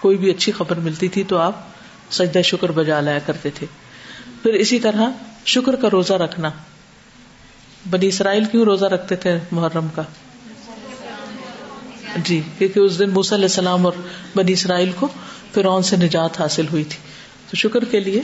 کوئی 0.00 0.16
بھی 0.16 0.30
اچھی 0.30 0.52
خبر 0.52 0.76
ملتی 0.76 1.08
تھی 1.08 1.24
تو 1.24 1.38
آپ 1.38 1.52
سجدہ 2.10 2.42
شکر 2.42 2.72
بجا 2.72 3.00
لایا 3.00 3.18
کرتے 3.18 3.50
تھے۔ 3.50 3.66
پھر 4.42 4.52
اسی 4.54 4.80
طرح 4.80 5.10
شکر 5.46 5.76
کا 5.76 5.88
روزہ 5.92 6.12
رکھنا۔ 6.12 6.50
بنی 7.90 8.06
اسرائیل 8.06 8.44
کیوں 8.44 8.64
روزہ 8.64 8.84
رکھتے 8.84 9.16
تھے 9.16 9.38
محرم 9.50 9.86
کا؟ 9.94 10.02
جی 12.16 12.42
کیونکہ 12.58 12.80
اس 12.80 12.98
دن 12.98 13.10
موسی 13.10 13.34
علیہ 13.34 13.44
السلام 13.44 13.86
اور 13.86 13.92
بنی 14.36 14.52
اسرائیل 14.52 14.92
کو 14.92 15.08
فرعون 15.54 15.82
سے 15.82 15.96
نجات 15.96 16.40
حاصل 16.40 16.66
ہوئی 16.72 16.84
تھی۔ 16.84 16.98
تو 17.50 17.56
شکر 17.56 17.84
کے 17.84 18.00
لیے 18.00 18.22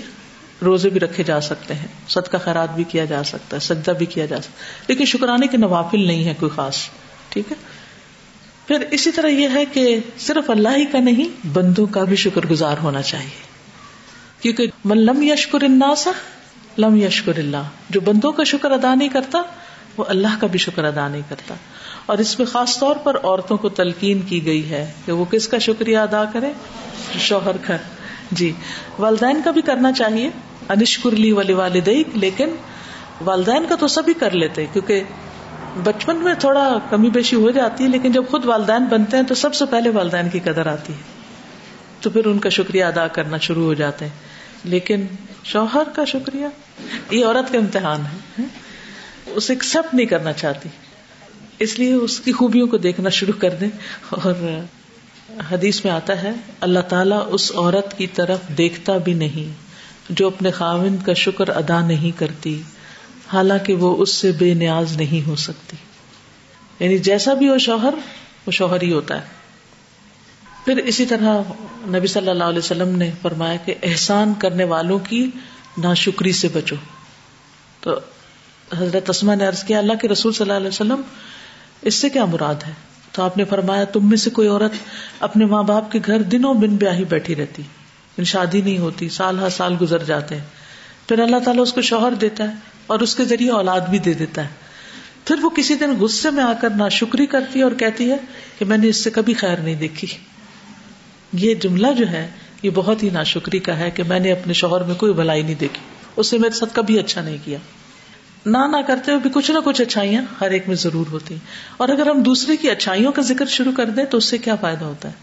روزے 0.63 0.89
بھی 0.89 1.01
رکھے 1.01 1.23
جا 1.23 1.41
سکتے 1.41 1.75
ہیں 1.75 1.87
سد 2.09 2.29
کا 2.29 2.39
خیرات 2.39 2.75
بھی 2.75 2.85
کیا 2.85 3.05
جا 3.05 3.23
سکتا 3.23 3.57
ہے، 3.57 3.61
سجدہ 3.61 3.91
بھی 3.91 4.07
کیا 4.07 4.27
جا 4.27 4.41
سکتا 4.41 4.53
ہے۔ 4.53 4.85
لیکن 4.89 5.05
شکرانے 5.05 5.47
کے 5.47 5.57
نوافل 5.57 6.07
نہیں 6.07 6.25
ہے 6.25 6.35
کوئی 6.41 6.51
خاص۔ 6.55 6.77
ٹھیک 7.33 7.53
ہے؟ 7.53 7.57
پھر 8.67 8.87
اسی 8.91 9.13
طرح 9.13 9.27
یہ 9.27 9.49
ہے 9.55 9.65
کہ 9.65 9.99
صرف 10.19 10.51
اللہ 10.51 10.69
ہی 10.77 10.85
کا 10.85 10.99
نہیں، 10.99 11.47
بندوں 11.53 11.87
کا 11.87 12.05
بھی 12.05 12.17
شکر 12.17 12.47
گزار 12.47 12.77
ہونا 12.83 13.03
چاہیے۔ 13.03 13.43
کیونکہ 14.43 14.67
من 14.85 14.99
لم 14.99 15.23
یشکر 15.23 15.63
الناس، 15.63 16.09
لم 16.79 16.97
یشکر 16.97 17.39
اللہ۔ 17.39 17.63
جو 17.91 18.01
بندوں 18.01 18.33
کا 18.33 18.45
شکر 18.45 18.71
ادا 18.71 18.95
نہیں 18.95 19.09
کرتا، 19.09 19.43
وہ 19.97 20.05
اللہ 20.09 20.41
کا 20.41 20.47
بھی 20.47 20.59
شکر 20.59 20.85
ادا 20.85 21.09
نہیں 21.09 21.23
کرتا۔ 21.29 21.55
اور 22.07 22.19
اس 22.19 22.39
میں 22.39 22.47
خاص 22.47 22.79
طور 22.79 22.97
پر 22.97 23.17
عورتوں 23.17 23.57
کو 23.57 23.69
تلقین 23.69 24.21
کی 24.21 24.45
گئی 24.45 24.71
ہے 24.71 24.93
کہ 25.07 25.13
وہ 25.13 25.25
کس 25.25 25.49
کا 25.49 25.59
شکریہ 25.59 25.99
ادا 25.99 26.25
کرے 26.25 26.53
شوہر 27.19 27.57
کا۔ 27.57 27.77
جی۔ 28.33 28.53
والدین 28.99 29.41
کا 29.45 29.51
بھی 29.51 29.63
کرنا 29.63 29.93
چاہیے۔ 29.93 30.31
انشکرلی 30.69 31.33
والی 31.33 31.53
والدئی 31.53 32.05
لیکن 32.15 32.49
والدین 33.21 33.67
کا 33.69 33.75
تو 33.75 33.87
سبھی 33.87 34.15
کر 34.15 34.31
لیتے، 34.31 34.67
کیونکہ 34.73 35.03
بچپن 35.77 36.17
میں 36.17 36.35
تھوڑا 36.35 36.79
کمی 36.91 37.11
بیشی 37.11 37.37
ہو 37.37 37.51
جاتی 37.51 37.85
ہے، 37.85 37.89
لیکن 37.89 38.13
جب 38.13 38.25
خود 38.31 38.45
والدین 38.45 38.85
بنتے 38.85 39.17
ہیں 39.17 39.25
تو 39.25 39.35
سب 39.35 39.55
سے 39.55 39.65
پہلے 39.71 39.91
والدین 39.91 40.29
کی 40.29 40.41
قدر 40.41 40.67
آتی 40.67 40.93
ہے۔ 40.93 40.99
تو 42.01 42.11
پھر 42.11 42.27
ان 42.27 42.39
کا 42.39 42.49
شکریہ 42.49 42.85
ادا 42.85 43.09
کرنا 43.09 43.39
شروع 43.39 43.65
ہو 43.65 43.75
جاتے 43.75 44.05
ہیں۔ 44.05 44.13
لیکن 44.65 45.07
شوہر 45.45 45.83
کا 45.95 46.05
شکریہ، 46.05 46.47
یہ 47.11 47.27
عورت 47.27 47.53
کا 47.53 47.59
امتحان 47.59 48.01
ہے۔ 48.01 48.43
اسے 49.27 49.53
ایکسپٹ 49.53 49.95
نہیں 49.95 50.07
کرنا 50.07 50.33
چاہتی۔ 50.33 50.69
اس 51.59 51.79
لیے 51.79 51.95
اس 51.95 52.21
کی 52.21 52.33
خوبیوں 52.33 52.67
کو 52.67 52.77
دیکھنا 52.77 53.09
شروع 53.09 53.41
کر 53.41 53.51
دیں۔ 53.51 53.69
اور 54.09 54.35
حدیث 55.51 55.85
میں 55.85 55.93
آتا 55.93 56.23
ہے، 56.23 56.33
اللہ 56.61 56.81
تعالیٰ 56.81 57.25
اس 57.31 57.53
عورت 57.55 57.99
کی 57.99 58.07
طرف 58.07 58.39
دیکھتا 58.59 58.97
بھی 58.97 59.15
نہیں، 59.15 59.53
جو 60.11 60.27
اپنے 60.27 60.51
خاوند 60.51 60.97
کا 61.07 61.13
شکر 61.13 61.49
ادا 61.49 61.87
نہیں 61.87 62.19
کرتی۔ 62.19 62.63
حالانکہ 63.33 63.75
وہ 63.75 63.97
اس 63.97 64.15
سے 64.15 64.33
بے 64.33 64.55
نیاز 64.55 64.97
نہیں 64.97 65.29
ہو 65.29 65.37
سکتی۔ 65.37 65.77
یعنی 66.81 66.99
جیسا 66.99 67.35
بھی 67.35 67.49
ہو 67.49 67.59
شوہر، 67.59 67.95
وہ 68.47 68.51
شوہر 68.51 68.83
ہی 68.83 68.93
ہوتا 68.93 69.17
ہے۔ 69.17 69.27
پھر 70.65 70.77
اسی 70.77 71.07
طرح 71.07 71.41
نبی 71.87 72.07
صلی 72.07 72.29
اللہ 72.29 72.45
علیہ 72.45 72.59
وسلم 72.59 72.89
نے 72.89 73.11
فرمایا 73.23 73.57
کہ 73.57 73.75
احسان 73.83 74.35
کرنے 74.39 74.65
والوں 74.65 74.99
کی 74.99 75.31
ناشکری 75.79 76.33
سے 76.33 76.49
بچو۔ 76.49 76.77
تو 77.81 78.01
حضرت 78.79 79.11
اسما 79.11 79.35
نے 79.35 79.47
عرض 79.47 79.65
کیا، 79.65 79.79
اللہ 79.79 79.93
کے 79.93 80.09
رسول 80.09 80.33
صلی 80.33 80.43
اللہ 80.43 80.57
علیہ 80.57 80.69
وسلم، 80.69 81.01
اس 81.83 81.95
سے 81.95 82.09
کیا 82.09 82.25
مراد 82.25 82.55
ہے؟ 82.67 82.73
تو 83.13 83.23
آپ 83.23 83.37
نے 83.37 83.45
فرمایا، 83.45 83.85
تم 83.85 84.09
میں 84.09 84.17
سے 84.17 84.31
کوئی 84.31 84.49
عورت 84.49 84.73
اپنے 85.21 85.45
ماں 85.45 85.63
باپ 85.63 85.93
کے 85.93 85.99
گھر 86.07 86.23
دنوں 86.23 86.55
بن 86.55 86.77
بیاہی 86.77 87.05
بیٹھی 87.05 87.35
رہتی۔ 87.35 87.63
ان 88.19 88.25
شادی 88.25 88.61
نہیں 88.61 88.79
ہوتی، 88.79 89.09
سال 89.09 89.39
ہر 89.39 89.49
سال 89.49 89.77
گزر 89.81 90.03
جاتے۔ 90.03 90.37
ہیں 90.37 90.45
پھر 91.09 91.19
اللہ 91.19 91.37
تعالیٰ 91.45 91.63
اس 91.63 91.73
کو 91.73 91.83
شوہر 91.83 92.13
دیتا 92.13 92.45
ہے۔ 92.45 92.72
اور 92.87 93.01
اس 93.01 93.15
کے 93.15 93.25
ذریعے 93.25 93.51
اولاد 93.51 93.81
بھی 93.81 93.99
دے 93.99 94.13
دیتا 94.13 94.45
ہے۔ 94.45 94.49
پھر 95.25 95.37
وہ 95.43 95.51
کسی 95.51 95.75
دن 95.75 95.91
غصے 95.91 96.31
میں 96.31 96.45
آ 96.45 96.53
کر 96.61 96.71
نہ 96.71 96.89
شکری 96.91 97.27
کرتی 97.27 97.59
ہے 97.59 97.65
اور 97.65 97.73
کہتی 97.73 98.11
ہے 98.11 98.17
کہ 98.59 98.65
میں 98.65 98.79
نے 98.79 98.89
اس 98.89 99.05
سے 99.05 99.11
کبھی 99.11 99.35
خیر 99.35 99.57
نہیں 99.57 99.75
دیکھی۔ 99.75 100.09
یہ 101.33 101.55
جملہ 101.55 101.87
جو 101.99 102.09
ہے، 102.09 102.31
یہ 102.63 102.71
بہت 102.75 103.03
ہی 103.03 103.11
ناشکری 103.11 103.59
کا 103.59 103.79
ہے 103.79 103.91
کہ 103.91 104.03
میں 104.03 104.21
نے 104.21 104.33
اپنے 104.33 104.53
شوہر 104.53 104.83
میں 104.83 104.95
کوئی 104.95 105.13
بھلائی 105.13 105.43
نہیں 105.43 105.55
دیکھی۔ 105.55 105.81
اس 106.17 106.33
نے 106.33 106.39
میرے 106.39 106.57
ساتھ 106.57 106.75
کبھی 106.75 106.99
اچھا 106.99 107.23
نہیں 107.23 107.37
کیا۔ 107.45 107.59
نہ 108.47 108.59
نہ 108.59 108.77
کرتے 108.87 109.11
ہوئے 109.11 109.21
بھی 109.21 109.31
کچھ 109.35 109.51
نہ 109.51 109.59
کچھ 109.65 109.81
اچھائیاں 109.81 110.23
ہر 110.41 110.51
ایک 110.51 110.69
میں 110.69 110.77
ضرور 110.77 111.07
ہوتی۔ 111.11 111.35
ہیں 111.35 111.47
اور 111.77 111.89
اگر 111.89 112.11
ہم 112.11 112.23
دوسرے 112.23 112.57
کی 112.57 112.71
اچھائیوں 112.71 113.13
کا 113.13 113.23
ذکر 113.23 113.47
شروع 113.47 113.73
کر 113.73 113.85
دیں 113.85 114.05
تو 114.05 114.19
اس 114.19 114.25
سے 114.25 114.39
کیا 114.39 114.55
فائدہ 114.55 114.85
ہوتا 114.85 115.09
ہے؟ 115.09 115.15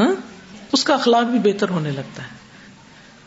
ہاں؟ 0.00 0.14
اس 0.72 0.84
کا 0.84 0.94
اخلاق 0.94 1.24
بھی 1.24 1.52
بہتر 1.52 1.68
ہونے 1.68 1.90
لگتا 1.90 2.22
ہے۔ 2.22 2.39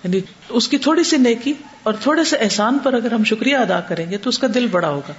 یعنی 0.04 0.20
اس 0.50 0.68
کی 0.68 0.78
تھوڑی 0.78 1.04
سی 1.04 1.18
نیکی 1.18 1.54
اور 1.84 1.94
تھوڑے 1.94 2.24
سے 2.24 2.38
احسان 2.38 2.78
پر 2.84 2.94
اگر 2.94 3.12
ہم 3.12 3.24
شکریہ 3.24 3.56
ادا 3.56 3.80
کریں 3.80 4.12
گے 4.12 4.18
تو 4.18 4.30
اس 4.30 4.40
کا 4.40 4.48
دل 4.54 4.68
بڑا 4.68 4.90
ہوگا۔ 4.90 5.14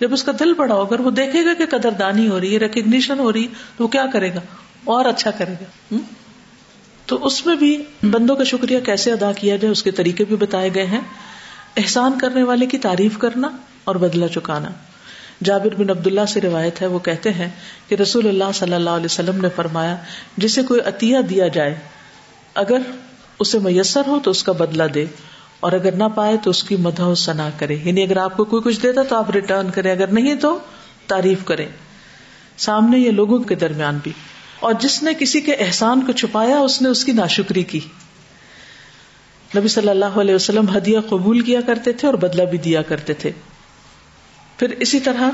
جب 0.00 0.12
اس 0.12 0.22
کا 0.22 0.32
دل 0.40 0.54
بڑا 0.54 0.74
ہوگا 0.74 0.96
وہ 1.02 1.10
دیکھے 1.10 1.44
گا 1.44 1.54
کہ 1.54 1.66
قدر 1.66 1.90
دانی 1.90 2.28
ہو 2.28 2.40
رہی 2.40 2.54
ہے 2.54 2.58
ریکگنیشن 2.58 3.18
ہو 3.18 3.32
رہی 3.32 3.42
ہے 3.42 3.48
تو 3.76 3.84
وہ 3.84 3.88
کیا 3.88 4.06
کرے 4.12 4.34
گا؟ 4.34 4.40
اور 4.84 5.04
اچھا 5.04 5.30
کرے 5.30 5.52
گا۔ 5.60 5.96
تو 7.06 7.24
اس 7.26 7.46
میں 7.46 7.56
بھی 7.56 7.82
بندوں 8.02 8.36
کا 8.36 8.44
شکریہ 8.44 8.80
کیسے 8.80 9.12
ادا 9.12 9.32
کیا 9.32 9.56
جائے، 9.56 9.72
اس 9.72 9.82
کے 9.82 9.90
طریقے 9.90 10.24
بھی 10.24 10.36
بتائے 10.36 10.74
گئے 10.74 10.86
ہیں۔ 10.86 11.00
احسان 11.76 12.18
کرنے 12.18 12.42
والے 12.42 12.66
کی 12.66 12.78
تعریف 12.78 13.18
کرنا 13.18 13.48
اور 13.84 13.96
بدلا 13.96 14.28
چکانا۔ 14.28 14.68
جابر 15.44 15.74
بن 15.74 15.90
عبد 15.90 16.06
اللہ 16.06 16.26
سے 16.28 16.40
روایت 16.40 16.82
ہے، 16.82 16.86
وہ 16.86 16.98
کہتے 16.98 17.32
ہیں 17.32 17.50
کہ 17.88 17.94
رسول 17.94 18.28
اللہ 18.28 18.52
صلی 18.54 18.74
اللہ 18.74 18.90
علیہ 18.90 19.04
وسلم 19.04 19.40
نے 19.40 19.48
فرمایا، 19.56 19.96
جسے 20.36 20.62
کوئی 20.62 20.80
عطیہ 20.80 21.18
دیا 21.18 21.48
جائے، 21.48 21.74
اگر 22.54 22.78
اسے 23.40 23.58
میسر 23.58 24.02
ہو 24.06 24.18
تو 24.24 24.30
اس 24.30 24.42
کا 24.42 24.52
بدلا 24.52 24.86
دے 24.94 25.06
اور 25.60 25.72
اگر 25.72 25.92
نہ 25.92 26.04
پائے 26.14 26.36
تو 26.42 26.50
اس 26.50 26.64
کی 26.64 26.76
مدح 26.76 27.14
سنا 27.16 27.50
کرے 27.58 27.78
یعنی 27.84 28.02
اگر 28.02 28.16
آپ 28.16 28.36
کو 28.36 28.44
کوئی 28.44 28.62
کچھ 28.62 28.82
دیتا 28.82 29.02
تو 29.02 29.16
آپ 29.16 29.30
ریٹرن 29.30 29.70
کریں، 29.70 29.92
اگر 29.92 30.06
نہیں 30.06 30.34
تو 30.34 30.58
تعریف 31.06 31.44
کریں۔ 31.44 31.66
سامنے 32.56 32.98
یا 32.98 33.12
لوگوں 33.12 33.38
کے 33.38 33.54
درمیان 33.54 33.98
بھی۔ 34.02 34.12
اور 34.60 34.74
جس 34.80 35.02
نے 35.02 35.14
کسی 35.18 35.40
کے 35.40 35.54
احسان 35.54 36.00
کو 36.00 36.12
چھپایا، 36.12 36.58
اس 36.58 36.82
نے 36.82 36.88
اس 36.88 37.04
کی 37.04 37.12
ناشکری 37.12 37.62
کی۔ 37.62 37.80
نبی 39.56 39.68
صلی 39.68 39.88
اللہ 39.88 40.04
علیہ 40.04 40.34
وسلم 40.34 40.76
ہدیہ 40.76 40.98
قبول 41.08 41.40
کیا 41.40 41.60
کرتے 41.60 41.92
تھے 41.92 42.08
اور 42.08 42.14
بدلہ 42.14 42.42
بھی 42.42 42.58
دیا 42.58 42.82
کرتے 42.82 43.14
تھے۔ 43.14 43.30
پھر 44.56 44.70
اسی 44.70 45.00
طرح 45.00 45.30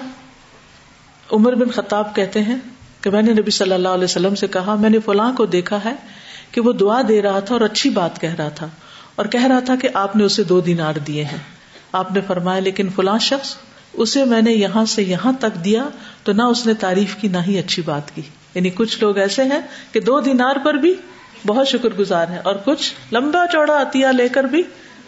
عمر 1.33 1.55
بن 1.55 1.71
خطاب 1.71 2.15
کہتے 2.15 2.43
ہیں 2.43 2.57
کہ 3.01 3.11
میں 3.11 3.23
نے 3.23 3.33
نبی 3.33 3.51
صلی 3.51 3.73
اللہ 3.73 3.89
علیہ 3.89 4.05
وسلم 4.05 4.35
سے 4.35 4.47
کہا، 4.47 4.75
میں 4.75 4.91
نے 4.91 4.99
فلاں 4.99 5.33
کو 5.33 5.47
دیکھا 5.47 5.79
ہے 5.85 5.95
کہ 6.57 6.61
وہ 6.61 6.73
دعا 6.73 7.03
دے 7.09 7.23
رہا 7.23 7.41
تھا 7.41 7.55
اور 7.55 7.61
اچھی 7.61 7.91
بات 7.91 8.21
کہہ 8.21 8.35
رہا 8.35 8.49
تھا 8.49 8.69
اور 9.17 9.27
کہہ 9.27 9.47
رہا 9.47 9.61
تھا 9.61 9.75
کہ 9.77 9.89
آپ 9.95 10.17
نے 10.17 10.25
اسے 10.25 10.45
دو 10.45 10.61
دینار 10.61 10.95
دیے 10.95 11.25
ہیں۔ 11.25 11.39
آپ 11.93 12.13
نے 12.13 12.21
فرمایا، 12.27 12.61
لیکن 12.61 12.89
فلاں 12.97 13.19
شخص، 13.19 13.57
اسے 13.93 14.25
میں 14.25 14.43
نے 14.43 14.53
یہاں 14.53 14.85
سے 14.85 15.03
یہاں 15.03 15.33
تک 15.41 15.65
دیا 15.65 15.89
تو 16.23 16.33
نہ 16.33 16.43
اس 16.43 16.67
نے 16.67 16.75
تعریف 16.75 17.17
کی، 17.17 17.29
نہ 17.29 17.37
ہی 17.47 17.59
اچھی 17.59 17.83
بات 17.83 18.15
کی۔ 18.15 18.23
یعنی 18.55 18.71
کچھ 18.71 19.01
لوگ 19.01 19.19
ایسے 19.19 19.43
ہیں 19.43 19.61
کہ 19.93 20.01
دو 20.01 20.21
دینار 20.21 20.57
پر 20.65 20.75
بھی 20.75 20.95
بہت 21.47 21.69
شکر 21.69 21.89
گزار 21.99 22.29
ہیں 22.29 22.39
اور 22.39 22.55
کچھ 22.55 22.95
لمبا 23.13 23.47
چوڑا 23.53 23.83
عطیہ 23.83 24.07
لے 24.07 24.29
کر 24.29 24.45
بھی 24.45 24.63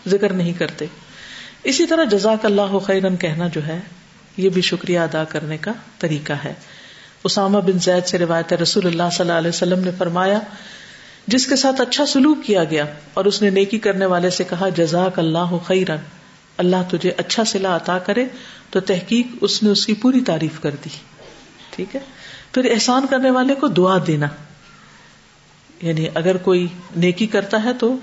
ذکر 0.09 0.33
نہیں 0.33 0.53
کرتے۔ 0.53 0.87
اسی 1.65 1.87
طرح 1.87 2.05
جزاک 2.05 2.45
اللہ 2.45 2.79
خیرن 2.79 3.17
کہنا 3.17 3.49
جو 3.49 3.67
ہے، 3.67 3.81
یہ 4.37 4.49
بھی 4.49 4.63
شکریہ 4.63 4.99
ادا 4.99 5.25
کرنے 5.25 5.57
کا 5.57 5.73
طریقہ 5.99 6.33
ہے۔ 6.45 6.55
اسامہ 7.25 7.59
بن 7.59 7.79
زید 7.79 8.07
سے 8.07 8.19
روایت 8.19 8.53
رسول 8.53 8.87
اللہ 8.87 9.03
صلی 9.13 9.21
اللہ 9.21 9.39
علیہ 9.39 9.49
وسلم 9.49 9.79
نے 9.79 9.91
فرمایا 9.99 10.39
جس 11.29 11.47
کے 11.47 11.57
ساتھ 11.57 11.81
اچھا 11.81 12.07
سلوک 12.07 12.39
کیا 12.45 12.65
گیا 12.65 12.85
اور 13.15 13.25
اس 13.25 13.43
نے 13.43 13.51
نیکی 13.51 13.79
کرنے 13.79 14.07
والے 14.07 14.31
سے 14.31 14.45
کہا، 14.45 14.69
جزاک 14.69 15.19
اللہ 15.19 15.57
خیرن۔ 15.65 15.97
اللہ 16.57 16.77
تجھے 16.91 17.13
اچھا 17.17 17.45
سلا 17.45 17.77
عطا 17.77 17.99
کرے۔ 17.99 18.25
تو 18.71 18.81
تحقیق 18.81 19.27
اس 19.41 19.63
نے 19.63 19.71
اس 19.71 19.87
کی 19.87 19.95
پوری 19.95 20.21
تعریف 20.21 20.61
کر 20.61 20.71
دی۔ 20.71 20.89
ٹھیک 21.71 21.97
ہے؟ 21.97 22.01
پھر 22.53 22.71
احسان 22.71 23.07
کرنے 23.11 23.31
والے 23.31 23.55
کو 23.55 23.69
دعا 23.69 23.99
دینا۔ 24.07 24.27
یعنی 25.83 26.07
اگر 26.15 26.37
کوئی 26.37 26.67
نیکی 26.97 27.27
کرتا 27.27 27.65
ہے 27.65 27.73
تو 27.73 27.97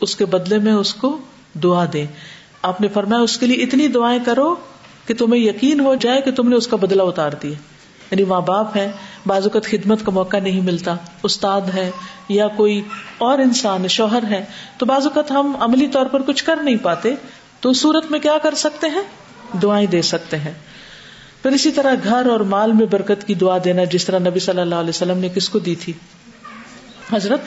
اس 0.00 0.16
کے 0.16 0.24
بدلے 0.24 0.58
میں 0.58 0.72
اس 0.72 0.94
کو 0.94 1.18
دعا 1.62 1.84
دے۔ 1.92 2.06
آپ 2.62 2.80
نے 2.80 2.88
فرمایا، 2.88 3.22
اس 3.22 3.38
کے 3.38 3.46
لیے 3.46 3.64
اتنی 3.64 3.88
دعائیں 3.88 4.20
کرو 4.26 4.54
کہ 5.06 5.14
تمہیں 5.14 5.42
یقین 5.42 5.80
ہو 5.80 5.94
جائے 5.94 6.20
کہ 6.20 6.30
تم 6.30 6.48
نے 6.48 6.56
اس 6.56 6.66
کا 6.66 6.76
بدلا 6.76 7.02
اتار 7.02 7.30
دیا۔ 7.42 7.69
یعنی 8.10 8.24
ماں 8.24 8.40
باپ 8.40 8.76
ہے 8.76 8.90
بعض 9.26 9.42
اوقات 9.42 9.64
خدمت 9.64 10.06
کا 10.06 10.12
موقع 10.12 10.36
نہیں 10.36 10.60
ملتا، 10.60 10.94
استاد 11.22 11.60
ہے 11.74 11.90
یا 12.28 12.48
کوئی 12.48 12.82
اور 13.18 13.38
انسان 13.38 13.88
شوہر 13.88 14.22
ہے، 14.30 14.44
تو 14.78 14.86
بعض 14.86 15.04
اوقات 15.04 15.30
ہم 15.30 15.56
عملی 15.60 15.86
طور 15.86 16.06
پر 16.06 16.22
کچھ 16.22 16.44
کر 16.44 16.56
نہیں 16.56 16.76
پاتے، 16.76 17.14
تو 17.60 17.72
صورت 17.72 18.10
میں 18.10 18.18
کیا 18.18 18.38
کر 18.42 18.54
سکتے 18.54 18.86
ہیں؟ 18.86 19.02
دعائیں 19.62 19.86
دے 19.86 20.02
سکتے 20.02 20.38
ہیں۔ 20.38 20.52
پھر 21.42 21.50
اسی 21.50 21.70
طرح 21.70 21.94
گھر 22.04 22.26
اور 22.26 22.40
مال 22.40 22.72
میں 22.72 22.86
برکت 22.86 23.26
کی 23.26 23.34
دعا 23.34 23.58
دینا، 23.64 23.84
جس 23.84 24.04
طرح 24.04 24.18
نبی 24.18 24.40
صلی 24.40 24.60
اللہ 24.60 24.74
علیہ 24.74 24.88
وسلم 24.88 25.18
نے 25.18 25.28
کس 25.28 25.48
کو 25.48 25.58
دی 25.58 25.74
تھی؟ 25.74 25.92
حضرت 27.12 27.40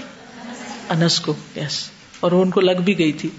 انس 0.90 1.20
کو 1.20 1.34
یس 1.56 1.90
اور 2.20 2.32
ان 2.32 2.50
کو 2.50 2.62
لگ 2.62 2.82
بھی 2.86 2.98
گئی 2.98 3.12
تھی۔ 3.12 3.30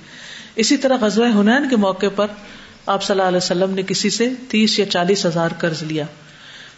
اسی 0.57 0.77
طرح 0.77 0.97
غزوہ 1.01 1.27
ہنین 1.27 1.69
کے 1.69 1.77
موقع 1.77 2.07
پر 2.17 2.27
آپ 2.87 3.03
صلی 3.03 3.15
اللہ 3.15 3.29
علیہ 3.29 3.37
وسلم 3.37 3.71
نے 3.71 3.83
کسی 3.83 4.11
سے 4.11 4.29
تیس 4.49 4.79
یا 4.79 4.87
چالیس 4.87 5.27
ہزار 5.27 5.49
قرض 5.59 5.83
لیا۔ 5.83 6.05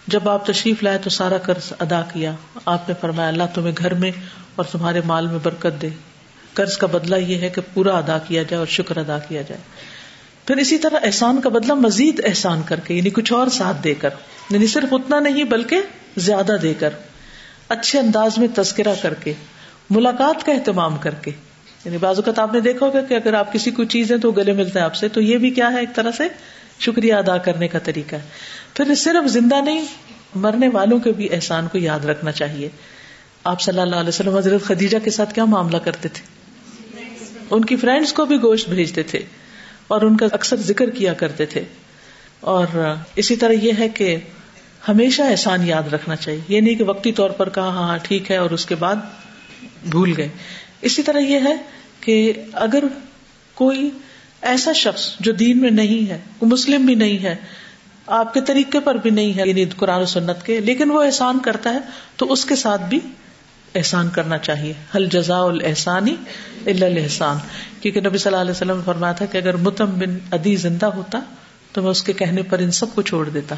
جب 0.07 0.29
آپ 0.29 0.47
تشریف 0.47 0.83
لائے 0.83 0.99
تو 0.99 1.11
سارا 1.11 1.39
قرض 1.39 1.73
ادا 1.79 2.03
کیا۔ 2.13 2.33
آپ 2.65 2.89
نے 2.89 2.95
فرمایا، 3.01 3.29
اللہ 3.29 3.43
تمہیں 3.55 3.73
گھر 3.79 3.95
میں 3.95 4.11
اور 4.57 4.65
تمہارے 4.65 5.01
مال 5.05 5.27
میں 5.27 5.39
برکت 5.43 5.83
دے۔ 5.83 5.89
قرض 6.55 6.77
کا 6.77 6.87
بدلہ 6.87 7.17
یہ 7.17 7.39
ہے 7.39 7.49
کہ 7.49 7.61
پورا 7.75 7.99
ادا 7.99 8.19
کیا 8.19 8.43
جائے 8.43 8.59
اور 8.59 8.67
شکر 8.67 8.97
ادا 8.97 9.19
کیا 9.19 9.43
جائے۔ 9.43 9.61
پھر 10.47 10.57
اسی 10.57 10.79
طرح 10.79 10.97
احسان 11.03 11.41
کا 11.41 11.49
بدلہ 11.49 11.75
مزید 11.75 12.21
احسان 12.25 12.63
کر 12.67 12.81
کے 12.81 12.95
یعنی 12.95 13.11
کچھ 13.11 13.33
اور 13.33 13.47
ساتھ 13.47 13.77
دے 13.85 13.95
کر۔ 13.95 14.09
یعنی 14.51 14.67
صرف 14.67 14.93
اتنا 14.93 15.21
نہیں، 15.21 15.45
بلکہ 15.45 15.81
زیادہ 16.17 16.57
دے 16.63 16.75
کر۔ 16.75 16.91
اچھے 17.69 17.99
انداز 17.99 18.39
میں 18.39 18.49
تذکرہ 18.55 18.95
کر 19.03 19.15
کے، 19.15 19.33
ملاقات 19.91 20.47
کا 20.47 20.53
اہتمام 20.53 20.97
کر 20.97 21.15
کے۔ 21.15 21.31
یعنی 21.85 21.97
بعض 21.97 22.17
اوقات 22.17 22.39
آپ 22.39 22.55
نے 22.55 22.61
دیکھا 22.61 22.87
ہوگا 22.87 23.01
کہ 23.01 23.15
اگر 23.15 23.35
آپ 23.35 23.53
کسی 23.53 23.71
کو 23.71 23.85
چیز 23.85 24.13
ہے 24.13 24.19
تو 24.19 24.31
گلے 24.31 24.53
ملتے 24.53 24.79
ہیں 24.79 24.87
آپ 24.87 24.95
سے۔ 24.95 25.09
تو 25.09 25.21
یہ 25.21 25.39
بھی 25.39 25.51
کیا 25.51 25.73
ہے؟ 25.73 25.81
ایک 25.81 25.95
طرح 25.95 26.11
سے 26.11 26.25
شکریہ 26.81 27.15
ادا 27.15 27.39
کرنے 27.39 27.69
کا 27.69 27.79
طریقہ 27.79 28.17
ہے۔ 28.17 28.21
پھر 28.75 28.95
صرف 28.95 29.29
زندہ 29.29 29.61
نہیں، 29.61 29.87
مرنے 30.35 30.69
والوں 30.69 30.99
کے 30.99 31.13
بھی 31.13 31.29
احسان 31.35 31.69
کو 31.69 31.79
یاد 31.79 32.05
رکھنا 32.05 32.33
چاہیے۔ 32.33 32.69
آپ 33.45 33.61
صلی 33.61 33.81
اللہ 33.81 33.97
علیہ 33.97 34.09
وسلم 34.09 34.37
حضرت 34.37 34.63
خدیجہ 34.63 34.99
کے 35.05 35.11
ساتھ 35.11 35.35
کیا 35.35 35.45
معاملہ 35.45 35.77
کرتے 35.77 36.09
تھے؟ 36.09 36.23
ان 37.51 37.65
کی 37.65 37.77
فرینڈس 37.77 38.13
کو 38.13 38.25
بھی 38.25 38.37
گوشت 38.37 38.69
بھیجتے 38.69 39.03
تھے 39.03 39.19
اور 39.89 40.03
ان 40.03 40.17
کا 40.17 40.27
اکثر 40.33 40.57
ذکر 40.57 40.91
کیا 40.91 41.13
کرتے 41.13 41.47
تھے۔ 41.47 41.65
اور 42.41 42.95
اسی 43.17 43.37
طرح 43.37 43.53
یہ 43.53 43.73
ہے 43.79 43.89
کہ 43.89 44.17
ہمیشہ 44.89 45.23
احسان 45.23 45.67
یاد 45.67 45.93
رکھنا 45.93 46.17
چاہیے۔ 46.17 46.41
یہ 46.49 46.61
نہیں 46.61 46.75
کہ 46.75 46.85
وقتی 46.85 47.13
طور 47.13 47.31
پر 47.31 47.49
کہا 47.49 47.69
ہاں 47.69 47.89
ہاں 47.89 47.99
ٹھیک 48.03 48.31
ہے 48.31 48.37
اور 48.37 48.51
اس 48.51 48.67
کے 48.67 48.75
بعد 48.75 48.97
بھول 49.91 50.13
گئے۔ 50.17 50.29
اسی 50.81 51.03
طرح 51.03 51.19
یہ 51.19 51.39
ہے 51.45 51.57
کہ 52.01 52.33
اگر 52.53 52.85
کوئی 53.55 53.91
ایسا 54.47 54.73
شخص 54.73 55.11
جو 55.21 55.33
دین 55.33 55.61
میں 55.61 55.71
نہیں 55.71 56.11
ہے، 56.11 56.19
وہ 56.41 56.47
مسلم 56.47 56.87
بھی 56.87 56.95
نہیں 56.95 57.23
ہے، 57.23 57.35
آپ 58.07 58.35
کے 58.35 58.41
طریقے 58.41 58.81
پر 58.81 58.95
بھی 58.95 59.11
نہیں 59.11 59.37
ہے 59.37 59.43
یعنی 59.47 59.65
قرآن 59.65 60.01
و 60.01 60.07
سنت 60.07 60.45
کے، 60.47 60.61
لیکن 60.61 60.91
وہ 60.91 61.03
احسان 61.03 61.39
کرتا 61.39 61.73
ہے، 61.75 61.79
تو 62.17 62.33
اس 62.33 62.45
کے 62.45 62.57
ساتھ 62.57 62.83
بھی 62.83 63.01
احسان 63.75 64.09
کرنا 64.09 64.39
چاہیے۔ 64.39 64.73
حل 64.95 65.07
جزا 65.07 65.39
الحسانی 65.39 66.15
الحسان 66.67 67.39
کیونکہ 67.81 68.01
نبی 68.01 68.19
صلی 68.19 68.33
اللہ 68.33 68.43
علیہ 68.43 68.51
وسلم 68.51 68.81
فرمایا 68.85 69.13
تھا 69.13 69.27
کہ 69.27 69.39
اگر 69.39 69.57
متم 69.57 69.99
بن 69.99 70.19
ادی 70.33 70.57
زندہ 70.57 70.87
ہوتا، 70.87 71.21
تو 71.73 71.83
میں 71.83 71.91
اس 71.91 72.03
کے 72.03 72.13
کہنے 72.13 72.43
پر 72.43 72.59
ان 72.59 72.71
سب 72.71 72.95
کو 72.95 73.03
چھوڑ 73.03 73.29
دیتا۔ 73.29 73.55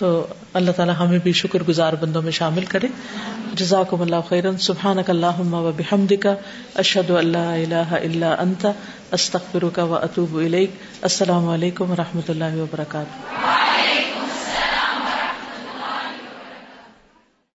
تو 0.00 0.26
اللہ 0.54 0.70
تعالیٰ 0.70 0.94
ہمیں 0.98 1.18
بھی 1.22 1.32
شکر 1.32 1.62
گزار 1.68 1.92
بندوں 1.92 2.22
میں 2.22 2.32
شامل 2.32 2.64
کرے۔ 2.64 2.86
جزاک 3.54 3.94
اللہ 4.00 4.16
خیرن 4.28 4.58
سبحانک 4.58 5.10
اللہ 5.10 5.40
و 5.40 5.72
بحمدک۔ 5.76 6.22
کا 6.22 6.34
اشد 6.74 7.10
اللہ 7.10 7.38
اللہ 7.38 7.92
اللہ 7.92 8.24
انت۔ 8.24 8.66
استخر 9.12 9.68
کا 9.72 9.84
و 9.84 9.94
اطوب 9.94 10.36
السلام 11.02 11.48
علیکم 11.48 11.90
و 11.90 11.94
رحمۃ 11.96 12.28
اللہ 12.28 12.56
وبرکاتہ 12.56 13.59